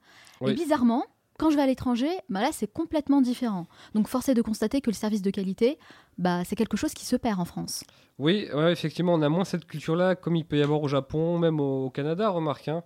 Et 0.47 0.53
bizarrement, 0.53 1.07
quand 1.39 1.51
je 1.51 1.57
vais 1.57 1.63
à 1.63 1.67
l'étranger, 1.67 2.09
bah 2.29 2.41
là, 2.41 2.51
c'est 2.53 2.71
complètement 2.71 3.21
différent. 3.21 3.67
Donc, 3.95 4.09
force 4.09 4.29
est 4.29 4.35
de 4.35 4.43
constater 4.43 4.81
que 4.81 4.91
le 4.91 4.95
service 4.95 5.23
de 5.23 5.31
qualité, 5.31 5.79
bah, 6.19 6.45
c'est 6.45 6.57
quelque 6.57 6.77
chose 6.77 6.95
qui 6.95 7.05
se 7.05 7.17
perd 7.17 7.41
en 7.41 7.45
France. 7.45 7.85
Oui, 8.19 8.49
effectivement, 8.71 9.15
on 9.15 9.23
a 9.23 9.29
moins 9.29 9.45
cette 9.45 9.67
culture-là, 9.67 10.15
comme 10.15 10.37
il 10.37 10.45
peut 10.45 10.57
y 10.57 10.63
avoir 10.63 10.83
au 10.83 10.89
Japon, 10.89 11.39
même 11.39 11.61
au, 11.61 11.91
Canada, 11.91 12.31
remarque. 12.31 12.69
Hein. 12.69 12.83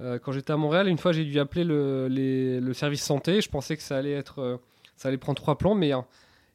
Euh, 0.00 0.18
quand 0.18 0.32
j'étais 0.32 0.52
à 0.52 0.56
Montréal, 0.56 0.88
une 0.88 0.98
fois, 0.98 1.12
j'ai 1.12 1.24
dû 1.24 1.38
appeler 1.38 1.64
le, 1.64 2.72
service 2.74 3.02
santé. 3.02 3.40
Je 3.40 3.48
pensais 3.48 3.76
que 3.76 3.82
ça 3.82 3.96
allait, 3.96 4.22
euh, 4.38 4.58
prendre 5.20 5.40
trois 5.40 5.56
plans, 5.56 5.74
mais 5.74 5.92
hein, 5.92 6.04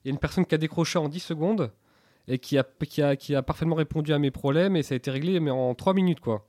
il 0.03 0.09
y 0.09 0.11
a 0.11 0.13
une 0.13 0.19
personne 0.19 0.45
qui 0.45 0.55
a 0.55 0.57
décroché 0.57 0.99
en 0.99 1.07
10 1.07 1.19
secondes 1.19 1.71
et 2.27 2.37
qui 2.37 2.57
a, 2.57 2.65
qui, 2.87 3.01
a, 3.01 3.15
qui 3.15 3.35
a 3.35 3.41
parfaitement 3.41 3.75
répondu 3.75 4.13
à 4.13 4.19
mes 4.19 4.31
problèmes 4.31 4.75
et 4.75 4.83
ça 4.83 4.93
a 4.93 4.97
été 4.97 5.09
réglé 5.09 5.39
mais 5.39 5.51
en 5.51 5.73
3 5.73 5.93
minutes. 5.93 6.19
quoi. 6.19 6.45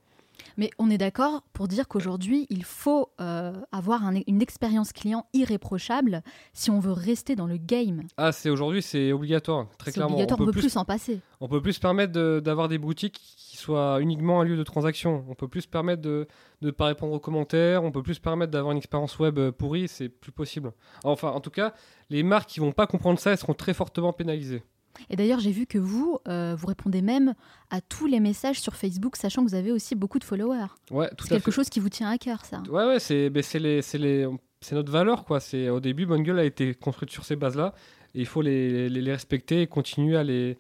Mais 0.57 0.71
on 0.79 0.91
est 0.91 0.99
d'accord 0.99 1.43
pour 1.53 1.69
dire 1.69 1.89
qu'aujourd'hui, 1.89 2.47
il 2.51 2.65
faut 2.65 3.11
euh, 3.21 3.53
avoir 3.73 4.03
une 4.27 4.43
expérience 4.43 4.93
client 4.93 5.27
irréprochable 5.33 6.23
si 6.53 6.71
on 6.71 6.81
veut 6.81 6.93
rester 6.93 7.37
dans 7.37 7.47
le 7.47 7.57
game. 7.57 8.03
Ah, 8.17 8.33
c'est 8.33 8.51
aujourd'hui, 8.51 8.83
c'est 8.83 9.13
obligatoire, 9.13 9.67
très 9.79 9.93
clairement. 9.93 10.15
Obligatoire, 10.15 10.41
on, 10.41 10.45
peut, 10.47 10.53
plus 10.53 10.71
s'en 10.71 10.85
passer. 10.85 11.21
On 11.41 11.49
peut 11.49 11.63
plus 11.63 11.75
se 11.75 11.81
permettre 11.81 12.13
d'avoir 12.41 12.69
des 12.69 12.79
boutiques 12.79 13.21
qui 13.37 13.57
soient 13.57 14.01
uniquement 14.01 14.41
un 14.41 14.45
lieu 14.45 14.57
de 14.57 14.63
transaction. 14.63 15.25
On 15.29 15.35
peut 15.35 15.49
plus 15.49 15.63
se 15.63 15.69
permettre 15.69 16.03
de 16.03 16.27
ne 16.63 16.71
pas 16.71 16.87
répondre 16.87 17.13
aux 17.13 17.21
commentaires. 17.21 17.85
On 17.85 17.91
peut 17.91 18.03
plus 18.03 18.15
se 18.15 18.21
permettre 18.21 18.53
d'avoir 18.53 18.73
une 18.73 18.79
expérience 18.79 19.19
web 19.19 19.39
euh, 19.39 19.53
pourrie. 19.53 19.89
C'est 19.89 20.09
plus 20.09 20.33
possible. 20.33 20.73
Enfin, 21.05 21.31
en 21.31 21.41
tout 21.41 21.51
cas, 21.51 21.75
les 22.11 22.23
marques 22.23 22.49
qui 22.49 22.61
vont 22.61 22.73
pas 22.73 22.87
comprendre 22.87 23.19
ça, 23.19 23.33
elles 23.33 23.39
seront 23.39 23.55
très 23.55 23.75
fortement 23.75 24.13
pénalisées. 24.13 24.63
Et 25.11 25.17
d'ailleurs, 25.17 25.41
j'ai 25.41 25.51
vu 25.51 25.67
que 25.67 25.79
vous, 25.79 26.19
euh, 26.29 26.55
vous 26.57 26.67
répondez 26.67 27.03
même 27.03 27.35
à 27.71 27.81
tous 27.81 28.07
les 28.07 28.21
messages 28.21 28.61
sur 28.61 28.75
Facebook, 28.77 29.17
sachant 29.17 29.45
que 29.45 29.51
vous 29.51 29.55
avez 29.55 29.73
aussi 29.73 29.95
beaucoup 29.95 30.19
de 30.19 30.25
followers. 30.25 30.67
Ouais, 30.91 31.09
tout 31.17 31.27
C'est 31.27 31.35
quelque 31.35 31.51
chose 31.51 31.69
qui 31.69 31.81
vous 31.81 31.89
tient 31.89 32.11
à 32.11 32.19
cœur, 32.19 32.45
ça. 32.45 32.63
Ouais, 32.71 32.87
ouais, 32.87 33.01
c'est 33.01 33.31
ben, 33.31 33.43
les, 33.55 33.81
les, 33.95 34.29
notre 34.73 34.93
valeur, 34.93 35.25
quoi. 35.25 35.41
C'est 35.41 35.69
au 35.69 35.81
début, 35.81 36.07
Bonne 36.07 36.23
Gueule 36.23 36.39
a 36.39 36.45
été 36.45 36.75
construite 36.75 37.11
sur 37.11 37.25
ces 37.25 37.37
bases-là, 37.37 37.75
et 38.15 38.21
il 38.21 38.27
faut 38.27 38.43
les, 38.43 38.89
les, 38.89 39.01
les, 39.01 39.13
respecter 39.13 39.63
et 39.63 39.67
continuer 39.67 40.17
à 40.17 40.23
les, 40.23 40.59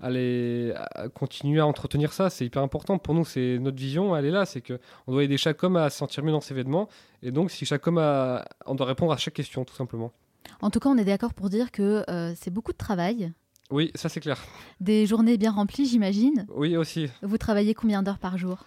à 0.00 0.10
les 0.10 0.72
à 0.74 1.08
continuer 1.08 1.60
à 1.60 1.66
entretenir 1.66 2.12
ça. 2.12 2.30
C'est 2.30 2.46
hyper 2.46 2.62
important 2.62 2.98
pour 2.98 3.14
nous. 3.14 3.24
C'est 3.24 3.58
notre 3.58 3.76
vision, 3.76 4.16
elle 4.16 4.24
est 4.24 4.30
là. 4.30 4.46
C'est 4.46 4.60
que 4.60 4.80
on 5.06 5.12
doit 5.12 5.24
aider 5.24 5.36
chaque 5.36 5.62
homme 5.62 5.76
à 5.76 5.90
se 5.90 5.98
sentir 5.98 6.24
mieux 6.24 6.32
dans 6.32 6.40
ses 6.40 6.54
vêtements, 6.54 6.88
et 7.22 7.30
donc 7.30 7.50
si 7.50 7.66
chaque 7.66 7.86
homme 7.86 7.98
a, 7.98 8.44
on 8.66 8.74
doit 8.74 8.86
répondre 8.86 9.12
à 9.12 9.16
chaque 9.16 9.34
question, 9.34 9.64
tout 9.64 9.74
simplement. 9.74 10.12
En 10.60 10.70
tout 10.70 10.80
cas, 10.80 10.88
on 10.88 10.96
est 10.96 11.04
d'accord 11.04 11.34
pour 11.34 11.50
dire 11.50 11.70
que 11.70 12.04
euh, 12.08 12.32
c'est 12.36 12.50
beaucoup 12.50 12.72
de 12.72 12.78
travail. 12.78 13.32
Oui, 13.70 13.90
ça 13.94 14.08
c'est 14.08 14.20
clair. 14.20 14.38
Des 14.80 15.06
journées 15.06 15.38
bien 15.38 15.52
remplies, 15.52 15.86
j'imagine 15.86 16.46
Oui, 16.50 16.76
aussi. 16.76 17.08
Vous 17.22 17.38
travaillez 17.38 17.74
combien 17.74 18.02
d'heures 18.02 18.18
par 18.18 18.38
jour? 18.38 18.64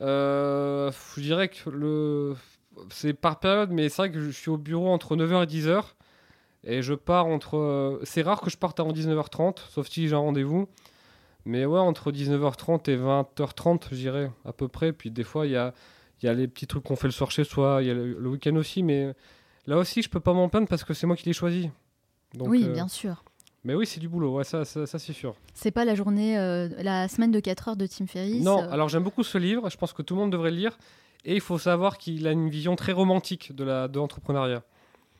Euh, 0.00 0.90
Je 1.16 1.20
dirais 1.20 1.48
que 1.48 1.70
le... 1.70 2.36
c'est 2.90 3.12
par 3.12 3.40
période, 3.40 3.70
mais 3.70 3.88
c'est 3.88 4.02
vrai 4.02 4.10
que 4.10 4.20
je 4.20 4.30
suis 4.30 4.50
au 4.50 4.56
bureau 4.56 4.88
entre 4.88 5.16
9h 5.16 5.42
et 5.42 5.46
10h. 5.46 5.82
Et 6.64 6.82
je 6.82 6.94
pars 6.94 7.26
entre. 7.26 7.56
Euh, 7.56 8.00
c'est 8.02 8.22
rare 8.22 8.40
que 8.40 8.50
je 8.50 8.56
parte 8.56 8.80
avant 8.80 8.92
19h30, 8.92 9.58
sauf 9.70 9.88
si 9.88 10.08
j'ai 10.08 10.14
un 10.14 10.18
rendez-vous. 10.18 10.68
Mais 11.44 11.64
ouais, 11.64 11.78
entre 11.78 12.10
19h30 12.10 12.90
et 12.90 12.96
20h30, 12.96 13.88
je 13.90 13.94
dirais, 13.96 14.30
à 14.44 14.52
peu 14.52 14.68
près. 14.68 14.92
Puis 14.92 15.10
des 15.10 15.24
fois, 15.24 15.46
il 15.46 15.52
y 15.52 15.56
a, 15.56 15.72
y 16.22 16.28
a 16.28 16.34
les 16.34 16.48
petits 16.48 16.66
trucs 16.66 16.84
qu'on 16.84 16.96
fait 16.96 17.06
le 17.06 17.12
soir 17.12 17.30
chez 17.30 17.44
soi, 17.44 17.78
il 17.80 17.88
y 17.88 17.90
a 17.90 17.94
le, 17.94 18.28
week-end 18.28 18.56
aussi. 18.56 18.82
Mais 18.82 19.14
là 19.66 19.78
aussi, 19.78 20.02
je 20.02 20.10
peux 20.10 20.20
pas 20.20 20.32
m'en 20.32 20.48
plaindre 20.48 20.68
parce 20.68 20.84
que 20.84 20.94
c'est 20.94 21.06
moi 21.06 21.16
qui 21.16 21.26
l'ai 21.26 21.32
choisi. 21.32 21.70
oui, 22.38 22.64
euh, 22.64 22.72
bien 22.72 22.88
sûr. 22.88 23.24
Mais 23.64 23.74
oui, 23.74 23.86
c'est 23.86 24.00
du 24.00 24.08
boulot, 24.08 24.36
ouais, 24.36 24.44
ça, 24.44 24.64
ça, 24.64 24.86
c'est 24.86 25.12
sûr. 25.12 25.34
C'est 25.52 25.70
pas 25.70 25.84
la 25.84 25.94
journée, 25.94 26.38
euh, 26.38 26.68
la 26.78 27.08
semaine 27.08 27.32
de 27.32 27.40
4 27.40 27.68
heures 27.68 27.76
de 27.76 27.86
Tim 27.86 28.06
Ferriss 28.06 28.42
Non, 28.42 28.62
euh. 28.62 28.70
alors 28.70 28.88
j'aime 28.88 29.02
beaucoup 29.02 29.24
ce 29.24 29.36
livre, 29.36 29.68
je 29.68 29.76
pense 29.76 29.92
que 29.92 30.02
tout 30.02 30.14
le 30.14 30.20
monde 30.20 30.30
devrait 30.30 30.50
le 30.50 30.56
lire. 30.56 30.78
Et 31.24 31.34
il 31.34 31.40
faut 31.40 31.58
savoir 31.58 31.98
qu'il 31.98 32.26
a 32.26 32.32
une 32.32 32.48
vision 32.48 32.76
très 32.76 32.92
romantique 32.92 33.54
de 33.54 33.64
l'entrepreneuriat. 33.64 34.58
De 34.58 34.62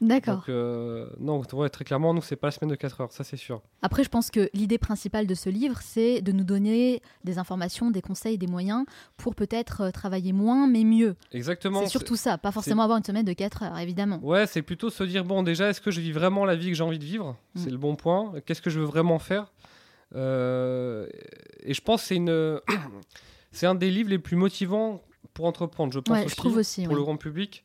D'accord. 0.01 0.37
Donc, 0.37 0.49
euh, 0.49 1.09
non, 1.19 1.43
très 1.43 1.85
clairement, 1.85 2.15
nous, 2.15 2.23
c'est 2.23 2.37
pas 2.37 2.49
la 2.49 2.51
semaine 2.53 2.71
de 2.71 2.77
4 2.77 3.01
heures, 3.01 3.13
ça 3.13 3.25
c'est 3.25 3.37
sûr. 3.37 3.61
Après, 3.83 4.05
je 4.05 4.09
pense 4.09 4.31
que 4.31 4.49
l'idée 4.55 4.79
principale 4.79 5.27
de 5.27 5.35
ce 5.35 5.49
livre, 5.51 5.81
c'est 5.83 6.21
de 6.21 6.31
nous 6.31 6.45
donner 6.45 7.03
des 7.25 7.39
informations, 7.39 7.91
des 7.91 8.01
conseils, 8.01 8.39
des 8.39 8.47
moyens 8.47 8.85
pour 9.17 9.35
peut-être 9.35 9.83
euh, 9.83 9.91
travailler 9.91 10.33
moins, 10.33 10.69
mais 10.69 10.85
mieux. 10.85 11.17
Exactement. 11.33 11.83
C'est 11.83 11.89
surtout 11.89 12.17
ça, 12.17 12.39
pas 12.39 12.53
forcément 12.53 12.83
avoir 12.83 12.99
une 12.99 13.05
semaine 13.05 13.25
de 13.25 13.33
4 13.33 13.65
heures, 13.65 13.79
évidemment. 13.79 14.21
Ouais, 14.23 14.47
c'est 14.47 14.63
plutôt 14.63 14.91
se 14.91 15.03
dire, 15.03 15.25
bon, 15.25 15.43
déjà, 15.43 15.69
est-ce 15.69 15.81
que 15.81 15.91
je 15.91 16.01
vis 16.01 16.13
vraiment 16.13 16.45
la 16.45 16.55
vie 16.55 16.69
que 16.69 16.75
j'ai 16.75 16.85
envie 16.85 17.01
de 17.01 17.05
vivre? 17.05 17.37
Mm. 17.55 17.61
C'est 17.65 17.71
le 17.71 17.79
bon 17.79 17.97
point. 17.97 18.35
Qu'est-ce 18.47 18.63
que 18.63 18.71
je 18.71 18.79
veux 18.79 18.87
vraiment 18.87 19.19
faire? 19.19 19.53
Euh, 20.15 21.09
Et 21.65 21.75
je 21.75 21.81
pense 21.81 22.03
que 22.03 22.09
c'est 22.09 22.17
une... 22.17 22.61
c'est 23.51 23.67
un 23.67 23.75
des 23.75 23.91
livres 23.91 24.11
les 24.11 24.19
plus 24.19 24.37
motivants 24.37 25.03
pour 25.35 25.47
entreprendre, 25.47 25.93
je 25.93 26.01
pense 26.01 26.29
je 26.29 26.35
trouve 26.35 26.57
aussi, 26.57 26.85
pour 26.85 26.95
le 26.95 27.03
grand 27.03 27.17
public. 27.17 27.65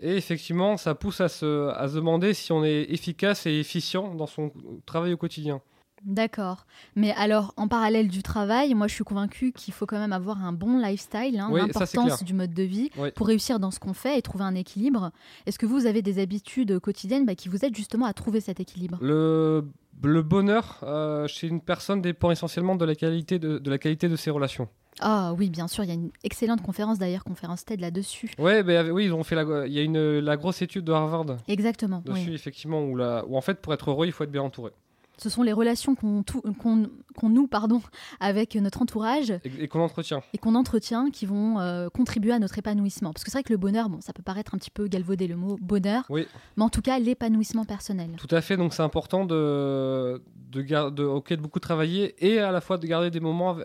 Et 0.00 0.16
effectivement, 0.16 0.76
ça 0.76 0.94
pousse 0.94 1.20
à 1.20 1.28
se, 1.28 1.68
à 1.70 1.88
se 1.88 1.94
demander 1.94 2.34
si 2.34 2.52
on 2.52 2.64
est 2.64 2.86
efficace 2.90 3.46
et 3.46 3.58
efficient 3.58 4.14
dans 4.14 4.26
son 4.26 4.52
travail 4.84 5.12
au 5.12 5.16
quotidien. 5.16 5.62
D'accord. 6.04 6.66
Mais 6.94 7.12
alors, 7.12 7.54
en 7.56 7.68
parallèle 7.68 8.08
du 8.08 8.22
travail, 8.22 8.74
moi 8.74 8.86
je 8.86 8.94
suis 8.94 9.04
convaincue 9.04 9.52
qu'il 9.52 9.72
faut 9.72 9.86
quand 9.86 9.98
même 9.98 10.12
avoir 10.12 10.44
un 10.44 10.52
bon 10.52 10.78
lifestyle, 10.78 11.40
hein, 11.40 11.50
l'importance 11.52 12.22
du 12.22 12.34
mode 12.34 12.52
de 12.52 12.62
vie 12.62 12.90
pour 13.14 13.26
réussir 13.26 13.58
dans 13.58 13.70
ce 13.70 13.80
qu'on 13.80 13.94
fait 13.94 14.18
et 14.18 14.22
trouver 14.22 14.44
un 14.44 14.54
équilibre. 14.54 15.10
Est-ce 15.46 15.58
que 15.58 15.66
vous 15.66 15.86
avez 15.86 16.02
des 16.02 16.20
habitudes 16.20 16.78
quotidiennes 16.78 17.24
bah, 17.24 17.34
qui 17.34 17.48
vous 17.48 17.64
aident 17.64 17.74
justement 17.74 18.06
à 18.06 18.12
trouver 18.12 18.40
cet 18.40 18.60
équilibre? 18.60 18.98
Le, 19.00 19.64
le, 20.02 20.22
bonheur 20.22 20.80
euh, 20.82 21.26
chez 21.26 21.48
une 21.48 21.62
personne 21.62 22.02
dépend 22.02 22.30
essentiellement 22.30 22.76
de 22.76 22.84
la 22.84 22.94
qualité 22.94 23.38
de, 23.38 23.58
de 23.58 23.70
la 23.70 23.78
qualité 23.78 24.08
de 24.08 24.16
ses 24.16 24.30
relations. 24.30 24.68
Ah 25.00 25.34
oui, 25.36 25.50
bien 25.50 25.68
sûr, 25.68 25.84
il 25.84 25.88
y 25.88 25.90
a 25.90 25.94
une 25.94 26.10
excellente 26.24 26.62
conférence 26.62 26.98
d'ailleurs, 26.98 27.24
conférence 27.24 27.64
TED 27.64 27.80
là-dessus. 27.80 28.30
Ouais, 28.38 28.62
ben, 28.62 28.90
oui, 28.90 29.06
ils 29.06 29.12
ont 29.12 29.24
fait 29.24 29.34
la, 29.34 29.66
il 29.66 29.72
y 29.72 29.78
a 29.78 29.82
une, 29.82 30.18
la 30.18 30.36
grosse 30.36 30.62
étude 30.62 30.84
de 30.84 30.92
Harvard. 30.92 31.26
Exactement. 31.48 32.02
Dessus, 32.04 32.32
effectivement, 32.32 32.82
où, 32.82 32.96
la, 32.96 33.24
où 33.26 33.36
en 33.36 33.40
fait, 33.40 33.60
pour 33.60 33.74
être 33.74 33.90
heureux, 33.90 34.06
il 34.06 34.12
faut 34.12 34.24
être 34.24 34.32
bien 34.32 34.42
entouré. 34.42 34.72
Ce 35.18 35.30
sont 35.30 35.42
les 35.42 35.52
relations 35.52 35.94
qu'on 35.94 36.22
qu'on 36.54 37.30
noue 37.30 37.46
pardon, 37.46 37.80
avec 38.20 38.54
notre 38.56 38.82
entourage. 38.82 39.32
Et, 39.58 39.68
qu'on 39.68 39.80
entretient. 39.80 40.22
Et 40.34 40.38
qu'on 40.38 40.54
entretient 40.54 41.10
qui 41.10 41.24
vont 41.24 41.58
euh, 41.58 41.88
contribuer 41.88 42.32
à 42.32 42.38
notre 42.38 42.58
épanouissement. 42.58 43.12
Parce 43.12 43.24
que 43.24 43.30
c'est 43.30 43.38
vrai 43.38 43.42
que 43.42 43.52
le 43.52 43.56
bonheur, 43.56 43.88
bon, 43.88 44.00
ça 44.02 44.12
peut 44.12 44.22
paraître 44.22 44.54
un 44.54 44.58
petit 44.58 44.70
peu 44.70 44.88
galvaudé 44.88 45.26
le 45.26 45.36
mot 45.36 45.56
bonheur, 45.60 46.04
oui. 46.10 46.26
mais 46.56 46.64
en 46.64 46.68
tout 46.68 46.82
cas 46.82 46.98
l'épanouissement 46.98 47.64
personnel. 47.64 48.10
Tout 48.18 48.34
à 48.34 48.42
fait, 48.42 48.58
donc 48.58 48.74
c'est 48.74 48.82
important 48.82 49.24
de, 49.24 50.22
de, 50.50 50.62
de, 50.90 50.90
de 50.90 51.40
beaucoup 51.40 51.60
travailler 51.60 52.14
et 52.18 52.38
à 52.38 52.52
la 52.52 52.60
fois 52.60 52.76
de 52.76 52.86
garder 52.86 53.10
des 53.10 53.20
moments 53.20 53.56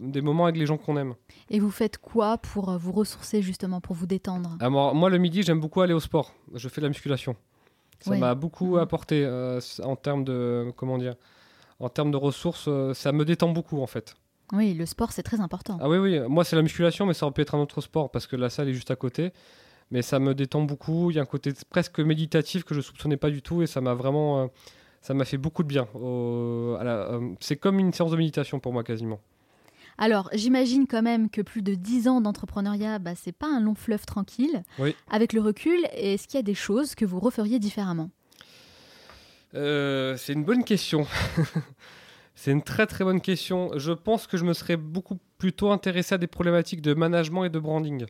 des 0.00 0.22
moments 0.22 0.44
avec 0.44 0.56
les 0.56 0.66
gens 0.66 0.78
qu'on 0.78 0.96
aime. 0.96 1.14
Et 1.50 1.60
vous 1.60 1.70
faites 1.70 1.98
quoi 1.98 2.38
pour 2.38 2.70
euh, 2.70 2.78
vous 2.78 2.92
ressourcer 2.92 3.42
justement, 3.42 3.80
pour 3.80 3.94
vous 3.94 4.06
détendre? 4.06 4.56
Alors, 4.58 4.94
Moi, 4.94 5.10
le 5.10 5.18
midi, 5.18 5.42
j'aime 5.42 5.60
beaucoup 5.60 5.82
aller 5.82 5.92
au 5.92 6.00
sport. 6.00 6.32
Je 6.54 6.68
fais 6.68 6.80
de 6.80 6.86
la 6.86 6.88
musculation. 6.88 7.36
Ça 8.00 8.16
m'a 8.16 8.34
beaucoup 8.34 8.76
mhm. 8.76 8.78
apporté 8.78 9.22
euh, 9.24 9.60
en 9.82 9.94
termes 9.94 10.24
de 10.24 10.72
comment 10.74 10.96
dire, 10.96 11.16
en 11.80 11.90
termes 11.90 12.10
de 12.10 12.16
ressources. 12.16 12.64
Euh, 12.66 12.94
ça 12.94 13.12
me 13.12 13.26
détend 13.26 13.50
beaucoup 13.50 13.82
en 13.82 13.86
fait. 13.86 14.14
Oui, 14.52 14.72
le 14.72 14.86
sport 14.86 15.12
c'est 15.12 15.22
très 15.22 15.40
important. 15.40 15.78
Ah 15.80 15.88
oui, 15.88 15.98
oui. 15.98 16.18
Moi, 16.26 16.44
c'est 16.44 16.56
la 16.56 16.62
musculation, 16.62 17.04
mais 17.04 17.12
ça 17.12 17.26
aurait 17.26 17.34
pu 17.34 17.42
être 17.42 17.54
un 17.54 17.60
autre 17.60 17.82
sport 17.82 18.10
parce 18.10 18.26
que 18.26 18.36
la 18.36 18.48
salle 18.48 18.70
est 18.70 18.72
juste 18.72 18.90
à 18.90 18.96
côté. 18.96 19.32
Mais 19.90 20.02
ça 20.02 20.18
me 20.18 20.34
détend 20.34 20.62
beaucoup. 20.62 21.10
Il 21.10 21.16
y 21.16 21.18
a 21.18 21.22
un 21.22 21.26
côté 21.26 21.52
presque 21.68 22.00
méditatif 22.00 22.64
que 22.64 22.74
je 22.74 22.80
soupçonnais 22.80 23.16
pas 23.16 23.28
du 23.28 23.42
tout 23.42 23.60
et 23.60 23.66
ça 23.66 23.80
m'a 23.80 23.92
vraiment, 23.92 24.48
ça 25.02 25.14
m'a 25.14 25.24
fait 25.24 25.36
beaucoup 25.36 25.64
de 25.64 25.68
bien. 25.68 25.88
c'est 27.40 27.56
comme 27.56 27.80
une 27.80 27.92
séance 27.92 28.12
de 28.12 28.16
méditation 28.16 28.60
pour 28.60 28.72
moi 28.72 28.82
quasiment. 28.82 29.20
Alors, 30.00 30.30
j'imagine 30.32 30.86
quand 30.86 31.02
même 31.02 31.28
que 31.28 31.42
plus 31.42 31.60
de 31.60 31.74
10 31.74 32.08
ans 32.08 32.20
d'entrepreneuriat, 32.22 32.98
bah, 32.98 33.14
c'est 33.14 33.32
pas 33.32 33.46
un 33.46 33.60
long 33.60 33.74
fleuve 33.74 34.06
tranquille. 34.06 34.62
Avec 35.10 35.34
le 35.34 35.42
recul, 35.42 35.78
est-ce 35.92 36.26
qu'il 36.26 36.38
y 36.38 36.40
a 36.40 36.42
des 36.42 36.54
choses 36.54 36.94
que 36.94 37.04
vous 37.04 37.20
referiez 37.20 37.58
différemment? 37.58 38.08
Euh, 39.54 40.16
C'est 40.16 40.32
une 40.32 40.44
bonne 40.44 40.64
question. 40.64 41.06
c'est 42.34 42.50
une 42.50 42.62
très 42.62 42.86
très 42.86 43.04
bonne 43.04 43.20
question. 43.20 43.72
Je 43.76 43.92
pense 43.92 44.26
que 44.26 44.38
je 44.38 44.44
me 44.44 44.54
serais 44.54 44.78
beaucoup 44.78 45.18
plutôt 45.36 45.70
intéressé 45.70 46.14
à 46.14 46.18
des 46.18 46.26
problématiques 46.26 46.80
de 46.80 46.94
management 46.94 47.44
et 47.44 47.50
de 47.50 47.58
branding. 47.58 48.06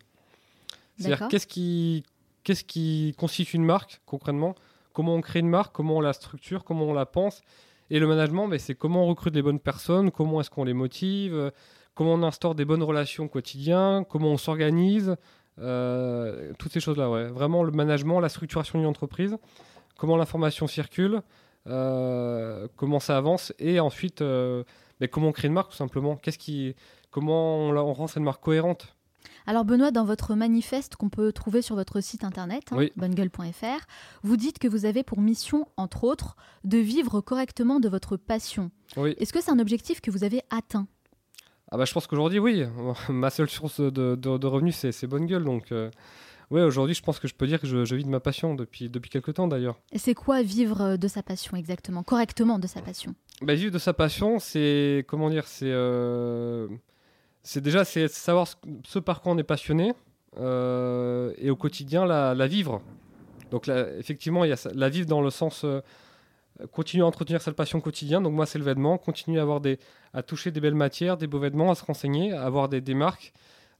C'est-à-dire 0.97 1.27
qu'est-ce 1.27 1.49
qui, 1.49 2.05
qu'est-ce 2.45 2.63
qui 2.63 3.17
constitue 3.19 3.57
une 3.57 3.65
marque 3.65 4.01
concrètement? 4.07 4.55
Comment 4.93 5.17
on 5.17 5.21
crée 5.21 5.41
une 5.41 5.49
marque 5.49 5.75
Comment 5.75 5.97
on 5.97 6.01
la 6.01 6.13
structure 6.13 6.63
Comment 6.63 6.85
on 6.85 6.95
la 6.95 7.07
pense? 7.07 7.43
Et 7.91 7.99
le 7.99 8.07
management, 8.07 8.47
ben, 8.47 8.61
c'est 8.61 8.77
comment 8.77 9.03
on 9.03 9.07
recrute 9.09 9.35
les 9.35 9.43
bonnes 9.43 9.59
personnes, 9.59 10.13
comment 10.13 10.41
est-ce 10.41 10.51
qu'on 10.51 10.63
les 10.63 10.75
motive, 10.75 11.51
comment 12.01 12.15
on 12.15 12.23
instaure 12.23 12.55
des 12.55 12.65
bonnes 12.65 12.83
relations 12.83 13.25
au 13.25 13.29
quotidien, 13.29 14.07
comment 14.09 14.29
on 14.29 14.39
s'organise, 14.39 15.17
euh, 15.59 16.51
toutes 16.59 16.73
ces 16.73 16.81
choses-là. 16.81 17.11
Ouais. 17.11 17.29
Vraiment 17.29 17.63
le 17.63 17.73
management, 17.73 18.21
la 18.21 18.31
structuration 18.31 18.79
d'une 18.79 18.89
entreprise, 18.89 19.37
comment 19.99 20.17
l'information 20.17 20.67
circule, 20.67 21.21
euh, 21.67 22.67
comment 22.77 23.01
ça 23.01 23.19
avance, 23.19 23.53
et 23.59 23.81
ensuite 23.81 24.23
euh, 24.23 24.65
mais 24.99 25.09
comment 25.09 25.29
on 25.29 25.33
crée 25.33 25.49
une 25.49 25.53
marque 25.53 25.73
tout 25.73 25.77
simplement 25.77 26.17
Qu'est-ce 26.17 26.39
qui, 26.39 26.75
comment 27.11 27.69
on, 27.69 27.93
rend 27.93 28.07
cette 28.07 28.23
marque 28.23 28.43
cohérente? 28.43 28.97
Alors 29.47 29.67
Benoît, 29.67 29.91
dans 29.91 30.07
votre 30.07 30.35
manifeste 30.35 30.97
qu'on 30.97 31.11
peut 31.11 31.33
trouver 31.33 31.61
sur 31.61 31.77
votre 31.77 32.01
site 32.01 32.25
internet, 32.25 32.63
hein, 32.71 32.77
Oui. 32.79 32.93
bungle.fr, 32.97 33.85
vous 34.23 34.39
dites 34.39 34.59
que 34.59 34.69
vous 34.69 34.87
avez 34.87 35.03
pour 35.03 35.21
mission, 35.21 35.67
entre 35.77 36.05
autres, 36.05 36.37
de 36.65 36.79
vivre 36.79 37.21
correctement 37.21 37.79
de 37.79 37.91
votre 37.91 38.17
passion. 38.17 38.71
Oui. 38.97 39.15
Est-ce 39.19 39.35
que 39.35 39.43
c'est 39.43 39.51
un 39.51 39.59
objectif 39.59 40.01
que 40.01 40.11
vous 40.11 40.25
avez 40.25 40.41
atteint? 40.49 40.87
Ah 41.71 41.77
bah 41.77 41.85
je 41.85 41.93
pense 41.93 42.07
qu'aujourd'hui 42.07 42.39
oui. 42.39 42.65
Ma 43.09 43.31
seule 43.31 43.49
source 43.51 43.81
de, 43.81 43.91
de- 44.17 44.39
de 44.39 44.47
revenus 44.47 44.77
c'est, 44.77 45.07
bonne 45.07 45.27
gueule 45.27 45.45
donc. 45.45 45.73
euh, 45.73 45.91
Ouais, 46.51 46.63
aujourd'hui, 46.63 46.97
je 46.97 47.03
pense 47.03 47.21
que 47.21 47.29
je 47.29 47.35
peux 47.37 47.47
dire 47.47 47.61
que 47.61 47.69
je, 47.69 47.85
je 47.85 47.95
vis 47.95 48.03
de 48.03 48.09
ma 48.09 48.19
passion 48.19 48.57
depuis, 48.57 48.91
depuis 48.91 49.09
quelques 49.09 49.35
temps 49.35 49.47
d'ailleurs. 49.47 49.79
Et 49.93 49.99
c'est 49.99 50.15
quoi 50.15 50.43
vivre 50.43 50.97
de 50.97 51.07
sa 51.07 51.23
passion 51.23 51.57
exactement, 51.57 52.03
correctement 52.03 52.59
de 52.59 52.67
sa 52.67 52.83
passion? 52.83 53.15
Bah, 53.41 53.55
vivre 53.55 53.71
de 53.73 53.79
sa 53.79 53.93
passion, 53.93 54.41
c'est 54.41 55.05
comment 55.07 55.31
dire, 55.31 55.47
c'est 55.47 55.71
euh, 55.71 56.67
déjà 57.55 57.85
c'est 57.85 58.09
savoir 58.09 58.49
ce, 58.49 58.57
ce 58.85 58.99
par 58.99 59.23
quoi 59.23 59.31
on 59.31 59.39
est 59.39 59.45
passionné 59.45 59.95
euh, 60.39 61.33
et 61.39 61.51
au 61.51 61.57
quotidien 61.57 62.05
la, 62.05 62.35
la 62.35 62.47
vivre. 62.49 62.83
Donc 63.53 63.69
là, 63.69 63.87
effectivement, 63.99 64.43
il 64.45 64.51
y 64.51 64.53
a 64.53 64.69
la 64.75 64.89
vivre 64.89 65.07
dans 65.07 65.23
le 65.23 65.31
sens 65.31 65.63
euh, 65.65 65.81
continuer 66.73 67.03
à 67.05 67.07
entretenir 67.07 67.41
cette 67.43 67.57
passion 67.57 67.81
quotidienne. 67.81 68.23
Donc 68.23 68.33
moi, 68.35 68.47
c'est 68.47 68.59
le 68.59 68.65
vêtement, 68.65 68.99
continuer 68.99 69.39
à 69.39 69.43
avoir 69.43 69.61
des 69.61 69.79
à 70.15 70.23
toucher 70.23 70.51
des 70.51 70.61
belles 70.61 70.75
matières, 70.75 71.17
des 71.17 71.27
beaux 71.27 71.39
vêtements, 71.39 71.71
à 71.71 71.75
se 71.75 71.85
renseigner, 71.85 72.33
à 72.33 72.43
avoir 72.45 72.69
des, 72.69 72.81
des 72.81 72.95
marques 72.95 73.33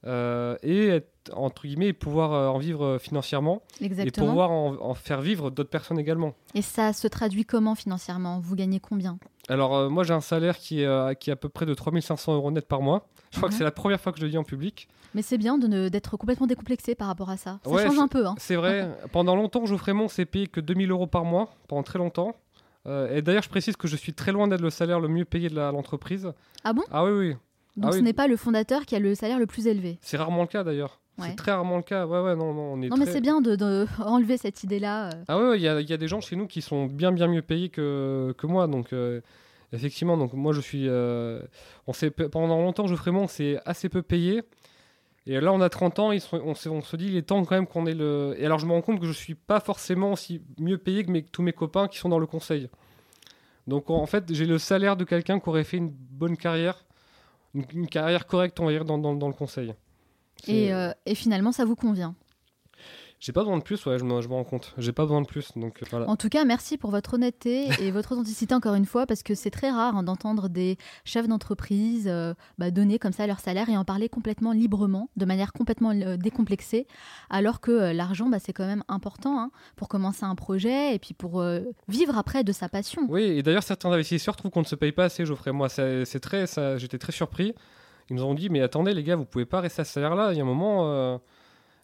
euh, 0.07 0.57
et 0.63 0.87
être, 0.87 1.09
entre 1.33 1.67
guillemets 1.67 1.93
pouvoir 1.93 2.33
euh, 2.33 2.47
en 2.47 2.57
vivre 2.57 2.83
euh, 2.85 2.97
financièrement 2.97 3.61
et 3.81 3.85
Exactement. 3.85 4.27
pouvoir 4.27 4.49
en, 4.51 4.73
en 4.81 4.93
faire 4.95 5.21
vivre 5.21 5.51
d'autres 5.51 5.69
personnes 5.69 5.99
également. 5.99 6.33
Et 6.55 6.61
ça 6.63 6.91
se 6.93 7.07
traduit 7.07 7.45
comment 7.45 7.75
financièrement? 7.75 8.39
Vous 8.39 8.55
gagnez 8.55 8.79
combien? 8.79 9.19
Alors, 9.47 9.75
euh, 9.75 9.89
moi, 9.89 10.03
j'ai 10.03 10.13
un 10.13 10.21
salaire 10.21 10.57
qui 10.57 10.81
est, 10.81 10.85
euh, 10.85 11.13
qui 11.13 11.29
est 11.29 11.33
à 11.33 11.35
peu 11.35 11.49
près 11.49 11.65
de 11.65 11.73
3500 11.73 12.33
euros 12.33 12.49
net 12.51 12.67
par 12.67 12.81
mois. 12.81 13.07
Je 13.31 13.37
crois 13.37 13.49
que 13.49 13.55
c'est 13.55 13.63
la 13.63 13.71
première 13.71 13.99
fois 14.01 14.11
que 14.11 14.19
je 14.19 14.25
le 14.25 14.31
dis 14.31 14.37
en 14.37 14.43
public. 14.43 14.87
Mais 15.13 15.21
c'est 15.21 15.37
bien 15.37 15.57
de 15.57 15.67
ne- 15.67 15.89
d'être 15.89 16.17
complètement 16.17 16.47
décomplexé 16.47 16.95
par 16.95 17.07
rapport 17.07 17.29
à 17.29 17.37
ça. 17.37 17.59
Ça 17.63 17.69
Ouais, 17.69 17.85
change 17.85 17.99
un 17.99 18.07
peu. 18.07 18.25
Hein. 18.25 18.35
C'est 18.39 18.55
vrai, 18.55 18.89
pendant 19.11 19.35
longtemps, 19.35 19.65
Geoffrey 19.65 19.93
s'est 20.09 20.25
payé 20.25 20.47
que 20.47 20.59
2000 20.61 20.89
euros 20.91 21.07
par 21.07 21.25
mois, 21.25 21.49
pendant 21.67 21.83
très 21.83 21.99
longtemps. 21.99 22.35
Euh, 22.87 23.15
et 23.15 23.21
d'ailleurs, 23.21 23.43
je 23.43 23.49
précise 23.49 23.75
que 23.77 23.87
je 23.87 23.95
suis 23.95 24.13
très 24.13 24.31
loin 24.31 24.47
d'être 24.47 24.61
le 24.61 24.69
salaire 24.69 24.99
le 24.99 25.07
mieux 25.07 25.25
payé 25.25 25.49
de 25.49 25.55
l'entreprise. 25.55 26.31
Ah 26.63 26.73
bon? 26.73 26.83
Ah 26.91 27.03
oui, 27.05 27.11
oui. 27.11 27.35
Donc 27.77 27.85
Ah 27.89 27.91
ce 27.93 27.97
oui. 27.97 28.03
n'est 28.03 28.13
pas 28.13 28.27
le 28.27 28.35
fondateur 28.37 28.85
qui 28.85 28.95
a 28.95 28.99
le 28.99 29.15
salaire 29.15 29.39
le 29.39 29.45
plus 29.45 29.67
élevé? 29.67 29.97
C'est 30.01 30.17
rarement 30.17 30.41
le 30.41 30.47
cas 30.47 30.63
d'ailleurs. 30.63 30.99
Ouais. 31.17 31.27
C'est 31.29 31.35
très 31.35 31.51
rarement 31.51 31.77
le 31.77 31.83
cas. 31.83 32.05
Ouais, 32.07 32.19
ouais, 32.21 32.35
non, 32.35 32.53
non, 32.53 32.73
on 32.73 32.81
est 32.81 32.89
Non 32.89 32.97
mais 32.97 33.05
c'est 33.05 33.21
bien 33.21 33.39
de, 33.41 33.55
de 33.55 33.85
enlever 34.03 34.37
cette 34.37 34.63
idée-là. 34.63 35.09
euh. 35.09 35.23
Ah 35.27 35.37
ouais, 35.39 35.57
il 35.57 35.61
y, 35.61 35.67
a- 35.67 35.79
il 35.79 35.89
y 35.89 35.93
a 35.93 35.97
des 35.97 36.07
gens 36.07 36.21
chez 36.21 36.35
nous 36.35 36.47
qui 36.47 36.61
sont 36.61 36.85
bien 36.87 37.11
bien 37.11 37.27
mieux 37.27 37.41
payés 37.41 37.69
que, 37.69 38.33
que 38.37 38.47
moi. 38.47 38.67
Donc 38.67 38.91
euh, 38.93 39.21
effectivement, 39.73 40.17
donc 40.17 40.33
moi 40.33 40.51
je 40.53 40.61
suis, 40.61 40.87
euh, 40.87 41.41
on 41.87 41.91
pendant 42.29 42.57
longtemps 42.61 42.87
Geoffrey 42.87 43.11
Mon 43.11 43.27
s'est 43.27 43.59
assez 43.65 43.87
peu 43.89 44.01
payé. 44.01 44.41
Et 45.27 45.39
là 45.39 45.53
on 45.53 45.61
a 45.61 45.69
30 45.69 45.99
ans, 45.99 46.11
ils 46.11 46.19
sont- 46.21 46.41
on, 46.43 46.55
se 46.55 46.95
dit 46.95 47.05
il 47.07 47.15
est 47.15 47.21
temps 47.21 47.43
quand 47.45 47.55
même 47.55 47.67
qu'on 47.67 47.85
ait 47.85 47.93
le. 47.93 48.35
Et 48.37 48.45
alors 48.45 48.57
je 48.59 48.65
me 48.65 48.71
rends 48.71 48.81
compte 48.81 48.99
que 48.99 49.05
je 49.05 49.11
suis 49.11 49.35
pas 49.35 49.59
forcément 49.59 50.13
aussi 50.13 50.41
mieux 50.57 50.77
payé 50.77 51.03
que 51.03 51.11
mes- 51.11 51.23
tous 51.23 51.43
mes 51.43 51.53
copains 51.53 51.87
qui 51.87 51.97
sont 51.99 52.09
dans 52.09 52.17
le 52.19 52.25
conseil. 52.25 52.69
Donc 53.67 53.89
en 53.91 54.05
fait 54.07 54.33
j'ai 54.33 54.45
le 54.47 54.57
salaire 54.57 54.97
de 54.97 55.03
quelqu'un 55.03 55.39
qui 55.39 55.47
aurait 55.49 55.63
fait 55.63 55.77
une 55.77 55.89
bonne 55.91 56.35
carrière, 56.37 56.85
une, 57.53 57.65
une 57.73 57.87
carrière 57.87 58.25
correcte 58.25 58.59
on 58.59 58.65
va 58.65 58.71
dire 58.71 58.85
dans, 58.85 58.97
dans- 58.97 59.13
dans 59.15 59.27
le 59.27 59.33
conseil. 59.33 59.73
Et, 60.47 60.73
euh, 60.73 60.91
et 61.05 61.13
finalement 61.13 61.51
ça 61.51 61.65
vous 61.65 61.75
convient? 61.75 62.15
J'ai 63.21 63.33
pas 63.33 63.41
besoin 63.41 63.59
de 63.59 63.63
plus, 63.63 63.85
ouais, 63.85 63.99
je 63.99 64.03
me, 64.03 64.19
je 64.19 64.27
me 64.27 64.33
rends 64.33 64.43
compte. 64.43 64.73
J'ai 64.79 64.93
pas 64.93 65.03
besoin 65.03 65.21
de 65.21 65.27
plus, 65.27 65.51
donc 65.55 65.83
euh, 65.83 65.85
voilà. 65.91 66.09
En 66.09 66.15
tout 66.15 66.27
cas, 66.27 66.43
merci 66.43 66.79
pour 66.79 66.89
votre 66.89 67.13
honnêteté 67.13 67.67
et 67.79 67.91
votre 67.91 68.13
authenticité 68.13 68.55
encore 68.55 68.73
une 68.73 68.87
fois, 68.87 69.05
parce 69.05 69.21
que 69.21 69.35
c'est 69.35 69.51
très 69.51 69.69
rare 69.69 69.95
hein, 69.95 70.01
d'entendre 70.01 70.49
des 70.49 70.75
chefs 71.05 71.27
d'entreprise 71.27 72.07
euh, 72.07 72.33
bah, 72.57 72.71
donner 72.71 72.97
comme 72.97 73.11
ça 73.11 73.27
leur 73.27 73.39
salaire 73.39 73.69
et 73.69 73.77
en 73.77 73.85
parler 73.85 74.09
complètement 74.09 74.53
librement, 74.53 75.11
de 75.17 75.25
manière 75.25 75.53
complètement 75.53 75.91
euh, 75.91 76.17
décomplexée, 76.17 76.87
alors 77.29 77.61
que 77.61 77.69
euh, 77.69 77.93
l'argent, 77.93 78.27
bah, 78.27 78.39
c'est 78.39 78.53
quand 78.53 78.65
même 78.65 78.83
important 78.87 79.39
hein, 79.39 79.51
pour 79.75 79.87
commencer 79.87 80.25
un 80.25 80.33
projet 80.33 80.95
et 80.95 80.97
puis 80.97 81.13
pour 81.13 81.43
vivre 81.87 82.17
après 82.17 82.43
de 82.43 82.51
sa 82.51 82.69
passion. 82.69 83.03
Oui, 83.07 83.21
et 83.21 83.43
d'ailleurs, 83.43 83.61
certains 83.61 83.91
investisseurs 83.91 84.35
trouvent 84.35 84.49
qu'on 84.49 84.61
ne 84.61 84.65
se 84.65 84.75
paye 84.75 84.93
pas 84.93 85.03
assez, 85.03 85.27
Geoffrey. 85.27 85.51
Moi, 85.51 85.69
c'est 85.69 86.19
très, 86.19 86.45
j'étais 86.79 86.97
très 86.97 87.11
surpris. 87.11 87.53
Ils 88.09 88.15
nous 88.15 88.23
ont 88.23 88.33
dit, 88.33 88.49
mais 88.49 88.61
attendez, 88.61 88.95
les 88.95 89.03
gars, 89.03 89.15
vous 89.15 89.25
pouvez 89.25 89.45
pas 89.45 89.61
rester 89.61 89.81
à 89.81 89.85
ce 89.85 89.93
salaire-là. 89.93 90.31
Il 90.31 90.37
y 90.37 90.39
a 90.39 90.43
un 90.43 90.47
moment, 90.47 91.19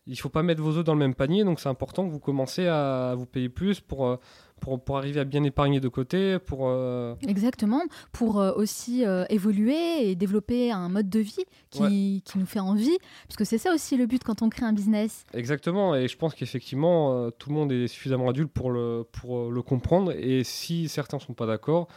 il 0.07 0.17
faut 0.17 0.29
pas 0.29 0.43
mettre 0.43 0.61
vos 0.61 0.77
œufs 0.77 0.83
dans 0.83 0.93
le 0.93 0.99
même 0.99 1.15
panier. 1.15 1.43
Donc, 1.43 1.59
c'est 1.59 1.69
important 1.69 2.05
que 2.07 2.11
vous 2.11 2.19
commencez 2.19 2.67
à 2.67 3.13
vous 3.15 3.25
payer 3.25 3.49
plus 3.49 3.79
pour, 3.81 4.07
euh, 4.07 4.17
pour, 4.59 4.81
pour 4.81 4.97
arriver 4.97 5.19
à 5.19 5.23
bien 5.25 5.43
épargner 5.43 5.79
de 5.79 5.87
côté. 5.87 6.39
Pour, 6.39 6.67
euh, 6.67 7.15
Exactement, 7.27 7.81
pour 8.11 8.39
euh, 8.39 8.53
aussi 8.55 9.05
euh, 9.05 9.25
évoluer 9.29 10.09
et 10.09 10.15
développer 10.15 10.71
un 10.71 10.89
mode 10.89 11.09
de 11.09 11.19
vie 11.19 11.45
qui, 11.69 12.23
qui 12.25 12.37
nous 12.37 12.45
fait 12.45 12.59
envie, 12.59 12.97
parce 13.27 13.37
que 13.37 13.45
c'est 13.45 13.57
ça 13.57 13.73
aussi 13.73 13.97
le 13.97 14.05
but 14.05 14.23
quand 14.23 14.41
on 14.41 14.49
crée 14.49 14.65
un 14.65 14.73
business. 14.73 15.25
Exactement. 15.33 15.95
Et 15.95 16.07
je 16.07 16.17
pense 16.17 16.33
qu'effectivement, 16.33 17.29
tout 17.31 17.49
le 17.49 17.55
monde 17.55 17.71
est 17.71 17.87
suffisamment 17.87 18.29
adulte 18.29 18.51
pour 18.51 18.71
le, 18.71 19.05
pour 19.11 19.51
le 19.51 19.61
comprendre. 19.61 20.13
Et 20.13 20.43
si 20.43 20.87
certains 20.87 21.19
sont 21.19 21.33
pas 21.33 21.45
d'accord, 21.45 21.87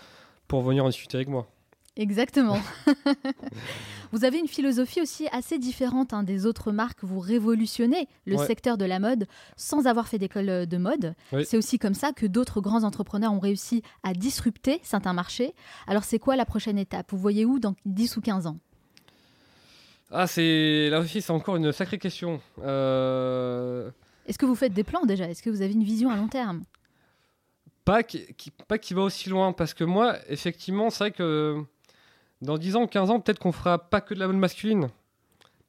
pour 0.48 0.62
venir 0.62 0.84
en 0.84 0.88
discuter 0.88 1.16
avec 1.16 1.28
moi. 1.28 1.46
Exactement. 1.96 2.58
vous 4.12 4.24
avez 4.24 4.38
une 4.38 4.46
philosophie 4.48 5.00
aussi 5.02 5.26
assez 5.32 5.58
différente 5.58 6.14
hein, 6.14 6.22
des 6.22 6.46
autres 6.46 6.72
marques. 6.72 7.02
Vous 7.02 7.18
révolutionnez 7.18 8.08
le 8.26 8.36
Ouais. 8.36 8.46
secteur 8.46 8.78
de 8.78 8.84
la 8.84 8.98
mode 9.00 9.26
sans 9.56 9.86
avoir 9.86 10.08
fait 10.08 10.18
d'école 10.18 10.48
euh, 10.48 10.66
de 10.66 10.76
mode. 10.78 11.14
Oui. 11.32 11.44
C'est 11.44 11.56
aussi 11.58 11.78
comme 11.78 11.94
ça 11.94 12.12
que 12.12 12.26
d'autres 12.26 12.60
grands 12.60 12.84
entrepreneurs 12.84 13.32
ont 13.32 13.40
réussi 13.40 13.82
à 14.02 14.12
disrupter 14.14 14.80
certains 14.82 15.12
marchés. 15.12 15.52
Alors 15.86 16.04
c'est 16.04 16.18
quoi 16.18 16.36
la 16.36 16.44
prochaine 16.46 16.78
étape? 16.78 17.10
Vous 17.10 17.18
voyez 17.18 17.44
où 17.44 17.58
dans 17.58 17.74
10 17.84 18.16
ou 18.16 18.20
15 18.20 18.46
ans? 18.46 18.58
Ah, 20.12 20.26
c'est 20.26 20.88
là 20.90 21.00
aussi, 21.00 21.22
c'est 21.22 21.32
encore 21.32 21.56
une 21.56 21.70
sacrée 21.72 21.98
question. 21.98 22.40
Euh, 22.62 23.90
Est-ce 24.26 24.38
que 24.38 24.46
vous 24.46 24.56
faites 24.56 24.72
des 24.72 24.84
plans 24.84 25.04
déjà? 25.06 25.28
Est-ce 25.28 25.42
que 25.42 25.50
vous 25.50 25.62
avez 25.62 25.72
une 25.72 25.84
vision 25.84 26.10
à 26.10 26.16
long 26.16 26.28
terme? 26.28 26.62
Pas 27.84 28.02
qui, 28.02 28.26
qui- 28.34 28.50
pas 28.50 28.78
qui 28.78 28.94
va 28.94 29.02
aussi 29.02 29.28
loin 29.28 29.52
parce 29.52 29.72
que 29.74 29.84
moi 29.84 30.16
effectivement 30.28 30.90
c'est 30.90 30.98
vrai 31.04 31.10
que 31.12 31.64
dans 32.42 32.58
10 32.58 32.76
ans 32.76 32.86
15 32.86 33.10
ans 33.10 33.20
peut-être 33.20 33.38
qu'on 33.38 33.52
fera 33.52 33.78
pas 33.78 34.00
que 34.00 34.14
de 34.14 34.18
la 34.20 34.26
mode 34.26 34.36
masculine. 34.36 34.88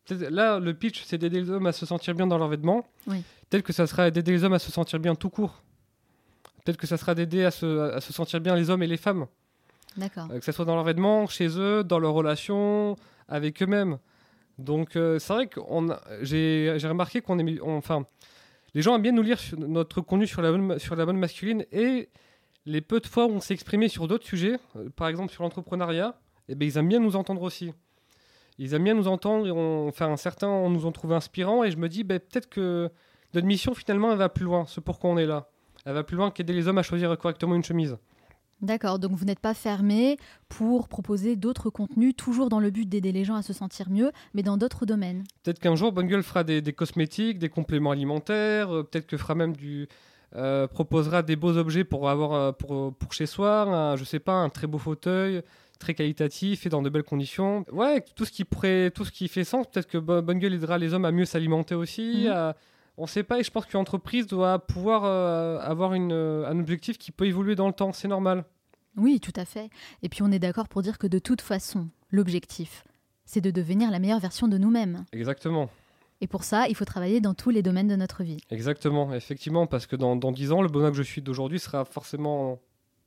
Là 0.09 0.59
le 0.59 0.73
pitch 0.73 1.03
c'est 1.05 1.17
d'aider 1.17 1.39
les 1.41 1.49
hommes 1.49 1.67
à 1.67 1.71
se 1.71 1.85
sentir 1.85 2.13
bien 2.15 2.27
dans 2.27 2.37
leurs 2.37 2.47
vêtements 2.49 2.85
Oui. 3.07 3.23
peut-être 3.49 3.63
que 3.63 3.71
ça 3.73 3.87
sera 3.87 4.09
d'aider 4.11 4.31
les 4.31 4.43
hommes 4.43 4.53
à 4.53 4.59
se 4.59 4.71
sentir 4.71 4.99
bien 4.99 5.15
tout 5.15 5.29
court. 5.29 5.61
Peut-être 6.63 6.77
que 6.77 6.87
ça 6.87 6.97
sera 6.97 7.15
d'aider 7.15 7.43
à 7.45 7.51
se, 7.51 7.91
à 7.91 8.01
se 8.01 8.11
sentir 8.13 8.39
bien 8.41 8.55
les 8.55 8.69
hommes 8.69 8.83
et 8.83 8.87
les 8.87 8.97
femmes. 8.97 9.25
D'accord. 9.97 10.27
euh, 10.31 10.39
que 10.39 10.45
ce 10.45 10.51
soit 10.51 10.65
dans 10.65 10.75
leurs 10.75 10.83
vêtements 10.83 11.27
chez 11.27 11.47
eux 11.57 11.83
dans 11.83 11.99
leurs 11.99 12.13
relations 12.13 12.95
avec 13.27 13.61
eux-mêmes. 13.61 13.97
Donc 14.57 14.95
euh, 14.95 15.17
c'est 15.19 15.33
vrai 15.33 15.47
que 15.47 15.59
j'ai 16.21 16.87
remarqué 16.87 17.21
qu'on 17.21 17.39
est 17.39 17.59
enfin 17.61 18.05
les 18.73 18.81
gens 18.81 18.95
aiment 18.95 19.01
bien 19.01 19.11
nous 19.11 19.21
lire 19.21 19.39
sur 19.39 19.59
notre 19.59 19.99
contenu 20.01 20.27
sur 20.27 20.41
la 20.41 20.51
bonne, 20.51 20.79
sur 20.79 20.95
la 20.95 21.05
bonne 21.05 21.17
masculine 21.17 21.65
et 21.71 22.09
les 22.65 22.79
peu 22.81 22.99
de 22.99 23.07
fois 23.07 23.25
où 23.25 23.31
on 23.31 23.39
s'est 23.41 23.53
exprimé 23.53 23.87
sur 23.89 24.07
d'autres 24.07 24.25
sujets, 24.25 24.57
euh, 24.77 24.89
par 24.95 25.07
exemple 25.07 25.31
sur 25.31 25.43
l'entrepreneuriat, 25.43 26.15
eh 26.51 26.55
ben, 26.55 26.67
ils 26.67 26.77
aiment 26.77 26.89
bien 26.89 26.99
nous 26.99 27.15
entendre 27.15 27.41
aussi. 27.41 27.73
Ils 28.57 28.73
aiment 28.73 28.83
bien 28.83 28.93
nous 28.93 29.07
entendre, 29.07 29.47
et 29.47 29.51
on, 29.51 29.87
enfin 29.87 30.15
certains 30.17 30.69
nous 30.69 30.85
ont 30.85 30.91
trouvé 30.91 31.15
inspirants 31.15 31.63
et 31.63 31.71
je 31.71 31.77
me 31.77 31.89
dis 31.89 32.03
ben, 32.03 32.19
peut-être 32.19 32.49
que 32.49 32.89
notre 33.33 33.47
mission 33.47 33.73
finalement 33.73 34.11
elle 34.11 34.17
va 34.17 34.29
plus 34.29 34.45
loin, 34.45 34.65
c'est 34.67 34.81
pourquoi 34.81 35.09
on 35.09 35.17
est 35.17 35.25
là. 35.25 35.47
Elle 35.85 35.93
va 35.93 36.03
plus 36.03 36.17
loin 36.17 36.29
qu'aider 36.29 36.53
les 36.53 36.67
hommes 36.67 36.77
à 36.77 36.83
choisir 36.83 37.17
correctement 37.17 37.55
une 37.55 37.63
chemise. 37.63 37.97
D'accord, 38.61 38.99
donc 38.99 39.13
vous 39.13 39.25
n'êtes 39.25 39.39
pas 39.39 39.55
fermé 39.55 40.17
pour 40.47 40.87
proposer 40.87 41.35
d'autres 41.35 41.71
contenus, 41.71 42.13
toujours 42.15 42.49
dans 42.49 42.59
le 42.59 42.69
but 42.69 42.87
d'aider 42.87 43.11
les 43.11 43.23
gens 43.23 43.33
à 43.33 43.41
se 43.41 43.53
sentir 43.53 43.89
mieux, 43.89 44.11
mais 44.35 44.43
dans 44.43 44.57
d'autres 44.57 44.85
domaines. 44.85 45.23
Peut-être 45.41 45.57
qu'un 45.57 45.75
jour, 45.75 45.91
Bonne 45.91 46.05
Gueule 46.05 46.21
fera 46.21 46.43
des, 46.43 46.61
des 46.61 46.73
cosmétiques, 46.73 47.39
des 47.39 47.49
compléments 47.49 47.89
alimentaires, 47.89 48.69
euh, 48.71 48.83
peut-être 48.83 49.07
que 49.07 49.17
fera 49.17 49.33
même 49.33 49.55
du. 49.55 49.87
euh, 50.35 50.67
proposera 50.67 51.23
des 51.23 51.35
beaux 51.35 51.57
objets 51.57 51.83
pour 51.83 52.09
avoir 52.09 52.33
euh, 52.33 52.51
pour, 52.51 52.93
pour 52.93 53.13
chez 53.13 53.25
soi, 53.25 53.61
un, 53.63 53.95
je 53.95 54.03
sais 54.03 54.19
pas, 54.19 54.33
un 54.33 54.49
très 54.49 54.67
beau 54.67 54.77
fauteuil, 54.77 55.41
très 55.81 55.93
qualitatif 55.93 56.65
et 56.65 56.69
dans 56.69 56.81
de 56.81 56.89
belles 56.89 57.03
conditions. 57.03 57.65
Ouais, 57.71 58.01
tout 58.15 58.23
ce 58.25 58.31
qui, 58.31 58.45
pourrait, 58.45 58.91
tout 58.91 59.03
ce 59.03 59.11
qui 59.11 59.27
fait 59.27 59.43
sens, 59.43 59.65
peut-être 59.67 59.87
que 59.87 59.97
Bo- 59.97 60.21
Bonne 60.21 60.39
Gueule 60.39 60.53
aidera 60.53 60.77
les 60.77 60.93
hommes 60.93 61.03
à 61.05 61.11
mieux 61.11 61.25
s'alimenter 61.25 61.75
aussi. 61.75 62.23
Mhm. 62.25 62.31
à- 62.31 62.55
on 62.97 63.07
sait 63.07 63.23
pas 63.23 63.39
et 63.39 63.43
je 63.43 63.49
pense 63.51 63.65
qu'une 63.65 63.79
entreprise 63.79 64.27
doit 64.27 64.59
pouvoir 64.59 65.03
euh, 65.05 65.59
avoir 65.59 65.93
une, 65.93 66.11
euh, 66.11 66.45
un 66.47 66.59
objectif 66.59 66.97
qui 66.97 67.11
peut 67.11 67.25
évoluer 67.25 67.55
dans 67.55 67.67
le 67.67 67.73
temps, 67.73 67.93
c'est 67.93 68.07
normal. 68.09 68.43
Oui, 68.97 69.19
tout 69.19 69.31
à 69.37 69.45
fait. 69.45 69.69
Et 70.03 70.09
puis 70.09 70.21
on 70.23 70.31
est 70.31 70.39
d'accord 70.39 70.67
pour 70.67 70.81
dire 70.81 70.97
que 70.97 71.07
de 71.07 71.17
toute 71.17 71.41
façon, 71.41 71.87
l'objectif, 72.11 72.83
c'est 73.25 73.41
de 73.41 73.49
devenir 73.49 73.89
la 73.91 73.99
meilleure 73.99 74.19
version 74.19 74.47
de 74.49 74.57
nous-mêmes. 74.57 75.05
Exactement. 75.13 75.69
Et 76.19 76.27
pour 76.27 76.43
ça, 76.43 76.67
il 76.67 76.75
faut 76.75 76.85
travailler 76.85 77.21
dans 77.21 77.33
tous 77.33 77.49
les 77.49 77.63
domaines 77.63 77.87
de 77.87 77.95
notre 77.95 78.23
vie. 78.23 78.37
Exactement, 78.51 79.11
effectivement, 79.13 79.65
parce 79.65 79.87
que 79.87 79.95
dans, 79.95 80.15
dans 80.15 80.31
10 80.31 80.51
ans, 80.51 80.61
le 80.61 80.67
Benoît 80.69 80.91
que 80.91 80.97
je 80.97 81.01
suis 81.01 81.21
d'aujourd'hui 81.21 81.59
sera 81.59 81.85
forcément 81.85 82.59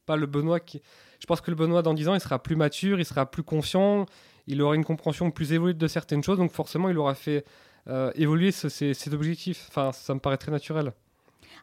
pas 0.07 0.17
le 0.17 0.27
Benoît 0.27 0.61
qui. 0.61 0.83
Je 1.21 1.27
pense 1.27 1.41
que 1.41 1.51
le 1.51 1.57
Benoît 1.57 1.83
dans 1.83 1.95
10 1.95 2.09
ans, 2.09 2.15
il 2.15 2.21
sera 2.21 2.43
plus 2.43 2.57
mature, 2.57 2.99
il 2.99 3.05
sera 3.05 3.27
plus 3.27 3.43
confiant, 3.43 4.07
il 4.47 4.61
aura 4.61 4.75
une 4.75 4.85
compréhension 4.85 5.31
plus 5.31 5.53
évoluée 5.53 5.75
de 5.75 5.89
certaines 5.89 6.23
choses, 6.23 6.39
donc 6.39 6.53
forcément, 6.53 6.89
il 6.89 6.99
aura 6.99 7.15
fait 7.15 7.45
euh, 7.89 8.11
évoluer 8.15 8.51
ses 8.51 9.15
objectifs. 9.15 9.67
Enfin, 9.69 9.93
ça 9.93 10.15
me 10.15 10.21
paraît 10.21 10.39
très 10.39 10.53
naturel. 10.53 10.93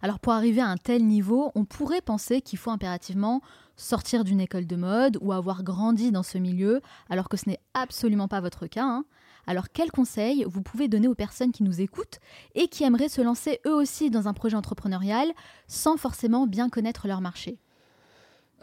Alors 0.02 0.20
pour 0.20 0.34
arriver 0.34 0.62
à 0.62 0.68
un 0.68 0.78
tel 0.78 1.06
niveau, 1.06 1.52
on 1.54 1.66
pourrait 1.66 2.02
penser 2.02 2.42
qu'il 2.42 2.58
faut 2.58 2.72
impérativement 2.72 3.42
sortir 3.76 4.24
d'une 4.24 4.42
école 4.42 4.66
de 4.66 4.76
mode 4.76 5.18
ou 5.22 5.32
avoir 5.32 5.64
grandi 5.64 6.12
dans 6.12 6.24
ce 6.24 6.38
milieu, 6.38 6.82
alors 7.10 7.30
que 7.30 7.38
ce 7.38 7.50
n'est 7.50 7.60
absolument 7.74 8.28
pas 8.28 8.42
votre 8.42 8.68
cas. 8.68 8.86
hein. 8.86 9.06
Alors 9.48 9.70
quels 9.70 9.92
conseils 9.92 10.46
vous 10.48 10.62
pouvez 10.62 10.88
donner 10.88 11.08
aux 11.08 11.16
personnes 11.16 11.52
qui 11.52 11.64
nous 11.64 11.82
écoutent 11.82 12.20
et 12.56 12.68
qui 12.68 12.84
aimeraient 12.84 13.10
se 13.10 13.22
lancer 13.22 13.60
eux 13.66 13.74
aussi 13.74 14.10
dans 14.10 14.28
un 14.28 14.34
projet 14.34 14.56
entrepreneurial 14.56 15.32
sans 15.68 15.98
forcément 15.98 16.48
bien 16.48 16.70
connaître 16.70 17.08
leur 17.08 17.22
marché? 17.22 17.58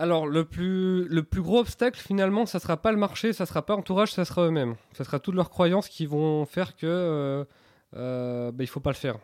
Alors, 0.00 0.26
le 0.28 0.44
plus, 0.44 1.08
le 1.08 1.22
plus 1.24 1.42
gros 1.42 1.58
obstacle, 1.58 1.98
finalement, 1.98 2.46
ça 2.46 2.60
sera 2.60 2.76
pas 2.76 2.92
le 2.92 2.98
marché, 2.98 3.32
ça 3.32 3.46
sera 3.46 3.62
pas 3.66 3.74
l'entourage, 3.74 4.12
ça 4.12 4.24
sera 4.24 4.46
eux-mêmes. 4.46 4.76
Ça 4.92 5.02
sera 5.04 5.18
toutes 5.18 5.34
leurs 5.34 5.50
croyances 5.50 5.88
qui 5.88 6.06
vont 6.06 6.46
faire 6.46 6.76
que 6.76 6.86
euh, 6.86 7.44
euh, 7.96 8.52
bah, 8.52 8.62
il 8.62 8.68
faut 8.68 8.78
pas 8.80 8.90
le 8.90 8.96
faire. 8.96 9.16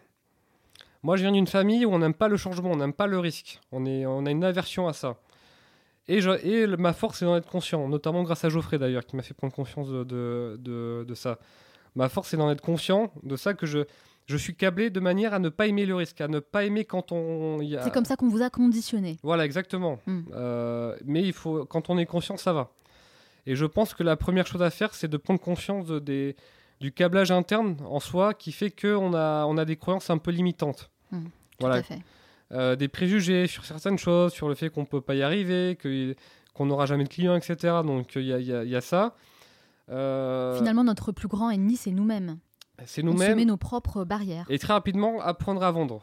Moi, 1.05 1.17
je 1.17 1.23
viens 1.23 1.33
d'une 1.33 1.47
famille 1.47 1.85
où 1.85 1.93
on 1.93 1.99
n'aime 2.01 2.15
pas 2.15 2.29
le 2.29 2.37
changement, 2.37 2.73
on 2.73 2.77
n'aime 2.77 2.93
pas 2.93 3.07
le 3.07 3.19
risque. 3.21 3.61
On, 3.71 3.87
est, 3.87 4.05
on 4.05 4.27
a 4.27 4.31
une 4.31 4.43
aversion 4.43 4.89
à 4.89 4.93
ça. 4.93 5.17
Et, 6.09 6.21
je- 6.21 6.45
et 6.45 6.67
ma 6.77 6.93
force, 6.93 7.19
c'est 7.19 7.25
d'en 7.25 7.37
être 7.37 7.49
conscient, 7.49 7.87
notamment 7.89 8.23
grâce 8.25 8.45
à 8.45 8.49
Geoffrey 8.49 8.79
d'ailleurs, 8.79 9.07
qui 9.07 9.15
m'a 9.15 9.23
fait 9.23 9.35
prendre 9.35 9.55
conscience 9.55 9.89
de, 9.89 10.03
de, 10.03 10.57
de- 10.61 11.05
de 11.07 11.15
ça. 11.15 11.39
Ma 11.95 12.09
force, 12.09 12.31
c'est 12.31 12.37
d'en 12.37 12.51
être 12.51 12.61
conscient 12.63 13.13
de 13.23 13.37
ça 13.37 13.55
que 13.55 13.65
je, 13.67 13.81
je 14.27 14.37
suis 14.37 14.55
câblé 14.55 14.91
de 14.91 15.01
manière 15.01 15.35
à 15.35 15.39
ne 15.39 15.49
pas 15.51 15.67
aimer 15.67 15.85
le 15.87 15.95
risque, 15.95 16.21
à 16.21 16.29
ne 16.29 16.39
pas 16.41 16.65
aimer 16.65 16.85
quand 16.85 17.13
on. 17.13 17.61
il 17.61 17.69
y 17.69 17.77
a- 17.77 17.83
C'est 17.83 17.93
comme 17.93 18.05
ça 18.07 18.17
qu'on 18.17 18.29
vous 18.29 18.43
a 18.43 18.51
conditionné. 18.51 19.19
voilà, 19.23 19.45
exactement. 19.45 19.99
Mm. 20.07 20.21
Euh, 20.35 20.97
mais 21.05 21.23
il 21.23 21.33
faut, 21.33 21.65
quand 21.67 21.91
on 21.91 21.99
est 21.99 22.07
conscient, 22.07 22.37
ça 22.37 22.53
va. 22.53 22.71
Et 23.47 23.55
je 23.57 23.67
pense 23.67 23.93
que 23.95 24.03
la 24.03 24.17
première 24.17 24.47
chose 24.47 24.63
à 24.63 24.71
faire, 24.71 24.95
c'est 24.95 25.09
de 25.09 25.17
prendre 25.19 25.41
conscience 25.41 25.87
de- 25.87 25.99
des, 25.99 26.37
du 26.81 26.93
câblage 26.93 27.31
interne 27.31 27.77
en 27.87 28.01
soi 28.01 28.33
qui 28.35 28.53
fait 28.53 28.71
qu'on 28.71 29.13
a, 29.15 29.45
on 29.47 29.59
a 29.59 29.65
des 29.67 29.77
croyances 29.77 30.09
un 30.11 30.19
peu 30.19 30.31
limitantes. 30.31 30.91
Mm, 31.13 31.25
Voilà, 31.61 31.83
Tout 31.83 31.93
à 31.93 31.97
fait. 31.97 32.03
Euh, 32.53 32.77
des 32.77 32.89
préjugés 32.89 33.47
sur 33.47 33.65
certaines 33.65 33.99
choses, 33.99 34.33
sur 34.33 34.49
le 34.49 34.55
fait 34.55 34.69
qu'on 34.71 34.85
peut 34.85 35.01
pas 35.01 35.15
y 35.15 35.23
arriver, 35.23 35.77
que- 35.77 36.15
qu'on 36.55 36.67
n'aura 36.67 36.87
jamais 36.87 37.05
de 37.05 37.09
clients, 37.09 37.35
etc. 37.37 37.75
Donc 37.85 38.15
il 38.17 38.23
y 38.23 38.33
y 38.43 38.69
y 38.71 38.77
a 38.77 38.81
ça. 38.81 39.15
Euh, 39.91 40.57
Finalement, 40.57 40.85
notre 40.85 41.13
plus 41.13 41.29
grand 41.29 41.51
ennemi, 41.51 41.77
c'est 41.77 41.91
nous-mêmes. 41.91 42.39
C'est 42.87 43.03
On 43.05 43.13
se 43.13 43.17
met 43.19 43.29
nous-mêmes. 43.31 43.49
nos 43.49 43.57
propres 43.57 44.05
barrières. 44.05 44.47
Et 44.49 44.59
très 44.59 44.73
rapidement, 44.73 45.21
apprendre 45.21 45.63
à 45.63 45.71
vendre. 45.71 46.03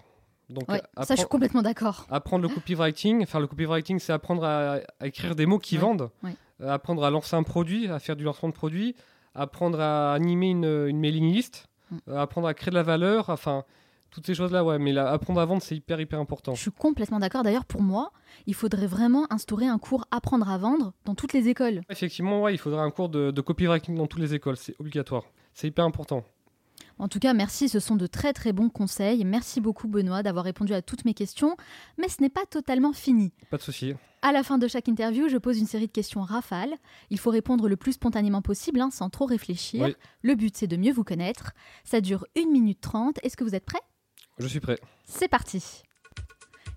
Donc, 0.49 0.69
Ouais, 0.69 0.81
ça, 1.03 1.15
je 1.15 1.19
suis 1.19 1.29
complètement 1.29 1.61
d'accord. 1.61 2.05
Apprendre 2.09 2.43
le 2.43 2.49
copywriting, 2.53 3.25
faire 3.25 3.39
le 3.39 3.47
copywriting, 3.47 3.99
c'est 3.99 4.11
apprendre 4.13 4.43
à, 4.43 4.79
à 4.99 5.07
écrire 5.07 5.35
des 5.35 5.45
mots 5.45 5.59
qui 5.59 5.75
Ouais, 5.75 5.81
vendent, 5.81 6.09
ouais. 6.23 6.35
Euh, 6.61 6.69
apprendre 6.71 7.03
à 7.05 7.09
lancer 7.09 7.35
un 7.35 7.43
produit, 7.43 7.87
à 7.87 7.99
faire 7.99 8.15
du 8.17 8.23
lancement 8.25 8.49
de 8.49 8.53
produit, 8.53 8.95
apprendre 9.33 9.79
à 9.79 10.13
animer 10.13 10.49
une, 10.49 10.65
une 10.87 10.99
mailing 10.99 11.31
list, 11.33 11.67
Mm. 11.89 11.97
euh, 12.09 12.19
apprendre 12.21 12.47
à 12.47 12.53
créer 12.53 12.69
de 12.69 12.75
la 12.75 12.83
valeur, 12.83 13.29
enfin, 13.29 13.65
toutes 14.11 14.25
ces 14.25 14.33
choses-là, 14.33 14.63
ouais, 14.63 14.79
mais 14.79 14.93
là, 14.93 15.09
apprendre 15.11 15.41
à 15.41 15.45
vendre, 15.45 15.61
c'est 15.61 15.75
hyper, 15.75 15.99
hyper 15.99 16.19
important. 16.21 16.53
Je 16.55 16.61
suis 16.61 16.71
complètement 16.71 17.19
d'accord. 17.19 17.43
D'ailleurs, 17.43 17.65
pour 17.65 17.81
moi, 17.81 18.11
il 18.45 18.53
faudrait 18.55 18.87
vraiment 18.87 19.25
instaurer 19.29 19.67
un 19.67 19.77
cours 19.77 20.05
apprendre 20.11 20.49
à 20.49 20.57
vendre 20.57 20.93
dans 21.03 21.15
toutes 21.15 21.33
les 21.33 21.49
écoles. 21.49 21.81
Effectivement, 21.89 22.41
ouais, 22.43 22.53
il 22.53 22.57
faudrait 22.57 22.79
un 22.81 22.91
cours 22.91 23.09
de, 23.09 23.31
de 23.31 23.41
copywriting 23.41 23.95
dans 23.95 24.07
toutes 24.07 24.21
les 24.21 24.33
écoles, 24.33 24.55
c'est 24.57 24.73
obligatoire. 24.79 25.23
C'est 25.53 25.67
hyper 25.67 25.83
important. 25.85 26.23
En 26.99 27.07
tout 27.07 27.19
cas, 27.19 27.33
merci, 27.33 27.69
ce 27.69 27.79
sont 27.79 27.95
de 27.95 28.07
très 28.07 28.33
très 28.33 28.53
bons 28.53 28.69
conseils. 28.69 29.25
Merci 29.25 29.61
beaucoup 29.61 29.87
Benoît 29.87 30.23
d'avoir 30.23 30.45
répondu 30.45 30.73
à 30.73 30.81
toutes 30.81 31.05
mes 31.05 31.13
questions. 31.13 31.57
Mais 31.97 32.09
ce 32.09 32.21
n'est 32.21 32.29
pas 32.29 32.45
totalement 32.45 32.93
fini. 32.93 33.33
Pas 33.49 33.57
de 33.57 33.63
souci. 33.63 33.93
À 34.21 34.31
la 34.31 34.43
fin 34.43 34.59
de 34.59 34.67
chaque 34.67 34.87
interview, 34.87 35.29
je 35.29 35.37
pose 35.37 35.57
une 35.57 35.65
série 35.65 35.87
de 35.87 35.91
questions 35.91 36.21
rafales. 36.21 36.75
Il 37.09 37.17
faut 37.17 37.31
répondre 37.31 37.67
le 37.67 37.75
plus 37.75 37.93
spontanément 37.93 38.43
possible, 38.43 38.79
hein, 38.79 38.91
sans 38.91 39.09
trop 39.09 39.25
réfléchir. 39.25 39.85
Oui. 39.85 39.95
Le 40.21 40.35
but, 40.35 40.55
c'est 40.55 40.67
de 40.67 40.77
mieux 40.77 40.93
vous 40.93 41.03
connaître. 41.03 41.53
Ça 41.83 42.01
dure 42.01 42.25
1 42.37 42.51
minute 42.51 42.81
30. 42.81 43.17
Est-ce 43.23 43.35
que 43.35 43.43
vous 43.43 43.55
êtes 43.55 43.65
prêts? 43.65 43.81
Je 44.37 44.47
suis 44.47 44.59
prêt. 44.59 44.79
C'est 45.05 45.27
parti. 45.27 45.81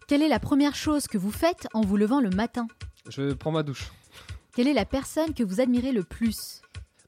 Quelle 0.08 0.22
est 0.22 0.28
la 0.28 0.38
première 0.38 0.74
chose 0.74 1.06
que 1.06 1.18
vous 1.18 1.30
faites 1.30 1.68
en 1.74 1.82
vous 1.82 1.96
levant 1.96 2.20
le 2.20 2.30
matin? 2.30 2.66
Je 3.08 3.34
prends 3.34 3.52
ma 3.52 3.62
douche. 3.62 3.92
Quelle 4.54 4.68
est 4.68 4.74
la 4.74 4.84
personne 4.86 5.34
que 5.34 5.42
vous 5.42 5.60
admirez 5.60 5.92
le 5.92 6.02
plus? 6.02 6.62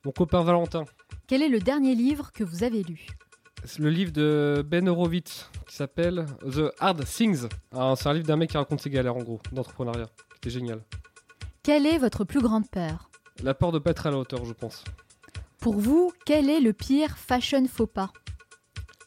Mon 0.04 0.12
copain 0.12 0.42
Valentin, 0.42 0.84
Quel 1.28 1.42
est 1.42 1.48
le 1.48 1.58
dernier 1.58 1.94
livre 1.94 2.30
que 2.32 2.44
vous 2.44 2.62
avez 2.62 2.82
lu 2.82 3.06
c'est 3.64 3.80
le 3.80 3.90
livre 3.90 4.12
de 4.12 4.64
Ben 4.64 4.88
Horowitz 4.88 5.50
qui 5.66 5.74
s'appelle 5.74 6.26
The 6.42 6.72
Hard 6.78 7.04
Things. 7.04 7.48
Ah, 7.72 7.94
c'est 7.96 8.08
un 8.08 8.12
livre 8.12 8.26
d'un 8.26 8.36
mec 8.36 8.50
qui 8.50 8.56
raconte 8.56 8.80
ses 8.80 8.90
galères 8.90 9.16
en 9.16 9.24
gros, 9.24 9.40
d'entrepreneuriat. 9.50 10.06
C'était 10.34 10.50
génial. 10.50 10.82
Quelle 11.64 11.84
est 11.84 11.98
votre 11.98 12.22
plus 12.22 12.40
grande 12.40 12.70
peur 12.70 13.10
La 13.42 13.54
peur 13.54 13.72
de 13.72 13.80
pas 13.80 13.90
être 13.90 14.06
à 14.06 14.12
la 14.12 14.18
hauteur, 14.18 14.44
je 14.44 14.52
pense. 14.52 14.84
Pour 15.58 15.80
vous, 15.80 16.12
quel 16.24 16.48
est 16.48 16.60
le 16.60 16.72
pire 16.72 17.18
fashion 17.18 17.66
faux 17.66 17.88
pas 17.88 18.12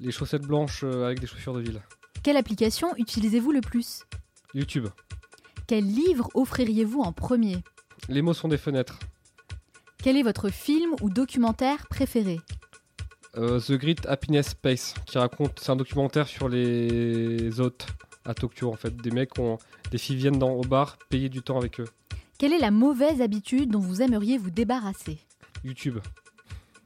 Les 0.02 0.12
chaussettes 0.12 0.46
blanches 0.46 0.84
euh, 0.84 1.06
avec 1.06 1.22
des 1.22 1.28
chaussures 1.28 1.54
de 1.54 1.62
ville. 1.62 1.82
Quelle 2.22 2.36
application 2.36 2.94
utilisez-vous 2.98 3.54
le 3.54 3.62
plus 3.62 4.04
YouTube. 4.54 4.88
Quel 5.68 5.86
livre 5.86 6.30
offririez-vous 6.34 7.00
en 7.00 7.14
premier 7.14 7.64
Les 8.10 8.22
mots 8.22 8.34
sont 8.34 8.50
des 8.50 8.58
fenêtres. 8.58 9.00
Quel 10.02 10.16
est 10.16 10.24
votre 10.24 10.50
film 10.50 10.96
ou 11.02 11.10
documentaire 11.10 11.86
préféré 11.88 12.40
Euh, 13.36 13.60
The 13.60 13.74
Great 13.74 14.06
Happiness 14.06 14.50
Space, 14.50 14.94
qui 15.06 15.18
raconte, 15.18 15.60
c'est 15.60 15.72
un 15.72 15.76
documentaire 15.76 16.28
sur 16.28 16.48
les 16.48 17.60
hôtes 17.60 17.86
à 18.24 18.34
Tokyo 18.34 18.70
en 18.72 18.76
fait. 18.78 18.96
Des 18.96 19.12
mecs, 19.12 19.38
ont, 19.40 19.58
des 19.92 19.98
filles 19.98 20.16
viennent 20.16 20.40
dans, 20.40 20.52
au 20.52 20.62
bar, 20.62 20.98
payer 21.10 21.28
du 21.28 21.42
temps 21.42 21.58
avec 21.58 21.82
eux. 21.82 21.88
Quelle 22.38 22.54
est 22.54 22.60
la 22.60 22.72
mauvaise 22.72 23.22
habitude 23.22 23.72
dont 23.72 23.80
vous 23.80 24.02
aimeriez 24.02 24.38
vous 24.38 24.50
débarrasser 24.50 25.20
YouTube. 25.66 26.00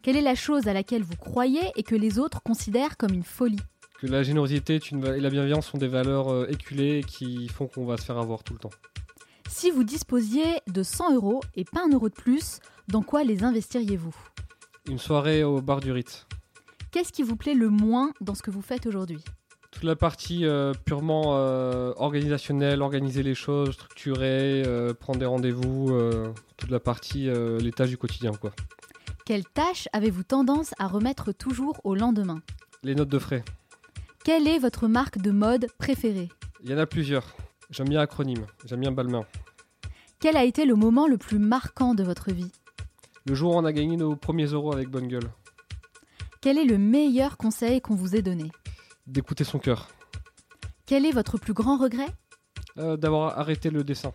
Quelle 0.01 0.17
est 0.17 0.21
la 0.21 0.33
chose 0.33 0.67
à 0.67 0.73
laquelle 0.73 1.03
vous 1.03 1.15
croyez 1.15 1.61
et 1.75 1.83
que 1.83 1.95
les 1.95 2.17
autres 2.17 2.41
considèrent 2.41 2.97
comme 2.97 3.13
une 3.13 3.23
folie 3.23 3.59
Que 4.01 4.07
la 4.07 4.23
générosité 4.23 4.79
une 4.91 5.05
et 5.05 5.19
la 5.19 5.29
bienveillance 5.29 5.67
sont 5.67 5.77
des 5.77 5.87
valeurs 5.87 6.29
euh, 6.29 6.47
éculées 6.49 7.03
qui 7.07 7.47
font 7.47 7.67
qu'on 7.67 7.85
va 7.85 7.97
se 7.97 8.05
faire 8.05 8.17
avoir 8.17 8.41
tout 8.43 8.53
le 8.53 8.59
temps. 8.59 8.71
Si 9.47 9.69
vous 9.69 9.83
disposiez 9.83 10.45
de 10.67 10.81
100 10.81 11.13
euros 11.13 11.41
et 11.55 11.63
pas 11.63 11.83
un 11.85 11.89
euro 11.89 12.09
de 12.09 12.15
plus, 12.15 12.59
dans 12.87 13.01
quoi 13.01 13.23
les 13.23 13.43
investiriez-vous? 13.43 14.15
Une 14.87 14.99
soirée 14.99 15.43
au 15.43 15.61
bar 15.61 15.79
du 15.79 15.91
Ritz. 15.91 16.27
Qu'est-ce 16.91 17.11
qui 17.11 17.23
vous 17.23 17.35
plaît 17.35 17.55
le 17.55 17.69
moins 17.69 18.11
dans 18.21 18.35
ce 18.35 18.43
que 18.43 18.51
vous 18.51 18.61
faites 18.61 18.85
aujourd'hui? 18.85 19.23
Toute 19.71 19.83
la 19.83 19.95
partie 19.95 20.45
euh, 20.45 20.73
purement 20.85 21.35
euh, 21.35 21.93
organisationnelle, 21.95 22.83
organiser 22.83 23.23
les 23.23 23.33
choses, 23.33 23.73
structurer, 23.73 24.61
euh, 24.67 24.93
prendre 24.93 25.17
des 25.17 25.25
rendez-vous, 25.25 25.91
toute 26.57 26.69
la 26.69 26.79
partie, 26.79 27.29
les 27.59 27.71
tâches 27.71 27.89
du 27.89 27.97
quotidien 27.97 28.31
quoi. 28.31 28.51
Quelle 29.25 29.45
tâche 29.45 29.87
avez-vous 29.93 30.23
tendance 30.23 30.75
à 30.77 30.87
remettre 30.87 31.31
toujours 31.31 31.79
au 31.83 31.95
lendemain? 31.95 32.41
Les 32.83 32.93
notes 32.93 33.09
de 33.09 33.19
frais. 33.19 33.43
Quelle 34.23 34.47
est 34.47 34.59
votre 34.59 34.87
marque 34.87 35.17
de 35.17 35.31
mode 35.31 35.67
préférée? 35.77 36.29
Il 36.61 36.69
y 36.69 36.73
en 36.73 36.77
a 36.77 36.85
plusieurs. 36.85 37.35
J'aime 37.71 37.89
bien 37.89 38.01
acronyme, 38.01 38.45
j'aime 38.65 38.81
bien 38.81 38.91
Balmain. 38.91 39.25
Quel 40.19 40.37
a 40.37 40.43
été 40.43 40.65
le 40.65 40.75
moment 40.75 41.07
le 41.07 41.17
plus 41.17 41.39
marquant 41.39 41.95
de 41.95 42.03
votre 42.03 42.31
vie? 42.31 42.51
Le 43.25 43.35
jour 43.35 43.55
où 43.55 43.57
on 43.57 43.65
a 43.65 43.71
gagné 43.71 43.95
nos 43.97 44.15
premiers 44.15 44.45
euros 44.47 44.73
avec 44.73 44.89
Bonne 44.89 45.07
Gueule. 45.07 45.29
Quel 46.41 46.57
est 46.57 46.65
le 46.65 46.77
meilleur 46.77 47.37
conseil 47.37 47.79
qu'on 47.81 47.95
vous 47.95 48.15
ait 48.15 48.21
donné? 48.21 48.51
D'écouter 49.07 49.43
son 49.45 49.59
cœur. 49.59 49.87
Quel 50.85 51.05
est 51.05 51.11
votre 51.11 51.37
plus 51.37 51.53
grand 51.53 51.77
regret? 51.77 52.09
Euh, 52.77 52.97
D'avoir 52.97 53.39
arrêté 53.39 53.69
le 53.69 53.83
dessin. 53.83 54.13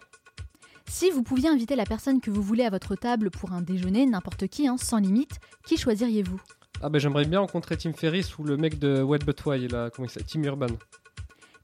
Si 0.87 1.11
vous 1.11 1.23
pouviez 1.23 1.49
inviter 1.49 1.77
la 1.77 1.85
personne 1.87 2.21
que 2.21 2.31
vous 2.31 2.43
voulez 2.43 2.65
à 2.65 2.71
votre 2.71 2.97
table 2.97 3.31
pour 3.31 3.53
un 3.53 3.63
déjeuner, 3.63 4.05
n'importe 4.07 4.47
qui, 4.49 4.67
hein, 4.69 4.77
sans 4.77 4.99
limite, 4.99 5.39
qui 5.67 5.77
choisiriez-vous? 5.77 6.41
Ah 6.81 6.89
ben 6.89 6.99
j'aimerais 6.99 7.25
bien 7.25 7.41
rencontrer 7.41 7.77
Tim 7.77 7.93
Ferriss 7.93 8.39
ou 8.39 8.45
le 8.45 8.57
mec 8.57 8.79
de 8.79 9.03
Wet 9.03 9.19
But 9.25 9.45
Why, 9.45 9.69
là, 9.69 9.91
comment 9.91 10.07
il 10.07 10.11
s'appelle? 10.11 10.29
Tim 10.29 10.43
Urban. 10.45 10.67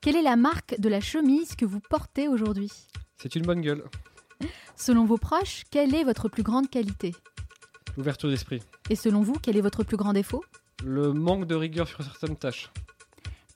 Quelle 0.00 0.16
est 0.16 0.22
la 0.22 0.36
marque 0.36 0.78
de 0.78 0.88
la 0.88 1.00
chemise 1.00 1.56
que 1.56 1.64
vous 1.64 1.80
portez 1.80 2.26
aujourd'hui? 2.28 2.70
C'est 3.18 3.36
une 3.36 3.42
bonne 3.44 3.60
gueule. 3.60 3.84
Selon 4.76 5.04
vos 5.04 5.16
proches, 5.18 5.62
quelle 5.70 5.94
est 5.94 6.04
votre 6.04 6.28
plus 6.28 6.42
grande 6.42 6.68
qualité? 6.68 7.14
L'ouverture 7.96 8.28
d'esprit. 8.28 8.60
Et 8.90 8.96
selon 8.96 9.22
vous, 9.22 9.34
quel 9.40 9.56
est 9.56 9.60
votre 9.60 9.84
plus 9.84 9.96
grand 9.96 10.12
défaut? 10.12 10.42
Le 10.84 11.12
manque 11.12 11.46
de 11.46 11.54
rigueur 11.54 11.86
sur 11.86 12.02
certaines 12.02 12.36
tâches. 12.36 12.70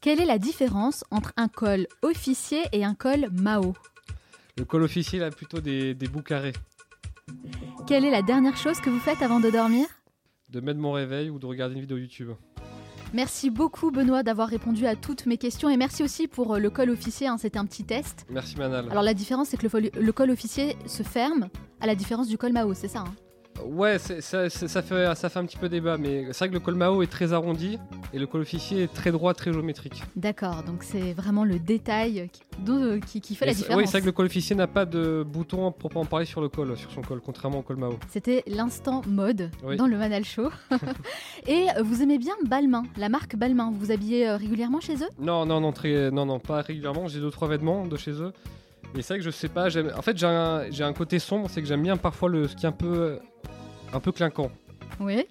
Quelle 0.00 0.20
est 0.20 0.26
la 0.26 0.38
différence 0.38 1.04
entre 1.10 1.32
un 1.36 1.48
col 1.48 1.86
officier 2.02 2.62
et 2.72 2.84
un 2.84 2.94
col 2.94 3.28
Mao? 3.32 3.74
Le 4.56 4.64
col 4.64 4.84
officiel 4.84 5.24
a 5.24 5.30
plutôt 5.30 5.60
des, 5.60 5.94
des 5.94 6.06
bouts 6.06 6.22
carrés. 6.22 6.52
Quelle 7.86 8.04
est 8.04 8.10
la 8.10 8.22
dernière 8.22 8.56
chose 8.56 8.80
que 8.80 8.90
vous 8.90 9.00
faites 9.00 9.22
avant 9.22 9.40
de 9.40 9.50
dormir? 9.50 9.86
De 10.50 10.60
mettre 10.60 10.78
mon 10.78 10.92
réveil 10.92 11.30
ou 11.30 11.38
de 11.38 11.46
regarder 11.46 11.74
une 11.74 11.80
vidéo 11.80 11.98
YouTube. 11.98 12.30
Merci 13.12 13.50
beaucoup 13.50 13.90
Benoît 13.90 14.22
d'avoir 14.22 14.48
répondu 14.48 14.86
à 14.86 14.94
toutes 14.94 15.26
mes 15.26 15.38
questions 15.38 15.68
et 15.70 15.76
merci 15.76 16.02
aussi 16.02 16.28
pour 16.28 16.54
euh, 16.54 16.58
le 16.58 16.70
col 16.70 16.90
officier, 16.90 17.26
hein, 17.26 17.38
c'était 17.38 17.58
un 17.58 17.64
petit 17.64 17.84
test. 17.84 18.26
Merci 18.28 18.56
Manal. 18.56 18.90
Alors 18.90 19.02
la 19.02 19.14
différence 19.14 19.48
c'est 19.48 19.56
que 19.56 19.66
le 19.66 20.12
col 20.12 20.30
officier 20.30 20.76
se 20.86 21.02
ferme 21.02 21.48
à 21.80 21.86
la 21.86 21.94
différence 21.94 22.28
du 22.28 22.36
col 22.36 22.52
Mao, 22.52 22.74
c'est 22.74 22.88
ça 22.88 23.00
hein? 23.00 23.14
Ouais, 23.66 23.98
ça, 23.98 24.48
ça, 24.50 24.82
fait, 24.82 25.14
ça 25.14 25.28
fait 25.28 25.38
un 25.38 25.44
petit 25.44 25.56
peu 25.56 25.68
débat, 25.68 25.96
mais 25.98 26.26
c'est 26.32 26.38
vrai 26.38 26.48
que 26.48 26.54
le 26.54 26.60
col 26.60 26.74
Mao 26.74 27.02
est 27.02 27.06
très 27.06 27.32
arrondi 27.32 27.78
et 28.12 28.18
le 28.18 28.26
col 28.26 28.42
officier 28.42 28.84
est 28.84 28.92
très 28.92 29.12
droit, 29.12 29.34
très 29.34 29.52
géométrique. 29.52 30.02
D'accord, 30.16 30.62
donc 30.62 30.82
c'est 30.82 31.12
vraiment 31.12 31.44
le 31.44 31.58
détail 31.58 32.30
qui, 33.06 33.20
qui, 33.20 33.34
fait 33.34 33.46
la 33.46 33.54
différence. 33.54 33.78
Oui, 33.78 33.86
c'est 33.86 33.92
vrai 33.92 34.00
que 34.00 34.06
le 34.06 34.12
col 34.12 34.26
officier 34.26 34.56
n'a 34.56 34.66
pas 34.66 34.84
de 34.84 35.24
bouton 35.26 35.70
proprement 35.72 36.04
parler 36.04 36.26
sur 36.26 36.40
le 36.40 36.48
col, 36.48 36.76
sur 36.76 36.90
son 36.90 37.02
col, 37.02 37.20
contrairement 37.24 37.58
au 37.58 37.62
col 37.62 37.76
Mao. 37.76 37.98
C'était 38.08 38.42
l'instant 38.46 39.02
mode 39.06 39.50
dans 39.76 39.86
le 39.86 39.96
Manal 39.96 40.24
Show. 40.24 40.50
et 41.46 41.66
vous 41.82 42.02
aimez 42.02 42.18
bien 42.18 42.34
Balmain, 42.44 42.84
la 42.96 43.08
marque 43.08 43.36
Balmain. 43.36 43.70
Vous 43.70 43.86
vous 43.86 43.92
habillez 43.92 44.28
euh, 44.28 44.36
régulièrement 44.36 44.80
chez 44.80 44.94
eux? 44.96 45.08
Non, 45.18 45.46
non, 45.46 45.60
non, 45.60 45.72
très, 45.72 46.10
non, 46.10 46.26
non, 46.26 46.38
pas 46.38 46.62
régulièrement. 46.62 47.08
J'ai 47.08 47.20
deux 47.20 47.30
trois 47.30 47.48
vêtements 47.48 47.86
de 47.86 47.96
chez 47.96 48.12
eux. 48.12 48.32
Mais 48.94 49.02
c'est 49.02 49.14
vrai 49.14 49.18
que 49.18 49.24
je 49.24 49.30
sais 49.30 49.48
pas. 49.48 49.68
En 49.96 50.02
fait, 50.02 50.16
j'ai 50.16 50.26
un, 50.26 50.70
un, 50.80 50.92
côté 50.92 51.18
sombre, 51.18 51.48
c'est 51.50 51.60
que 51.60 51.68
j'aime 51.68 51.82
bien 51.82 51.96
parfois 51.96 52.28
le, 52.28 52.48
ce 52.48 52.56
qui 52.56 52.64
est 52.64 52.68
un 52.68 52.72
peu, 52.72 53.18
un 53.92 54.00
peu 54.00 54.12
clinquant. 54.12 54.50
Oui. 55.00 55.26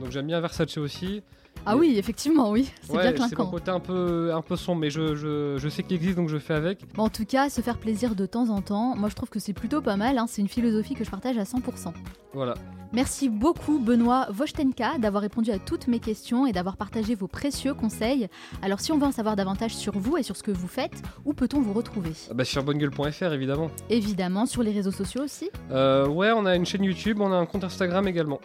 Donc 0.00 0.10
j'aime 0.10 0.26
bien 0.26 0.40
Versace 0.40 0.78
aussi. 0.78 1.22
Ah 1.66 1.76
oui, 1.76 1.94
effectivement, 1.96 2.50
oui. 2.50 2.70
C'est 2.82 2.92
bien 2.92 3.12
clinquant. 3.12 3.28
C'est 3.28 3.38
mon 3.38 3.50
côté 3.50 3.70
un 3.70 3.80
peu, 3.80 4.32
un 4.34 4.42
peu 4.42 4.56
sombre, 4.56 4.80
mais 4.80 4.90
je, 4.90 5.14
je, 5.14 5.56
je 5.58 5.68
sais 5.68 5.82
qu'il 5.82 5.96
existe, 5.96 6.16
donc 6.16 6.28
je 6.28 6.38
fais 6.38 6.54
avec. 6.54 6.80
en 6.98 7.08
tout 7.08 7.24
cas, 7.24 7.48
se 7.48 7.60
faire 7.60 7.78
plaisir 7.78 8.14
de 8.14 8.26
temps 8.26 8.48
en 8.48 8.60
temps, 8.62 8.94
moi 8.96 9.08
je 9.08 9.14
trouve 9.14 9.28
que 9.28 9.38
c'est 9.38 9.52
plutôt 9.52 9.80
pas 9.80 9.96
mal. 9.96 10.18
Hein. 10.18 10.26
C'est 10.28 10.42
une 10.42 10.48
philosophie 10.48 10.94
que 10.94 11.04
je 11.04 11.10
partage 11.10 11.38
à 11.38 11.44
100%. 11.44 11.92
Voilà. 12.34 12.54
Merci 12.94 13.30
beaucoup 13.30 13.78
Benoît 13.78 14.26
Vostenka 14.30 14.98
d'avoir 14.98 15.22
répondu 15.22 15.50
à 15.50 15.58
toutes 15.58 15.86
mes 15.88 15.98
questions 15.98 16.46
et 16.46 16.52
d'avoir 16.52 16.76
partagé 16.76 17.14
vos 17.14 17.26
précieux 17.26 17.72
conseils. 17.72 18.28
Alors 18.60 18.80
si 18.80 18.92
on 18.92 18.98
veut 18.98 19.06
en 19.06 19.12
savoir 19.12 19.34
davantage 19.34 19.74
sur 19.74 19.98
vous 19.98 20.18
et 20.18 20.22
sur 20.22 20.36
ce 20.36 20.42
que 20.42 20.50
vous 20.50 20.68
faites, 20.68 21.02
où 21.24 21.32
peut-on 21.32 21.60
vous 21.60 21.72
retrouver? 21.72 22.10
Ah 22.30 22.34
bah 22.34 22.44
Sur 22.44 22.62
bonnegueule.fr 22.64 23.32
évidemment. 23.32 23.70
Évidemment, 23.88 24.44
sur 24.44 24.62
les 24.62 24.72
réseaux 24.72 24.90
sociaux 24.90 25.22
aussi 25.22 25.48
euh, 25.70 26.06
Ouais, 26.06 26.32
on 26.32 26.44
a 26.44 26.54
une 26.54 26.66
chaîne 26.66 26.84
YouTube, 26.84 27.18
on 27.20 27.32
a 27.32 27.36
un 27.36 27.46
compte 27.46 27.64
Instagram 27.64 28.06
également. 28.08 28.40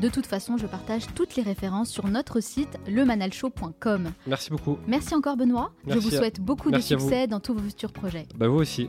De 0.00 0.08
toute 0.08 0.26
façon, 0.26 0.56
je 0.56 0.66
partage 0.68 1.06
toutes 1.16 1.34
les 1.34 1.42
références 1.42 1.90
sur 1.90 2.06
notre 2.06 2.38
site 2.38 2.78
lemanalshow.com. 2.86 4.12
Merci 4.28 4.50
beaucoup. 4.50 4.78
Merci 4.86 5.14
encore 5.16 5.36
Benoît. 5.36 5.72
je 5.88 5.98
vous 5.98 6.10
souhaite 6.10 6.40
beaucoup 6.40 6.70
de 6.70 6.78
succès 6.78 7.26
dans 7.26 7.40
tous 7.40 7.52
vos 7.54 7.60
futurs 7.60 7.92
projets. 7.92 8.26
Bah 8.36 8.46
vous 8.46 8.58
aussi. 8.58 8.88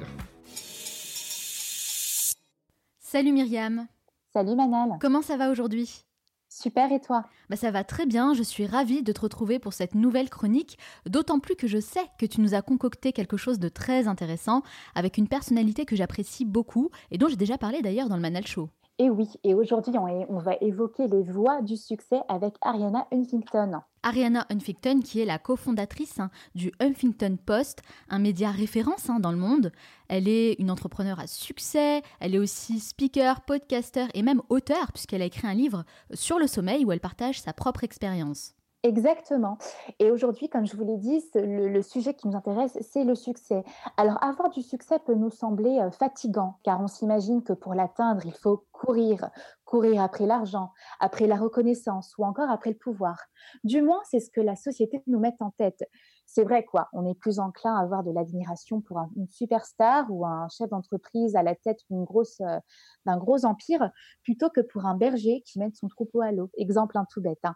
Salut 3.00 3.32
Myriam. 3.32 3.88
Salut 4.34 4.56
Manal. 4.56 5.00
Comment 5.02 5.24
ça 5.24 5.36
va 5.36 5.50
aujourd'hui? 5.50 6.04
Super 6.48 6.92
et 6.92 7.00
toi? 7.00 7.26
Bah 7.50 7.56
Ça 7.56 7.72
va 7.72 7.84
très 7.84 8.06
bien, 8.06 8.36
je 8.36 8.44
suis 8.44 8.68
ravie 8.68 9.02
de 9.02 9.12
te 9.12 9.22
retrouver 9.22 9.58
pour 9.58 9.74
cette 9.74 9.96
nouvelle 9.96 10.30
chronique, 10.30 10.78
d'autant 11.08 11.40
plus 11.40 11.56
que 11.56 11.68
je 11.68 11.80
sais 11.80 12.06
que 12.20 12.28
tu 12.28 12.42
nous 12.42 12.54
as 12.54 12.62
concocté 12.62 13.14
quelque 13.14 13.38
chose 13.38 13.58
de 13.58 13.70
très 13.70 14.08
intéressant 14.08 14.62
avec 14.94 15.18
une 15.18 15.28
personnalité 15.28 15.86
que 15.86 15.96
j'apprécie 15.96 16.46
beaucoup 16.46 16.92
et 17.10 17.18
dont 17.18 17.28
j'ai 17.28 17.36
déjà 17.36 17.58
parlé 17.58 17.82
d'ailleurs 17.82 18.10
dans 18.10 18.16
le 18.16 18.22
Manal 18.22 18.46
Show. 18.46 18.70
Et 19.02 19.10
oui, 19.10 19.30
et 19.46 19.54
aujourd'hui, 19.54 19.94
on, 19.98 20.40
va 20.40 20.56
évoquer 20.60 21.08
les 21.08 21.24
voies 21.24 21.62
du 21.62 21.78
succès 21.78 22.20
avec 22.28 22.56
Ariana 22.62 23.08
Huffington. 23.14 23.80
Ariana 24.04 24.46
Huffington, 24.50 25.00
qui 25.02 25.22
est 25.22 25.26
la 25.26 25.40
cofondatrice 25.40 26.20
hein, 26.20 26.30
du 26.54 26.74
Huffington 26.82 27.38
Post, 27.46 27.82
un 28.10 28.20
média 28.20 28.52
référence 28.52 29.10
hein, 29.10 29.22
dans 29.22 29.32
le 29.32 29.38
monde. 29.38 29.72
Elle 30.10 30.28
est 30.28 30.60
une 30.60 30.70
entrepreneure 30.70 31.22
à 31.22 31.28
succès, 31.28 32.02
elle 32.20 32.36
est 32.36 32.40
aussi 32.40 32.82
speaker, 32.82 33.40
podcaster 33.46 34.08
et 34.16 34.22
même 34.22 34.42
auteur, 34.50 34.92
puisqu'elle 34.92 35.22
a 35.22 35.26
écrit 35.26 35.48
un 35.48 35.54
livre 35.54 35.86
sur 36.14 36.38
le 36.38 36.48
sommeil 36.48 36.84
où 36.84 36.92
elle 36.92 37.00
partage 37.00 37.40
sa 37.40 37.54
propre 37.54 37.86
expérience. 37.86 38.54
Exactement. 38.84 39.58
Et 40.00 40.10
aujourd'hui, 40.10 40.48
comme 40.48 40.66
je 40.66 40.78
vous 40.78 40.86
l'ai 40.86 40.96
dit, 40.96 41.22
le, 41.36 41.82
sujet 41.82 42.14
qui 42.14 42.30
nous 42.30 42.38
intéresse, 42.38 42.78
c'est 42.80 43.04
le 43.04 43.14
succès. 43.14 43.66
Alors, 43.98 44.24
avoir 44.24 44.50
du 44.50 44.62
succès 44.62 45.00
peut 45.06 45.16
nous 45.16 45.30
sembler 45.30 45.80
euh, 45.80 45.92
fatigant, 45.92 46.60
car 46.64 46.80
on 46.80 46.88
s'imagine 46.88 47.44
que 47.44 47.52
pour 47.52 47.74
l'atteindre, 47.74 48.26
il 48.26 48.34
faut 48.34 48.66
courir, 48.72 49.32
courir 49.66 50.02
après 50.02 50.26
l'argent, 50.26 50.72
après 51.02 51.28
la 51.28 51.36
reconnaissance 51.36 52.16
ou 52.18 52.24
encore 52.24 52.50
après 52.50 52.70
le 52.70 52.78
pouvoir. 52.78 53.18
Du 53.66 53.82
moins, 53.82 54.00
c'est 54.10 54.22
ce 54.22 54.32
que 54.32 54.40
la 54.40 54.56
société 54.56 55.04
nous 55.08 55.20
met 55.20 55.36
en 55.42 55.52
tête 55.52 55.84
c'est 56.32 56.44
vrai 56.44 56.64
quoi, 56.64 56.90
on 56.94 57.08
est 57.08 57.16
plus 57.16 57.40
enclin 57.40 57.76
à 57.76 57.82
avoir 57.82 58.04
de 58.04 58.12
l'admiration 58.12 58.82
pour 58.82 59.00
une 59.16 59.28
superstar 59.28 60.06
ou 60.10 60.28
un 60.28 60.48
chef 60.50 60.70
d'entreprise 60.70 61.36
à 61.36 61.42
la 61.42 61.56
tête 61.56 61.80
euh, 61.92 62.60
d'un 63.06 63.18
gros 63.18 63.46
empire 63.46 63.90
plutôt 64.24 64.50
que 64.52 64.62
pour 64.62 64.86
un 64.86 64.96
berger 64.96 65.42
qui 65.42 65.58
mène 65.58 65.74
son 65.74 65.88
troupeau 65.88 66.22
à 66.22 66.32
l'eau. 66.32 66.52
Exemple 66.56 67.00
un 67.00 67.06
tout 67.12 67.20
bête. 67.20 67.40
Hein. 67.44 67.56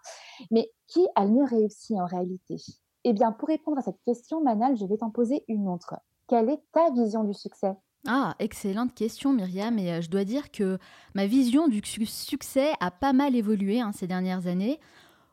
Mais 0.50 0.72
qui 0.88 1.06
a 1.16 1.24
le 1.24 1.32
mieux 1.32 1.46
réussi 1.46 2.02
en 2.02 2.06
réalité? 2.06 2.56
Eh 3.04 3.14
bien, 3.14 3.32
pour 3.32 3.50
répondre 3.50 3.78
à 3.78 3.84
cette 3.84 4.02
question, 4.08 4.42
Manal, 4.42 4.76
je 4.76 4.86
vais 4.86 4.98
t'en 4.98 5.12
poser 5.12 5.44
une 5.48 5.68
autre. 5.70 5.94
Quelle 6.28 6.50
est 6.50 6.62
ta 6.72 6.90
vision 6.92 7.24
du 7.24 7.34
succès? 7.36 7.74
Ah, 8.08 8.34
excellente 8.40 8.96
question 8.96 9.34
Myriam, 9.34 9.78
et 9.78 9.94
euh, 9.94 10.02
je 10.02 10.10
dois 10.10 10.26
dire 10.26 10.52
que 10.52 10.80
ma 11.14 11.28
vision 11.28 11.68
du 11.68 11.82
succès 11.86 12.72
a 12.80 12.90
pas 12.90 13.14
mal 13.14 13.36
évolué 13.36 13.82
hein, 13.82 13.92
ces 13.94 14.08
dernières 14.08 14.48
années. 14.48 14.80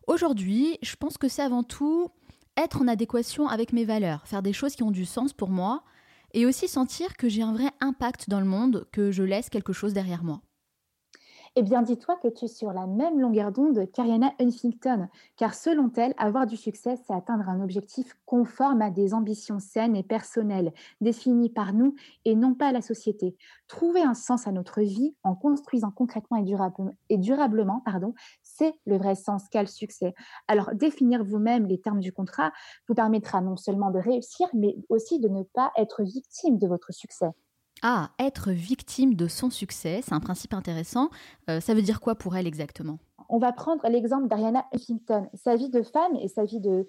Aujourd'hui, 0.07 0.78
je 0.82 0.97
pense 0.97 1.16
que 1.16 1.28
c'est 1.28 1.43
avant 1.43 1.62
tout 1.62 2.11
être 2.57 2.82
en 2.82 2.88
adéquation 2.88 3.48
avec 3.48 3.72
mes 3.72 3.84
valeurs, 3.84 4.26
faire 4.26 4.42
des 4.42 4.53
choses 4.53 4.74
qui 4.74 4.82
ont 4.82 4.90
du 4.90 5.05
sens 5.05 5.32
pour 5.32 5.51
moi, 5.51 5.82
et 6.32 6.46
aussi 6.46 6.68
sentir 6.68 7.16
que 7.16 7.28
j'ai 7.28 7.42
un 7.42 7.53
vrai 7.53 7.70
impact 7.80 8.28
dans 8.28 8.40
le 8.40 8.46
monde, 8.46 8.86
que 8.92 9.11
je 9.11 9.22
laisse 9.22 9.51
quelque 9.51 9.72
chose 9.72 9.92
derrière 9.92 10.22
moi. 10.22 10.40
Eh 11.57 11.62
bien, 11.62 11.82
dis-toi 11.82 12.16
que 12.22 12.28
tu 12.28 12.44
es 12.44 12.48
sur 12.48 12.72
la 12.72 12.86
même 12.86 13.18
longueur 13.18 13.51
d'onde 13.51 13.90
qu'Ariana 13.92 14.32
Huffington, 14.38 15.09
car 15.36 15.55
selon 15.55 15.90
elle, 15.96 16.14
avoir 16.16 16.46
du 16.46 16.57
succès, 16.57 16.94
c'est 17.05 17.12
atteindre 17.12 17.48
un 17.48 17.61
objectif 17.61 18.14
conforme 18.24 18.82
à 18.82 18.90
des 18.90 19.14
ambitions 19.14 19.59
saines 19.59 19.96
et 19.96 20.05
personnelles, 20.05 20.72
définies 21.01 21.51
par 21.51 21.72
nous 21.72 21.96
et 22.24 22.36
non 22.36 22.55
pas 22.55 22.70
la 22.70 22.82
société. 22.82 23.36
Trouver 23.66 24.01
un 24.01 24.14
sens 24.14 24.46
à 24.46 24.53
notre 24.53 24.80
vie 24.80 25.16
en 25.24 25.34
construisant 25.34 25.90
concrètement 25.90 26.36
et, 26.36 26.44
et 27.09 27.18
durablement, 27.18 27.82
pardon, 27.84 28.14
c'est 28.61 28.74
le 28.84 28.98
vrai 28.98 29.14
sens 29.14 29.44
qu'a 29.50 29.62
le 29.62 29.68
succès. 29.68 30.12
Alors, 30.46 30.70
définir 30.74 31.24
vous-même 31.24 31.66
les 31.66 31.80
termes 31.80 32.00
du 32.00 32.12
contrat 32.12 32.52
vous 32.88 32.94
permettra 32.94 33.40
non 33.40 33.56
seulement 33.56 33.90
de 33.90 33.98
réussir, 33.98 34.48
mais 34.52 34.76
aussi 34.90 35.18
de 35.18 35.28
ne 35.28 35.42
pas 35.42 35.72
être 35.78 36.02
victime 36.02 36.58
de 36.58 36.66
votre 36.66 36.92
succès. 36.92 37.30
Ah, 37.82 38.11
être 38.18 38.50
victime 38.52 39.14
de 39.14 39.26
son 39.26 39.48
succès, 39.50 40.00
c'est 40.04 40.12
un 40.12 40.20
principe 40.20 40.52
intéressant. 40.54 41.08
Euh, 41.48 41.61
ça 41.61 41.72
veut 41.74 41.82
dire 41.82 42.00
quoi 42.00 42.14
pour 42.14 42.36
elle 42.36 42.46
exactement? 42.46 42.98
On 43.30 43.38
va 43.38 43.52
prendre 43.52 43.86
l'exemple 43.88 44.26
d'Ariana 44.26 44.66
Huffington. 44.74 45.28
Sa 45.34 45.54
vie 45.54 45.70
de 45.70 45.82
femme 45.82 46.16
et 46.16 46.28
sa 46.28 46.44
vie 46.44 46.60
de, 46.60 46.86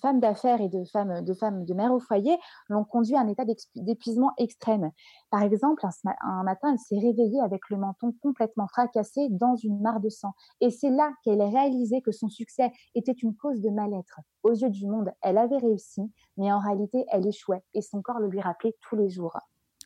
femme 0.00 0.20
d'affaires 0.20 0.60
et 0.60 0.68
de 0.68 0.84
femme, 0.84 1.24
de 1.24 1.34
femme 1.34 1.64
de 1.64 1.74
mère 1.74 1.92
au 1.92 1.98
foyer 1.98 2.38
l'ont 2.68 2.84
conduit 2.84 3.16
à 3.16 3.20
un 3.20 3.26
état 3.26 3.44
d'épuisement 3.74 4.30
extrême. 4.38 4.90
Par 5.30 5.42
exemple, 5.42 5.84
un, 6.22 6.42
matin, 6.44 6.72
elle 6.72 6.78
s'est 6.78 7.04
réveillée 7.04 7.40
avec 7.40 7.68
le 7.70 7.76
menton 7.76 8.14
complètement 8.22 8.68
fracassé 8.68 9.28
dans 9.30 9.56
une 9.56 9.80
mare 9.80 10.00
de 10.00 10.08
sang. 10.08 10.32
Et 10.60 10.70
c'est 10.70 10.90
là 10.90 11.10
qu'elle 11.24 11.40
a 11.40 11.48
réalisé 11.48 12.00
que 12.02 12.12
son 12.12 12.28
succès 12.28 12.70
était 12.94 13.12
une 13.12 13.34
cause 13.34 13.60
de 13.60 13.70
mal-être. 13.70 14.20
Aux 14.44 14.52
yeux 14.52 14.70
du 14.70 14.86
monde, 14.86 15.10
elle 15.22 15.38
avait 15.38 15.58
réussi, 15.58 16.02
mais 16.36 16.52
en 16.52 16.60
réalité, 16.60 17.04
elle 17.10 17.26
échouait 17.26 17.62
et 17.74 17.82
son 17.82 18.00
corps 18.00 18.20
le 18.20 18.28
lui 18.28 18.40
rappelait 18.40 18.76
tous 18.80 18.96
les 18.96 19.10
jours. 19.10 19.36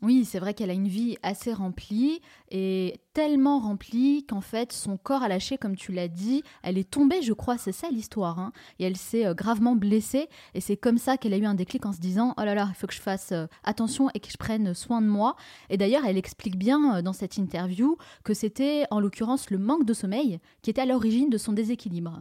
Oui, 0.03 0.24
c'est 0.24 0.40
vrai 0.40 0.55
qu'elle 0.55 0.70
a 0.70 0.74
une 0.74 0.88
vie 0.88 1.16
assez 1.22 1.53
remplie 1.53 2.20
et 2.51 3.01
tellement 3.14 3.61
remplie 3.61 4.26
qu'en 4.26 4.40
fait 4.40 4.72
son 4.72 4.97
corps 4.97 5.22
a 5.22 5.28
lâché, 5.28 5.57
comme 5.57 5.76
tu 5.76 5.92
l'as 5.92 6.09
dit. 6.09 6.42
Elle 6.62 6.78
est 6.78 6.90
tombée, 6.90 7.22
je 7.22 7.32
crois, 7.32 7.59
c'est 7.59 7.72
ça 7.72 7.88
l'histoire. 7.90 8.38
Hein. 8.38 8.53
et 8.78 8.84
elle 8.84 8.97
s'est 8.97 9.24
euh, 9.24 9.34
gravement 9.34 9.76
blessée 9.76 10.28
et 10.55 10.61
c'est 10.61 10.76
comme 10.76 10.99
ça 10.99 11.16
qu'elle 11.16 11.32
a 11.32 11.38
eu 11.38 11.47
un 11.47 11.55
déclic 11.55 11.86
en 11.86 11.92
se 11.92 12.01
disant 12.01 12.34
Oh 12.36 12.42
là 12.42 12.55
là, 12.55 12.66
il 12.70 12.74
faut 12.74 12.86
que 12.86 12.92
je 12.92 13.01
fasse 13.01 13.32
euh, 13.32 13.47
attention 13.62 14.11
et 14.14 14.20
que 14.20 14.30
je 14.30 14.36
prenne 14.36 14.74
soin 14.74 15.01
de 15.01 15.07
moi. 15.07 15.36
Et 15.70 15.76
d'ailleurs, 15.76 16.05
elle 16.05 16.18
explique 16.18 16.59
bien 16.59 16.97
euh, 16.97 17.03
dans 17.03 17.12
cette 17.12 17.36
interview 17.36 17.97
que 18.24 18.34
c'était 18.34 18.84
en 18.90 19.01
l'occurrence 19.01 19.51
le 19.51 19.59
manque 19.59 19.86
de 19.86 19.95
sommeil 19.95 20.40
qui 20.62 20.70
était 20.70 20.82
à 20.82 20.86
l'origine 20.86 21.30
de 21.30 21.38
son 21.38 21.53
déséquilibre. 21.53 22.20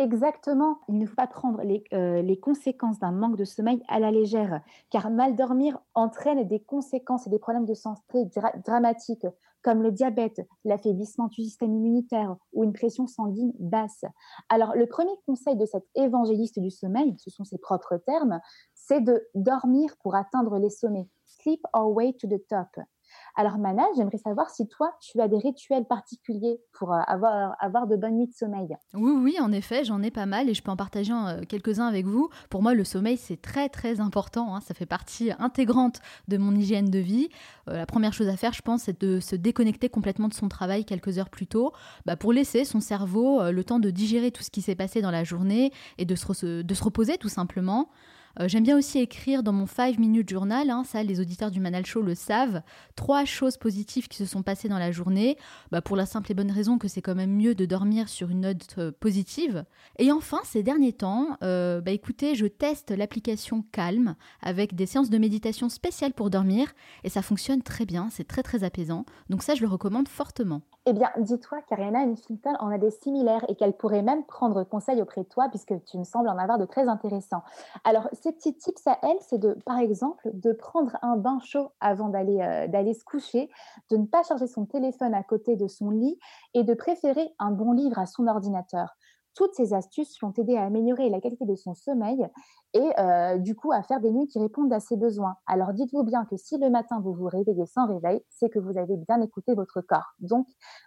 Exactement. 0.00 0.78
Il 0.88 0.96
ne 0.96 1.04
faut 1.04 1.14
pas 1.14 1.26
prendre 1.26 1.60
euh, 1.92 2.22
les, 2.22 2.40
conséquences 2.40 2.98
d'un 3.00 3.12
manque 3.12 3.36
de 3.36 3.44
sommeil 3.44 3.82
à 3.86 3.98
la 3.98 4.10
légère, 4.10 4.62
car 4.88 5.10
mal 5.10 5.36
dormir 5.36 5.78
entraîne 5.94 6.42
des 6.48 6.58
conséquences 6.58 7.26
et 7.26 7.30
des 7.30 7.38
problèmes 7.38 7.66
de 7.66 7.74
santé 7.74 8.24
dramatiques, 8.64 9.26
comme 9.60 9.82
le 9.82 9.92
diabète, 9.92 10.40
l'affaiblissement 10.64 11.26
du 11.26 11.42
système 11.42 11.74
immunitaire 11.74 12.34
ou 12.54 12.64
une 12.64 12.72
pression 12.72 13.06
sanguine 13.06 13.52
basse. 13.58 14.06
Alors, 14.48 14.74
le 14.74 14.86
premier 14.86 15.12
conseil 15.26 15.56
de 15.56 15.66
cet 15.66 15.84
évangéliste 15.94 16.58
du 16.58 16.70
sommeil, 16.70 17.14
ce 17.18 17.28
sont 17.28 17.44
ses 17.44 17.58
propres 17.58 17.98
termes, 17.98 18.40
c'est 18.72 19.02
de 19.02 19.28
dormir 19.34 19.94
pour 20.02 20.14
atteindre 20.14 20.58
les 20.58 20.70
sommets. 20.70 21.10
Sleep 21.26 21.60
our 21.76 21.92
way 21.92 22.14
to 22.14 22.26
the 22.26 22.40
top. 22.48 22.68
Alors 23.36 23.58
Mana, 23.58 23.84
j'aimerais 23.96 24.18
savoir 24.18 24.50
si 24.50 24.66
toi, 24.68 24.92
tu 25.00 25.20
as 25.20 25.28
des 25.28 25.38
rituels 25.38 25.84
particuliers 25.84 26.60
pour 26.72 26.92
euh, 26.92 27.00
avoir, 27.06 27.56
avoir 27.60 27.86
de 27.86 27.96
bonnes 27.96 28.16
nuits 28.16 28.26
de 28.26 28.34
sommeil. 28.34 28.76
Oui, 28.94 29.12
oui, 29.12 29.36
en 29.40 29.52
effet, 29.52 29.84
j'en 29.84 30.02
ai 30.02 30.10
pas 30.10 30.26
mal 30.26 30.48
et 30.48 30.54
je 30.54 30.62
peux 30.62 30.70
en 30.70 30.76
partager 30.76 31.12
euh, 31.12 31.42
quelques-uns 31.48 31.86
avec 31.86 32.06
vous. 32.06 32.28
Pour 32.48 32.62
moi, 32.62 32.74
le 32.74 32.84
sommeil, 32.84 33.16
c'est 33.16 33.40
très, 33.40 33.68
très 33.68 34.00
important. 34.00 34.54
Hein. 34.54 34.60
Ça 34.60 34.74
fait 34.74 34.86
partie 34.86 35.30
intégrante 35.38 36.00
de 36.28 36.36
mon 36.36 36.54
hygiène 36.54 36.90
de 36.90 36.98
vie. 36.98 37.28
Euh, 37.68 37.76
la 37.76 37.86
première 37.86 38.12
chose 38.12 38.28
à 38.28 38.36
faire, 38.36 38.52
je 38.52 38.62
pense, 38.62 38.82
c'est 38.82 39.00
de 39.00 39.20
se 39.20 39.36
déconnecter 39.36 39.88
complètement 39.88 40.28
de 40.28 40.34
son 40.34 40.48
travail 40.48 40.84
quelques 40.84 41.18
heures 41.18 41.30
plus 41.30 41.46
tôt 41.46 41.72
bah, 42.06 42.16
pour 42.16 42.32
laisser 42.32 42.64
son 42.64 42.80
cerveau 42.80 43.50
le 43.50 43.64
temps 43.64 43.78
de 43.78 43.90
digérer 43.90 44.30
tout 44.30 44.42
ce 44.42 44.50
qui 44.50 44.62
s'est 44.62 44.74
passé 44.74 45.00
dans 45.02 45.10
la 45.10 45.24
journée 45.24 45.72
et 45.98 46.04
de 46.04 46.14
se, 46.14 46.62
de 46.62 46.74
se 46.74 46.84
reposer 46.84 47.16
tout 47.18 47.28
simplement. 47.28 47.88
Euh, 48.38 48.46
j'aime 48.46 48.62
bien 48.62 48.78
aussi 48.78 48.98
écrire 48.98 49.42
dans 49.42 49.52
mon 49.52 49.66
5 49.66 49.98
minute 49.98 50.28
journal, 50.28 50.70
hein, 50.70 50.84
ça 50.84 51.02
les 51.02 51.20
auditeurs 51.20 51.50
du 51.50 51.60
Manal 51.60 51.84
Show 51.84 52.02
le 52.02 52.14
savent, 52.14 52.62
trois 52.94 53.24
choses 53.24 53.56
positives 53.56 54.08
qui 54.08 54.18
se 54.18 54.26
sont 54.26 54.42
passées 54.42 54.68
dans 54.68 54.78
la 54.78 54.92
journée, 54.92 55.36
bah, 55.72 55.80
pour 55.80 55.96
la 55.96 56.06
simple 56.06 56.30
et 56.30 56.34
bonne 56.34 56.50
raison 56.50 56.78
que 56.78 56.86
c'est 56.86 57.02
quand 57.02 57.14
même 57.14 57.34
mieux 57.34 57.54
de 57.54 57.66
dormir 57.66 58.08
sur 58.08 58.30
une 58.30 58.42
note 58.42 58.76
euh, 58.78 58.92
positive. 58.92 59.64
Et 59.98 60.12
enfin, 60.12 60.38
ces 60.44 60.62
derniers 60.62 60.92
temps, 60.92 61.36
euh, 61.42 61.80
bah, 61.80 61.90
écoutez, 61.90 62.34
je 62.34 62.46
teste 62.46 62.90
l'application 62.90 63.64
Calm 63.72 64.14
avec 64.42 64.74
des 64.74 64.86
séances 64.86 65.10
de 65.10 65.18
méditation 65.18 65.68
spéciales 65.68 66.12
pour 66.12 66.30
dormir 66.30 66.72
et 67.04 67.08
ça 67.08 67.22
fonctionne 67.22 67.62
très 67.62 67.86
bien, 67.86 68.08
c'est 68.10 68.26
très 68.26 68.42
très 68.42 68.64
apaisant, 68.64 69.04
donc 69.28 69.42
ça 69.42 69.54
je 69.54 69.62
le 69.62 69.68
recommande 69.68 70.08
fortement. 70.08 70.62
Eh 70.86 70.94
bien, 70.94 71.10
dis-toi 71.18 71.58
qu'Ariana 71.68 72.06
Huffington 72.06 72.54
en 72.58 72.70
a 72.70 72.78
des 72.78 72.90
similaires 72.90 73.44
et 73.48 73.54
qu'elle 73.54 73.74
pourrait 73.74 74.02
même 74.02 74.24
prendre 74.24 74.64
conseil 74.64 75.02
auprès 75.02 75.22
de 75.22 75.28
toi 75.28 75.48
puisque 75.50 75.74
tu 75.84 75.98
me 75.98 76.04
sembles 76.04 76.28
en 76.28 76.38
avoir 76.38 76.58
de 76.58 76.64
très 76.64 76.88
intéressants. 76.88 77.42
Alors, 77.84 78.08
ces 78.22 78.32
petits 78.32 78.56
tips 78.56 78.86
à 78.86 78.98
elle, 79.02 79.16
c'est 79.20 79.38
de, 79.38 79.56
par 79.64 79.78
exemple, 79.78 80.28
de 80.32 80.52
prendre 80.52 80.96
un 81.02 81.16
bain 81.16 81.38
chaud 81.40 81.70
avant 81.80 82.08
d'aller 82.08 82.40
euh, 82.40 82.66
d'aller 82.68 82.94
se 82.94 83.04
coucher, 83.04 83.50
de 83.90 83.96
ne 83.96 84.06
pas 84.06 84.22
charger 84.22 84.46
son 84.46 84.66
téléphone 84.66 85.14
à 85.14 85.22
côté 85.22 85.56
de 85.56 85.68
son 85.68 85.90
lit 85.90 86.18
et 86.54 86.64
de 86.64 86.74
préférer 86.74 87.34
un 87.38 87.50
bon 87.50 87.72
livre 87.72 87.98
à 87.98 88.06
son 88.06 88.26
ordinateur. 88.26 88.96
Toutes 89.34 89.54
ces 89.54 89.74
astuces 89.74 90.20
l'ont 90.20 90.32
aidé 90.36 90.56
à 90.56 90.64
améliorer 90.64 91.08
la 91.08 91.20
qualité 91.20 91.44
de 91.44 91.54
son 91.54 91.74
sommeil 91.74 92.26
et 92.74 92.90
euh, 92.98 93.38
du 93.38 93.54
coup 93.54 93.72
à 93.72 93.82
faire 93.82 94.00
des 94.00 94.10
nuits 94.10 94.26
qui 94.26 94.38
répondent 94.38 94.72
à 94.72 94.80
ses 94.80 94.96
besoins. 94.96 95.36
Alors 95.46 95.72
dites-vous 95.72 96.02
bien 96.02 96.24
que 96.24 96.36
si 96.36 96.58
le 96.58 96.68
matin 96.68 97.00
vous 97.00 97.14
vous 97.14 97.26
réveillez 97.26 97.66
sans 97.66 97.86
réveil, 97.86 98.20
c'est 98.28 98.50
que 98.50 98.58
vous 98.58 98.76
avez 98.76 98.96
bien 98.96 99.20
écouté 99.20 99.54
votre 99.54 99.80
corps. 99.82 100.14
Donc 100.20 100.46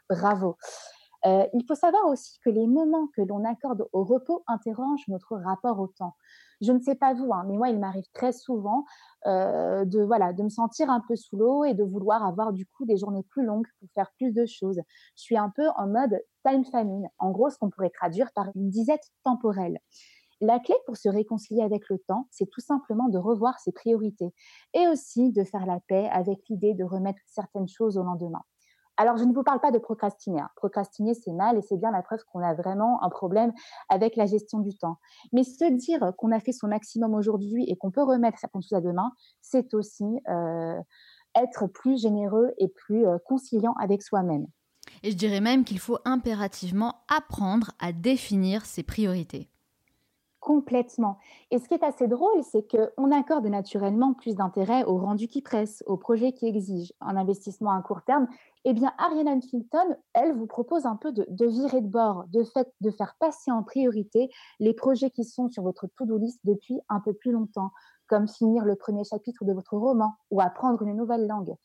bravo. 0.10 0.58
Euh, 1.26 1.46
il 1.54 1.64
faut 1.66 1.76
savoir 1.76 2.06
aussi 2.08 2.38
que 2.44 2.50
les 2.50 2.68
moments 2.68 3.08
que 3.16 3.22
l'on 3.22 3.46
accorde 3.46 3.88
au 3.94 4.04
repos 4.04 4.44
interrogent 4.48 5.08
notre 5.08 5.38
rapport 5.38 5.80
au 5.80 5.88
temps. 5.88 6.16
Je 6.60 6.72
ne 6.72 6.80
sais 6.80 6.96
pas 6.96 7.14
vous, 7.14 7.32
hein, 7.34 7.46
mais 7.48 7.56
moi, 7.56 7.70
il 7.70 7.80
m'arrive 7.80 8.06
très 8.14 8.34
souvent 8.34 8.86
euh, 9.26 9.86
de 9.86 10.02
voilà 10.02 10.34
de 10.34 10.44
me 10.44 10.50
sentir 10.50 10.90
un 10.90 11.02
peu 11.08 11.16
sous 11.16 11.38
l'eau 11.38 11.64
et 11.64 11.74
de 11.74 11.84
vouloir 11.84 12.26
avoir 12.26 12.52
du 12.52 12.66
coup 12.66 12.86
des 12.86 12.98
journées 12.98 13.24
plus 13.24 13.46
longues 13.46 13.68
pour 13.80 13.90
faire 13.94 14.12
plus 14.18 14.34
de 14.34 14.46
choses. 14.46 14.82
Je 15.16 15.22
suis 15.22 15.38
un 15.38 15.50
peu 15.50 15.68
en 15.78 15.88
mode 15.88 16.22
time 16.46 16.66
famine. 16.66 17.08
En 17.20 17.32
gros, 17.32 17.50
ce 17.50 17.58
qu'on 17.58 17.70
pourrait 17.70 17.90
traduire 17.90 18.32
par 18.34 18.50
une 18.56 18.70
disette 18.70 19.04
temporelle. 19.24 19.80
La 20.42 20.60
clé 20.60 20.76
pour 20.86 20.98
se 20.98 21.08
réconcilier 21.08 21.62
avec 21.62 21.90
le 21.90 22.00
temps, 22.00 22.28
c'est 22.30 22.50
tout 22.50 22.60
simplement 22.60 23.08
de 23.08 23.18
revoir 23.18 23.60
ses 23.60 23.72
priorités 23.72 24.34
et 24.74 24.90
aussi 24.90 25.32
de 25.32 25.46
faire 25.46 25.66
la 25.66 25.80
paix 25.88 26.10
avec 26.12 26.40
l'idée 26.50 26.74
de 26.74 26.84
remettre 26.84 27.22
certaines 27.28 27.70
choses 27.70 27.98
au 27.98 28.04
lendemain. 28.04 28.42
Alors, 28.98 29.18
je 29.18 29.24
ne 29.24 29.34
vous 29.34 29.44
parle 29.44 29.60
pas 29.60 29.72
de 29.72 29.80
procrastiner. 29.80 30.42
Hein. 30.42 30.50
Procrastiner, 30.56 31.14
c'est 31.14 31.32
mal 31.32 31.58
et 31.58 31.62
c'est 31.62 31.78
bien 31.78 31.92
la 31.92 32.02
preuve 32.02 32.24
qu'on 32.32 32.42
a 32.42 32.54
vraiment 32.54 33.02
un 33.04 33.10
problème 33.10 33.52
avec 33.90 34.16
la 34.16 34.26
gestion 34.26 34.60
du 34.60 34.76
temps. 34.78 34.98
Mais 35.32 35.44
se 35.44 35.66
dire 35.72 36.12
qu'on 36.18 36.32
a 36.32 36.40
fait 36.40 36.52
son 36.52 36.68
maximum 36.68 37.16
aujourd'hui 37.16 37.66
et 37.68 37.76
qu'on 37.76 37.92
peut 37.92 38.04
remettre 38.04 38.38
certaines 38.38 38.62
choses 38.62 38.74
à 38.74 38.82
demain, 38.82 39.12
c'est 39.42 39.74
aussi 39.74 40.06
euh, 40.30 40.80
être 41.36 41.68
plus 41.68 42.02
généreux 42.02 42.54
et 42.60 42.68
plus 42.68 43.08
euh, 43.08 43.18
conciliant 43.26 43.74
avec 43.80 44.04
soi-même. 44.04 44.46
Et 45.02 45.12
je 45.12 45.18
dirais 45.18 45.42
même 45.42 45.64
qu'il 45.64 45.80
faut 45.80 45.98
impérativement 46.06 47.02
apprendre 47.08 47.72
à 47.80 47.92
définir 47.92 48.66
ses 48.66 48.84
priorités. 48.84 49.50
Complètement. 50.44 51.20
Et 51.52 51.58
ce 51.58 51.70
qui 51.70 51.74
est 51.74 51.84
assez 51.84 52.08
drôle, 52.10 52.44
c'est 52.44 52.68
qu'on 52.70 53.12
accorde 53.12 53.48
naturellement 53.48 54.14
plus 54.14 54.36
d'intérêt 54.36 54.84
aux 54.84 54.98
rendus 54.98 55.30
qui 55.30 55.42
pressent, 55.42 55.84
aux 55.88 55.96
projets 55.96 56.34
qui 56.34 56.48
exigent 56.48 56.92
un 57.00 57.16
investissement 57.16 57.72
à 57.72 57.82
court 57.82 58.02
terme. 58.02 58.28
Eh 58.66 58.74
bien, 58.74 58.94
Ariane 58.98 59.28
Huntington, 59.28 59.98
elle 60.14 60.34
vous 60.34 60.48
propose 60.48 60.86
un 60.86 60.96
peu 60.96 61.12
de, 61.12 61.46
virer 61.46 61.82
de 61.82 61.88
bord, 61.88 62.24
de 62.30 62.44
de 62.80 62.92
faire 62.92 63.16
passer 63.20 63.52
en 63.52 63.62
priorité 63.62 64.30
les 64.60 64.74
projets 64.74 65.10
qui 65.10 65.26
sont 65.26 65.50
sur 65.50 65.64
votre 65.64 65.88
to-do 65.98 66.18
list 66.18 66.40
depuis 66.46 66.80
un 66.88 67.02
peu 67.02 67.14
plus 67.14 67.32
longtemps, 67.32 67.72
comme 68.08 68.28
finir 68.28 68.64
le 68.64 68.76
premier 68.76 69.04
chapitre 69.04 69.44
de 69.44 69.52
votre 69.52 69.76
roman 69.76 70.14
ou 70.32 70.40
apprendre 70.40 70.82
une 70.84 70.96
nouvelle 70.96 71.28
langue. 71.28 71.56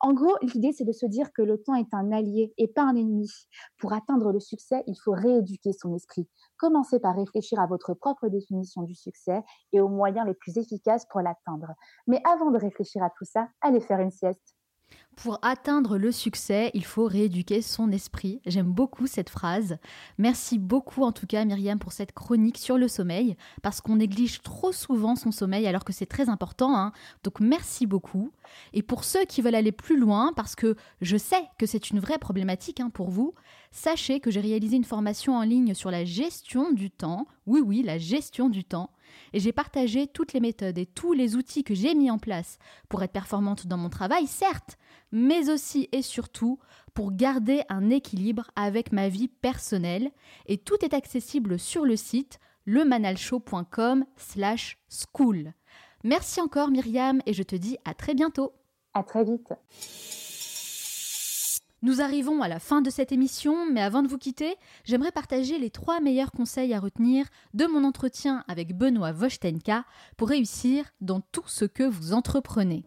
En 0.00 0.12
gros, 0.14 0.36
l'idée, 0.42 0.72
c'est 0.72 0.84
de 0.84 0.92
se 0.92 1.06
dire 1.06 1.32
que 1.32 1.42
le 1.42 1.62
temps 1.62 1.76
est 1.76 1.94
un 1.94 2.10
allié 2.10 2.52
et 2.58 2.66
pas 2.66 2.82
un 2.82 2.96
ennemi. 2.96 3.30
Pour 3.78 3.92
atteindre 3.92 4.32
le 4.32 4.40
succès, 4.40 4.82
il 4.88 4.96
faut 4.96 5.12
rééduquer 5.12 5.72
son 5.72 5.94
esprit. 5.94 6.28
Commencez 6.58 6.98
par 6.98 7.14
réfléchir 7.14 7.60
à 7.60 7.66
votre 7.66 7.94
propre 7.94 8.28
définition 8.28 8.82
du 8.82 8.96
succès 8.96 9.42
et 9.72 9.80
aux 9.80 9.88
moyens 9.88 10.26
les 10.26 10.34
plus 10.34 10.58
efficaces 10.58 11.06
pour 11.06 11.20
l'atteindre. 11.20 11.68
Mais 12.08 12.20
avant 12.24 12.50
de 12.50 12.58
réfléchir 12.58 13.02
à 13.02 13.10
tout 13.10 13.24
ça, 13.24 13.48
allez 13.60 13.80
faire 13.80 14.00
une 14.00 14.10
sieste. 14.10 14.56
Pour 15.16 15.38
atteindre 15.42 15.98
le 15.98 16.10
succès, 16.10 16.70
il 16.74 16.84
faut 16.84 17.06
rééduquer 17.06 17.62
son 17.62 17.92
esprit. 17.92 18.40
J'aime 18.46 18.72
beaucoup 18.72 19.06
cette 19.06 19.28
phrase. 19.28 19.76
Merci 20.18 20.58
beaucoup 20.58 21.02
en 21.02 21.12
tout 21.12 21.26
cas 21.26 21.44
Myriam 21.44 21.78
pour 21.78 21.92
cette 21.92 22.12
chronique 22.12 22.58
sur 22.58 22.78
le 22.78 22.88
sommeil, 22.88 23.36
parce 23.62 23.80
qu'on 23.80 23.96
néglige 23.96 24.40
trop 24.40 24.72
souvent 24.72 25.14
son 25.14 25.30
sommeil 25.30 25.66
alors 25.66 25.84
que 25.84 25.92
c'est 25.92 26.06
très 26.06 26.28
important. 26.28 26.76
Hein. 26.76 26.92
Donc 27.24 27.40
merci 27.40 27.86
beaucoup. 27.86 28.32
Et 28.72 28.82
pour 28.82 29.04
ceux 29.04 29.24
qui 29.24 29.42
veulent 29.42 29.54
aller 29.54 29.70
plus 29.70 29.98
loin, 29.98 30.32
parce 30.34 30.56
que 30.56 30.76
je 31.00 31.16
sais 31.16 31.44
que 31.58 31.66
c'est 31.66 31.90
une 31.90 32.00
vraie 32.00 32.18
problématique 32.18 32.80
hein, 32.80 32.90
pour 32.90 33.10
vous, 33.10 33.34
sachez 33.70 34.18
que 34.18 34.30
j'ai 34.30 34.40
réalisé 34.40 34.76
une 34.76 34.84
formation 34.84 35.36
en 35.36 35.42
ligne 35.42 35.74
sur 35.74 35.90
la 35.90 36.04
gestion 36.04 36.72
du 36.72 36.90
temps. 36.90 37.26
Oui 37.46 37.60
oui, 37.60 37.82
la 37.82 37.98
gestion 37.98 38.48
du 38.48 38.64
temps 38.64 38.90
et 39.32 39.40
j'ai 39.40 39.52
partagé 39.52 40.06
toutes 40.06 40.32
les 40.32 40.40
méthodes 40.40 40.78
et 40.78 40.86
tous 40.86 41.12
les 41.12 41.36
outils 41.36 41.64
que 41.64 41.74
j'ai 41.74 41.94
mis 41.94 42.10
en 42.10 42.18
place 42.18 42.58
pour 42.88 43.02
être 43.02 43.12
performante 43.12 43.66
dans 43.66 43.76
mon 43.76 43.88
travail, 43.88 44.26
certes, 44.26 44.78
mais 45.10 45.50
aussi 45.50 45.88
et 45.92 46.02
surtout 46.02 46.58
pour 46.94 47.12
garder 47.12 47.62
un 47.68 47.90
équilibre 47.90 48.50
avec 48.56 48.92
ma 48.92 49.08
vie 49.08 49.28
personnelle. 49.28 50.10
Et 50.46 50.58
tout 50.58 50.84
est 50.84 50.94
accessible 50.94 51.58
sur 51.58 51.84
le 51.84 51.96
site 51.96 52.38
lemanalshow.com 52.66 54.04
slash 54.16 54.78
school. 54.88 55.52
Merci 56.04 56.40
encore 56.40 56.70
Myriam 56.70 57.20
et 57.26 57.32
je 57.32 57.42
te 57.42 57.56
dis 57.56 57.76
à 57.84 57.94
très 57.94 58.14
bientôt. 58.14 58.52
À 58.94 59.02
très 59.02 59.24
vite. 59.24 59.52
Nous 61.84 62.00
arrivons 62.00 62.42
à 62.42 62.48
la 62.48 62.60
fin 62.60 62.80
de 62.80 62.90
cette 62.90 63.10
émission, 63.10 63.66
mais 63.68 63.82
avant 63.82 64.04
de 64.04 64.08
vous 64.08 64.16
quitter, 64.16 64.54
j'aimerais 64.84 65.10
partager 65.10 65.58
les 65.58 65.70
trois 65.70 66.00
meilleurs 66.00 66.30
conseils 66.30 66.72
à 66.74 66.78
retenir 66.78 67.26
de 67.54 67.66
mon 67.66 67.82
entretien 67.82 68.44
avec 68.46 68.78
Benoît 68.78 69.10
Vostenka 69.10 69.84
pour 70.16 70.28
réussir 70.28 70.84
dans 71.00 71.20
tout 71.32 71.42
ce 71.46 71.64
que 71.64 71.82
vous 71.82 72.12
entreprenez. 72.12 72.84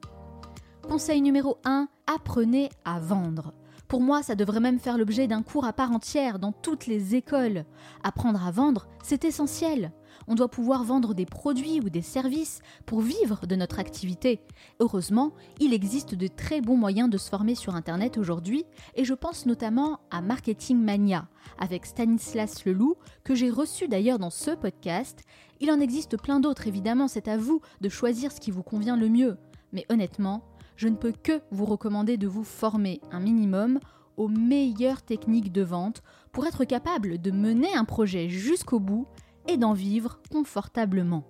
Conseil 0.81 1.21
numéro 1.21 1.57
1, 1.65 1.89
apprenez 2.07 2.69
à 2.85 2.99
vendre. 2.99 3.53
Pour 3.89 3.99
moi, 3.99 4.23
ça 4.23 4.35
devrait 4.35 4.61
même 4.61 4.79
faire 4.79 4.97
l'objet 4.97 5.27
d'un 5.27 5.43
cours 5.43 5.65
à 5.65 5.73
part 5.73 5.91
entière 5.91 6.39
dans 6.39 6.53
toutes 6.53 6.87
les 6.87 7.15
écoles. 7.15 7.65
Apprendre 8.01 8.47
à 8.47 8.51
vendre, 8.51 8.87
c'est 9.03 9.25
essentiel. 9.25 9.91
On 10.27 10.35
doit 10.35 10.49
pouvoir 10.49 10.83
vendre 10.83 11.13
des 11.13 11.25
produits 11.25 11.79
ou 11.79 11.89
des 11.89 12.01
services 12.01 12.61
pour 12.85 13.01
vivre 13.01 13.45
de 13.45 13.55
notre 13.55 13.79
activité. 13.79 14.39
Heureusement, 14.79 15.33
il 15.59 15.73
existe 15.73 16.15
de 16.15 16.27
très 16.27 16.61
bons 16.61 16.77
moyens 16.77 17.09
de 17.09 17.17
se 17.17 17.29
former 17.29 17.55
sur 17.55 17.75
Internet 17.75 18.17
aujourd'hui 18.17 18.65
et 18.95 19.05
je 19.05 19.13
pense 19.13 19.45
notamment 19.45 19.99
à 20.11 20.21
Marketing 20.21 20.77
Mania 20.77 21.27
avec 21.59 21.85
Stanislas 21.85 22.65
Leloup 22.65 22.95
que 23.23 23.35
j'ai 23.35 23.49
reçu 23.49 23.87
d'ailleurs 23.87 24.19
dans 24.19 24.29
ce 24.29 24.51
podcast. 24.51 25.23
Il 25.59 25.71
en 25.71 25.79
existe 25.79 26.17
plein 26.17 26.39
d'autres 26.39 26.67
évidemment, 26.67 27.07
c'est 27.07 27.27
à 27.27 27.37
vous 27.37 27.61
de 27.81 27.89
choisir 27.89 28.31
ce 28.31 28.39
qui 28.39 28.51
vous 28.51 28.63
convient 28.63 28.97
le 28.97 29.09
mieux. 29.09 29.37
Mais 29.73 29.85
honnêtement, 29.89 30.43
je 30.75 30.87
ne 30.87 30.95
peux 30.95 31.13
que 31.13 31.41
vous 31.51 31.65
recommander 31.65 32.17
de 32.17 32.27
vous 32.27 32.43
former 32.43 32.99
un 33.11 33.19
minimum 33.19 33.79
aux 34.17 34.27
meilleures 34.27 35.01
techniques 35.01 35.51
de 35.51 35.61
vente 35.61 36.01
pour 36.31 36.45
être 36.45 36.65
capable 36.65 37.21
de 37.21 37.31
mener 37.31 37.73
un 37.75 37.85
projet 37.85 38.29
jusqu'au 38.29 38.79
bout 38.79 39.07
et 39.47 39.57
d'en 39.57 39.73
vivre 39.73 40.19
confortablement. 40.31 41.23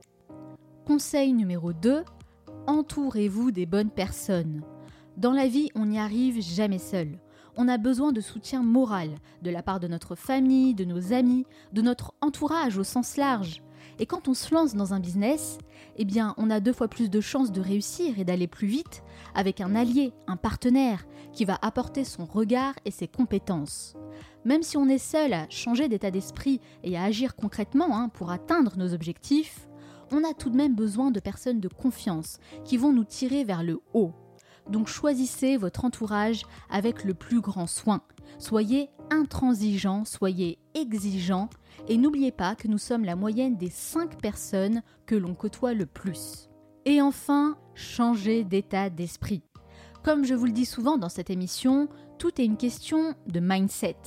Conseil 0.85 1.33
numéro 1.33 1.73
2, 1.73 2.03
entourez-vous 2.67 3.51
des 3.51 3.65
bonnes 3.65 3.89
personnes. 3.89 4.61
Dans 5.17 5.31
la 5.31 5.47
vie, 5.47 5.69
on 5.75 5.85
n'y 5.85 5.99
arrive 5.99 6.41
jamais 6.41 6.79
seul. 6.79 7.19
On 7.57 7.67
a 7.67 7.77
besoin 7.77 8.11
de 8.11 8.21
soutien 8.21 8.61
moral 8.61 9.15
de 9.41 9.49
la 9.49 9.63
part 9.63 9.79
de 9.79 9.87
notre 9.87 10.15
famille, 10.15 10.75
de 10.75 10.83
nos 10.83 11.13
amis, 11.13 11.45
de 11.71 11.81
notre 11.81 12.13
entourage 12.21 12.77
au 12.77 12.83
sens 12.83 13.15
large. 13.15 13.61
Et 13.99 14.05
quand 14.05 14.27
on 14.27 14.33
se 14.33 14.53
lance 14.53 14.75
dans 14.75 14.93
un 14.93 14.99
business, 14.99 15.57
eh 15.97 16.05
bien, 16.05 16.33
on 16.37 16.49
a 16.49 16.59
deux 16.59 16.73
fois 16.73 16.87
plus 16.87 17.09
de 17.09 17.21
chances 17.21 17.51
de 17.51 17.61
réussir 17.61 18.19
et 18.19 18.25
d'aller 18.25 18.47
plus 18.47 18.67
vite 18.67 19.03
avec 19.33 19.61
un 19.61 19.75
allié, 19.75 20.13
un 20.27 20.37
partenaire 20.37 21.05
qui 21.31 21.45
va 21.45 21.57
apporter 21.61 22.03
son 22.03 22.25
regard 22.25 22.73
et 22.85 22.91
ses 22.91 23.07
compétences. 23.07 23.95
Même 24.43 24.63
si 24.63 24.77
on 24.77 24.87
est 24.87 24.97
seul 24.97 25.33
à 25.33 25.49
changer 25.49 25.87
d'état 25.87 26.11
d'esprit 26.11 26.61
et 26.83 26.97
à 26.97 27.03
agir 27.03 27.35
concrètement 27.35 27.97
hein, 27.97 28.09
pour 28.09 28.31
atteindre 28.31 28.77
nos 28.77 28.93
objectifs, 28.93 29.67
on 30.11 30.23
a 30.23 30.33
tout 30.33 30.49
de 30.49 30.55
même 30.55 30.75
besoin 30.75 31.11
de 31.11 31.19
personnes 31.19 31.59
de 31.59 31.67
confiance 31.67 32.37
qui 32.63 32.77
vont 32.77 32.93
nous 32.93 33.03
tirer 33.03 33.43
vers 33.43 33.63
le 33.63 33.81
haut. 33.93 34.11
Donc 34.69 34.87
choisissez 34.87 35.57
votre 35.57 35.85
entourage 35.85 36.43
avec 36.69 37.03
le 37.03 37.13
plus 37.13 37.41
grand 37.41 37.67
soin. 37.67 38.01
Soyez 38.39 38.89
intransigeant, 39.11 40.05
soyez 40.05 40.57
exigeant 40.73 41.49
et 41.87 41.97
n'oubliez 41.97 42.31
pas 42.31 42.55
que 42.55 42.67
nous 42.67 42.77
sommes 42.77 43.05
la 43.05 43.15
moyenne 43.15 43.57
des 43.57 43.69
5 43.69 44.21
personnes 44.21 44.81
que 45.05 45.15
l'on 45.15 45.33
côtoie 45.33 45.73
le 45.73 45.85
plus. 45.85 46.49
Et 46.85 47.01
enfin, 47.01 47.57
changez 47.73 48.43
d'état 48.43 48.89
d'esprit. 48.89 49.43
Comme 50.03 50.23
je 50.23 50.35
vous 50.35 50.45
le 50.45 50.51
dis 50.51 50.65
souvent 50.65 50.97
dans 50.97 51.09
cette 51.09 51.29
émission, 51.29 51.89
tout 52.19 52.39
est 52.39 52.45
une 52.45 52.57
question 52.57 53.15
de 53.27 53.39
mindset. 53.39 53.97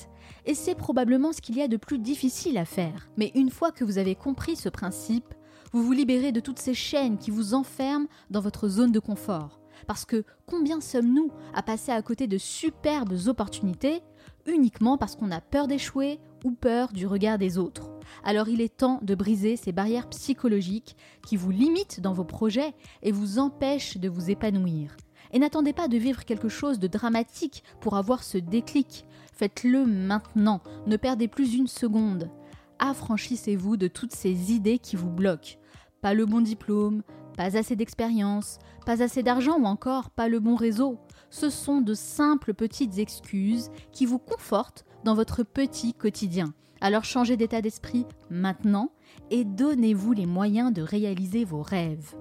Et 0.47 0.55
c'est 0.55 0.75
probablement 0.75 1.33
ce 1.33 1.41
qu'il 1.41 1.57
y 1.57 1.63
a 1.63 1.69
de 1.69 1.77
plus 1.77 1.99
difficile 1.99 2.57
à 2.57 2.65
faire. 2.65 3.11
Mais 3.17 3.33
une 3.35 3.51
fois 3.51 3.73
que 3.73 3.85
vous 3.85 3.99
avez 3.99 4.15
compris 4.15 4.57
ce 4.57 4.69
principe, 4.69 5.35
Vous 5.73 5.83
vous 5.83 5.93
libérez 5.93 6.33
de 6.33 6.41
toutes 6.41 6.59
ces 6.59 6.75
chaînes 6.75 7.19
qui 7.19 7.31
vous 7.31 7.53
enferment 7.55 8.07
dans 8.31 8.41
votre 8.41 8.69
zone 8.69 8.93
de 8.93 9.01
confort. 9.01 9.61
Parce 9.87 10.05
que 10.05 10.25
combien 10.47 10.81
sommes-nous 10.81 11.31
à 11.55 11.63
passer 11.63 11.93
à 11.93 12.03
côté 12.03 12.27
de 12.27 12.39
superbes 12.39 13.15
opportunités 13.27 14.03
uniquement 14.47 14.97
parce 14.97 15.15
qu'on 15.15 15.31
a 15.31 15.41
peur 15.41 15.69
d'échouer 15.69 16.21
ou 16.45 16.53
peur 16.53 16.93
du 16.93 17.07
regard 17.07 17.39
des 17.39 17.59
autres 17.59 17.91
Alors 18.25 18.49
il 18.49 18.61
est 18.61 18.77
temps 18.77 19.01
de 19.03 19.15
briser 19.15 19.57
ces 19.57 19.73
barrières 19.73 20.09
psychologiques 20.09 20.97
qui 21.27 21.37
vous 21.37 21.51
limitent 21.51 22.01
dans 22.01 22.13
vos 22.13 22.25
projets 22.25 22.75
et 23.03 23.13
vous 23.13 23.39
empêchent 23.39 23.99
de 23.99 24.09
vous 24.09 24.31
épanouir. 24.31 24.97
Et 25.33 25.39
n'attendez 25.39 25.73
pas 25.73 25.89
de 25.89 25.99
vivre 25.99 26.25
quelque 26.25 26.49
chose 26.49 26.79
de 26.79 26.87
dramatique 26.87 27.63
pour 27.81 27.97
avoir 27.97 28.23
ce 28.23 28.39
déclic. 28.39 29.05
Faites-le 29.35 29.85
maintenant, 29.85 30.61
ne 30.87 30.97
perdez 30.97 31.29
plus 31.29 31.55
une 31.55 31.67
seconde. 31.67 32.31
Affranchissez-vous 32.79 33.77
de 33.77 33.89
toutes 33.89 34.15
ces 34.15 34.53
idées 34.53 34.79
qui 34.79 34.97
vous 34.97 35.11
bloquent. 35.11 35.59
Pas 36.01 36.15
le 36.15 36.27
bon 36.27 36.41
diplôme, 36.41 37.03
pas 37.37 37.57
assez 37.57 37.77
d'expérience, 37.77 38.59
pas 38.87 39.03
assez 39.03 39.23
d'argent 39.23 39.59
ou 39.59 39.65
encore 39.65 40.11
pas 40.11 40.29
le 40.29 40.41
bon 40.41 40.57
réseau. 40.57 40.99
Ce 41.31 41.51
sont 41.51 41.81
de 41.81 41.95
simples 41.95 42.55
petites 42.55 42.99
excuses 42.99 43.71
qui 43.93 44.07
vous 44.07 44.19
confortent 44.19 44.85
dans 45.05 45.15
votre 45.15 45.43
petit 45.43 45.95
quotidien. 45.95 46.53
Alors 46.81 47.05
changez 47.05 47.37
d'état 47.37 47.61
d'esprit 47.61 48.07
maintenant 48.31 48.91
et 49.31 49.45
donnez-vous 49.45 50.13
les 50.13 50.27
moyens 50.27 50.73
de 50.73 50.83
réaliser 50.83 51.45
vos 51.45 51.63
rêves. 51.63 52.15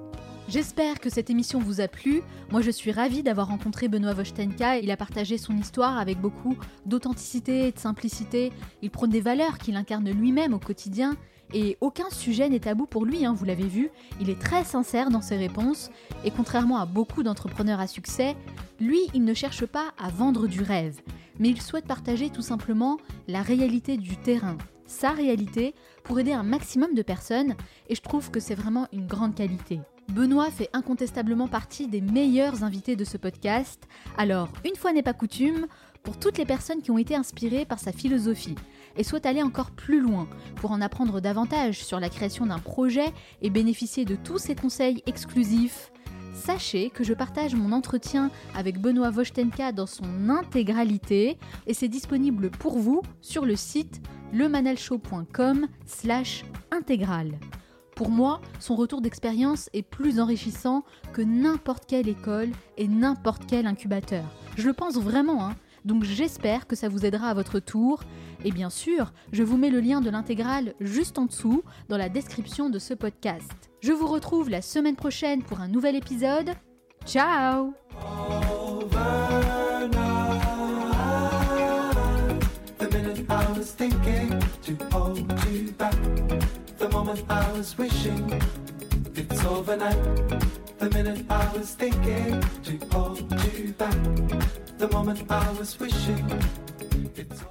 J'espère 0.50 1.02
que 1.02 1.10
cette 1.10 1.30
émission 1.30 1.60
vous 1.60 1.82
a 1.82 1.90
plu. 1.90 2.22
Moi, 2.52 2.62
je 2.62 2.72
suis 2.72 2.94
ravie 2.94 3.22
d'avoir 3.22 3.50
rencontré 3.50 3.90
Benoît 3.90 4.14
Vostenka. 4.14 4.78
Il 4.78 4.90
a 4.92 4.98
partagé 4.98 5.38
son 5.38 5.58
histoire 5.58 5.98
avec 5.98 6.22
beaucoup 6.22 6.56
d'authenticité 6.86 7.68
et 7.68 7.72
de 7.74 7.80
simplicité. 7.80 8.54
Il 8.82 8.90
prône 8.90 9.10
des 9.10 9.20
valeurs 9.20 9.58
qu'il 9.58 9.76
incarne 9.76 10.10
lui-même 10.10 10.54
au 10.54 10.60
quotidien. 10.60 11.18
Et 11.54 11.78
aucun 11.82 12.10
sujet 12.10 12.48
n'est 12.48 12.62
tabou 12.62 12.86
pour 12.86 13.06
lui, 13.06 13.26
hein, 13.26 13.34
vous 13.34 13.44
l'avez 13.44 13.68
vu. 13.68 13.90
Il 14.22 14.30
est 14.30 14.40
très 14.40 14.64
sincère 14.64 15.10
dans 15.10 15.22
ses 15.22 15.36
réponses. 15.36 15.92
Et 16.24 16.32
contrairement 16.32 16.78
à 16.78 16.86
beaucoup 16.86 17.24
d'entrepreneurs 17.24 17.82
à 17.82 17.88
succès, 17.88 18.38
lui, 18.80 19.00
il 19.14 19.26
ne 19.26 19.34
cherche 19.34 19.66
pas 19.66 19.94
à 19.98 20.10
vendre 20.10 20.48
du 20.48 20.62
rêve. 20.62 21.02
Mais 21.40 21.50
il 21.50 21.62
souhaite 21.62 21.86
partager 21.86 22.30
tout 22.30 22.42
simplement 22.42 22.98
la 23.28 23.42
réalité 23.42 23.98
du 23.98 24.18
terrain, 24.18 24.58
sa 24.86 25.12
réalité, 25.12 25.74
pour 26.04 26.20
aider 26.20 26.34
un 26.34 26.44
maximum 26.44 26.94
de 26.94 27.02
personnes. 27.02 27.56
Et 27.90 27.96
je 27.96 28.02
trouve 28.02 28.32
que 28.32 28.40
c'est 28.40 28.56
vraiment 28.56 28.88
une 28.94 29.08
grande 29.08 29.36
qualité. 29.36 29.80
Benoît 30.10 30.50
fait 30.50 30.70
incontestablement 30.72 31.48
partie 31.48 31.88
des 31.88 32.00
meilleurs 32.02 32.64
invités 32.64 32.96
de 32.96 33.04
ce 33.04 33.18
podcast. 33.18 33.84
Alors, 34.18 34.50
une 34.66 34.76
fois 34.76 34.94
n'est 34.94 35.04
pas 35.04 35.14
coutume, 35.14 35.68
pour 36.08 36.18
toutes 36.18 36.38
les 36.38 36.46
personnes 36.46 36.82
qui 36.82 36.92
ont 36.92 36.98
été 36.98 37.16
inspirées 37.16 37.66
par 37.66 37.80
sa 37.80 37.92
philosophie 37.92 38.56
et 38.96 39.04
souhaitent 39.04 39.26
aller 39.26 39.44
encore 39.44 39.72
plus 39.72 40.00
loin 40.00 40.30
pour 40.56 40.72
en 40.72 40.80
apprendre 40.80 41.20
davantage 41.20 41.84
sur 41.84 42.00
la 42.00 42.08
création 42.08 42.46
d'un 42.46 42.60
projet 42.60 43.12
et 43.42 43.50
bénéficier 43.50 44.06
de 44.06 44.16
tous 44.16 44.38
ses 44.38 44.56
conseils 44.56 45.04
exclusifs, 45.06 45.92
sachez 46.48 46.89
que 46.91 47.04
je 47.04 47.14
partage 47.14 47.56
mon 47.56 47.74
entretien 47.74 48.32
avec 48.56 48.80
Benoît 48.80 49.10
Vostenka 49.10 49.74
dans 49.74 49.86
son 49.86 50.30
intégralité 50.30 51.38
et 51.66 51.74
c'est 51.74 51.89
disponible 51.89 52.52
pour 52.52 52.80
vous 52.80 53.02
sur 53.20 53.45
le 53.45 53.58
site 53.58 54.02
lemanalshow.com 54.32 55.68
slash 55.86 56.45
intégral. 56.72 57.38
Pour 57.98 58.10
moi, 58.10 58.39
son 58.62 58.78
retour 58.78 59.02
d'expérience 59.02 59.70
est 59.74 59.82
plus 59.82 60.22
enrichissant 60.22 60.86
que 61.12 61.22
n'importe 61.22 61.86
quelle 61.86 62.08
école 62.08 62.52
et 62.78 62.88
n'importe 62.88 63.43
quel 63.45 63.68
incubateur. 63.68 64.24
Je 64.56 64.68
le 64.68 64.74
pense 64.74 64.95
vraiment, 64.95 65.45
hein. 65.45 65.56
donc 65.84 66.06
j'espère 66.06 66.66
que 66.66 66.78
ça 66.78 66.88
vous 66.88 67.06
aidera 67.06 67.28
à 67.28 67.34
votre 67.34 67.60
tour. 67.60 68.04
Et 68.45 68.52
bien 68.52 68.70
sûr, 68.70 69.12
je 69.34 69.43
vous 69.43 69.58
mets 69.58 69.70
le 69.70 69.82
lien 69.82 70.00
de 70.00 70.10
l'intégrale 70.10 70.76
juste 70.80 71.18
en 71.18 71.26
dessous 71.26 71.64
dans 71.89 71.98
la 71.98 72.08
description 72.08 72.70
de 72.70 72.80
ce 72.80 72.93
podcast. 72.93 73.66
Je 73.82 73.92
vous 73.92 74.08
retrouve 74.08 74.50
la 74.50 74.62
semaine 74.62 74.96
prochaine 74.96 75.44
pour 75.44 75.60
un 75.62 75.68
nouvel 75.68 75.96
épisode. 75.96 76.52
Ciao 77.06 77.74
it's 89.18 89.46
overnight. 89.46 89.98
The 90.78 90.90
minute 90.92 91.26
I 91.30 91.52
was 91.54 91.74
thinking 91.74 92.42
to 92.64 92.88
hold 92.92 93.20
you 93.54 93.74
back. 93.74 93.96
The 94.78 94.88
moment 94.90 95.24
I 95.30 95.52
was 95.54 95.80
wishing 95.80 96.26
it's 97.16 97.44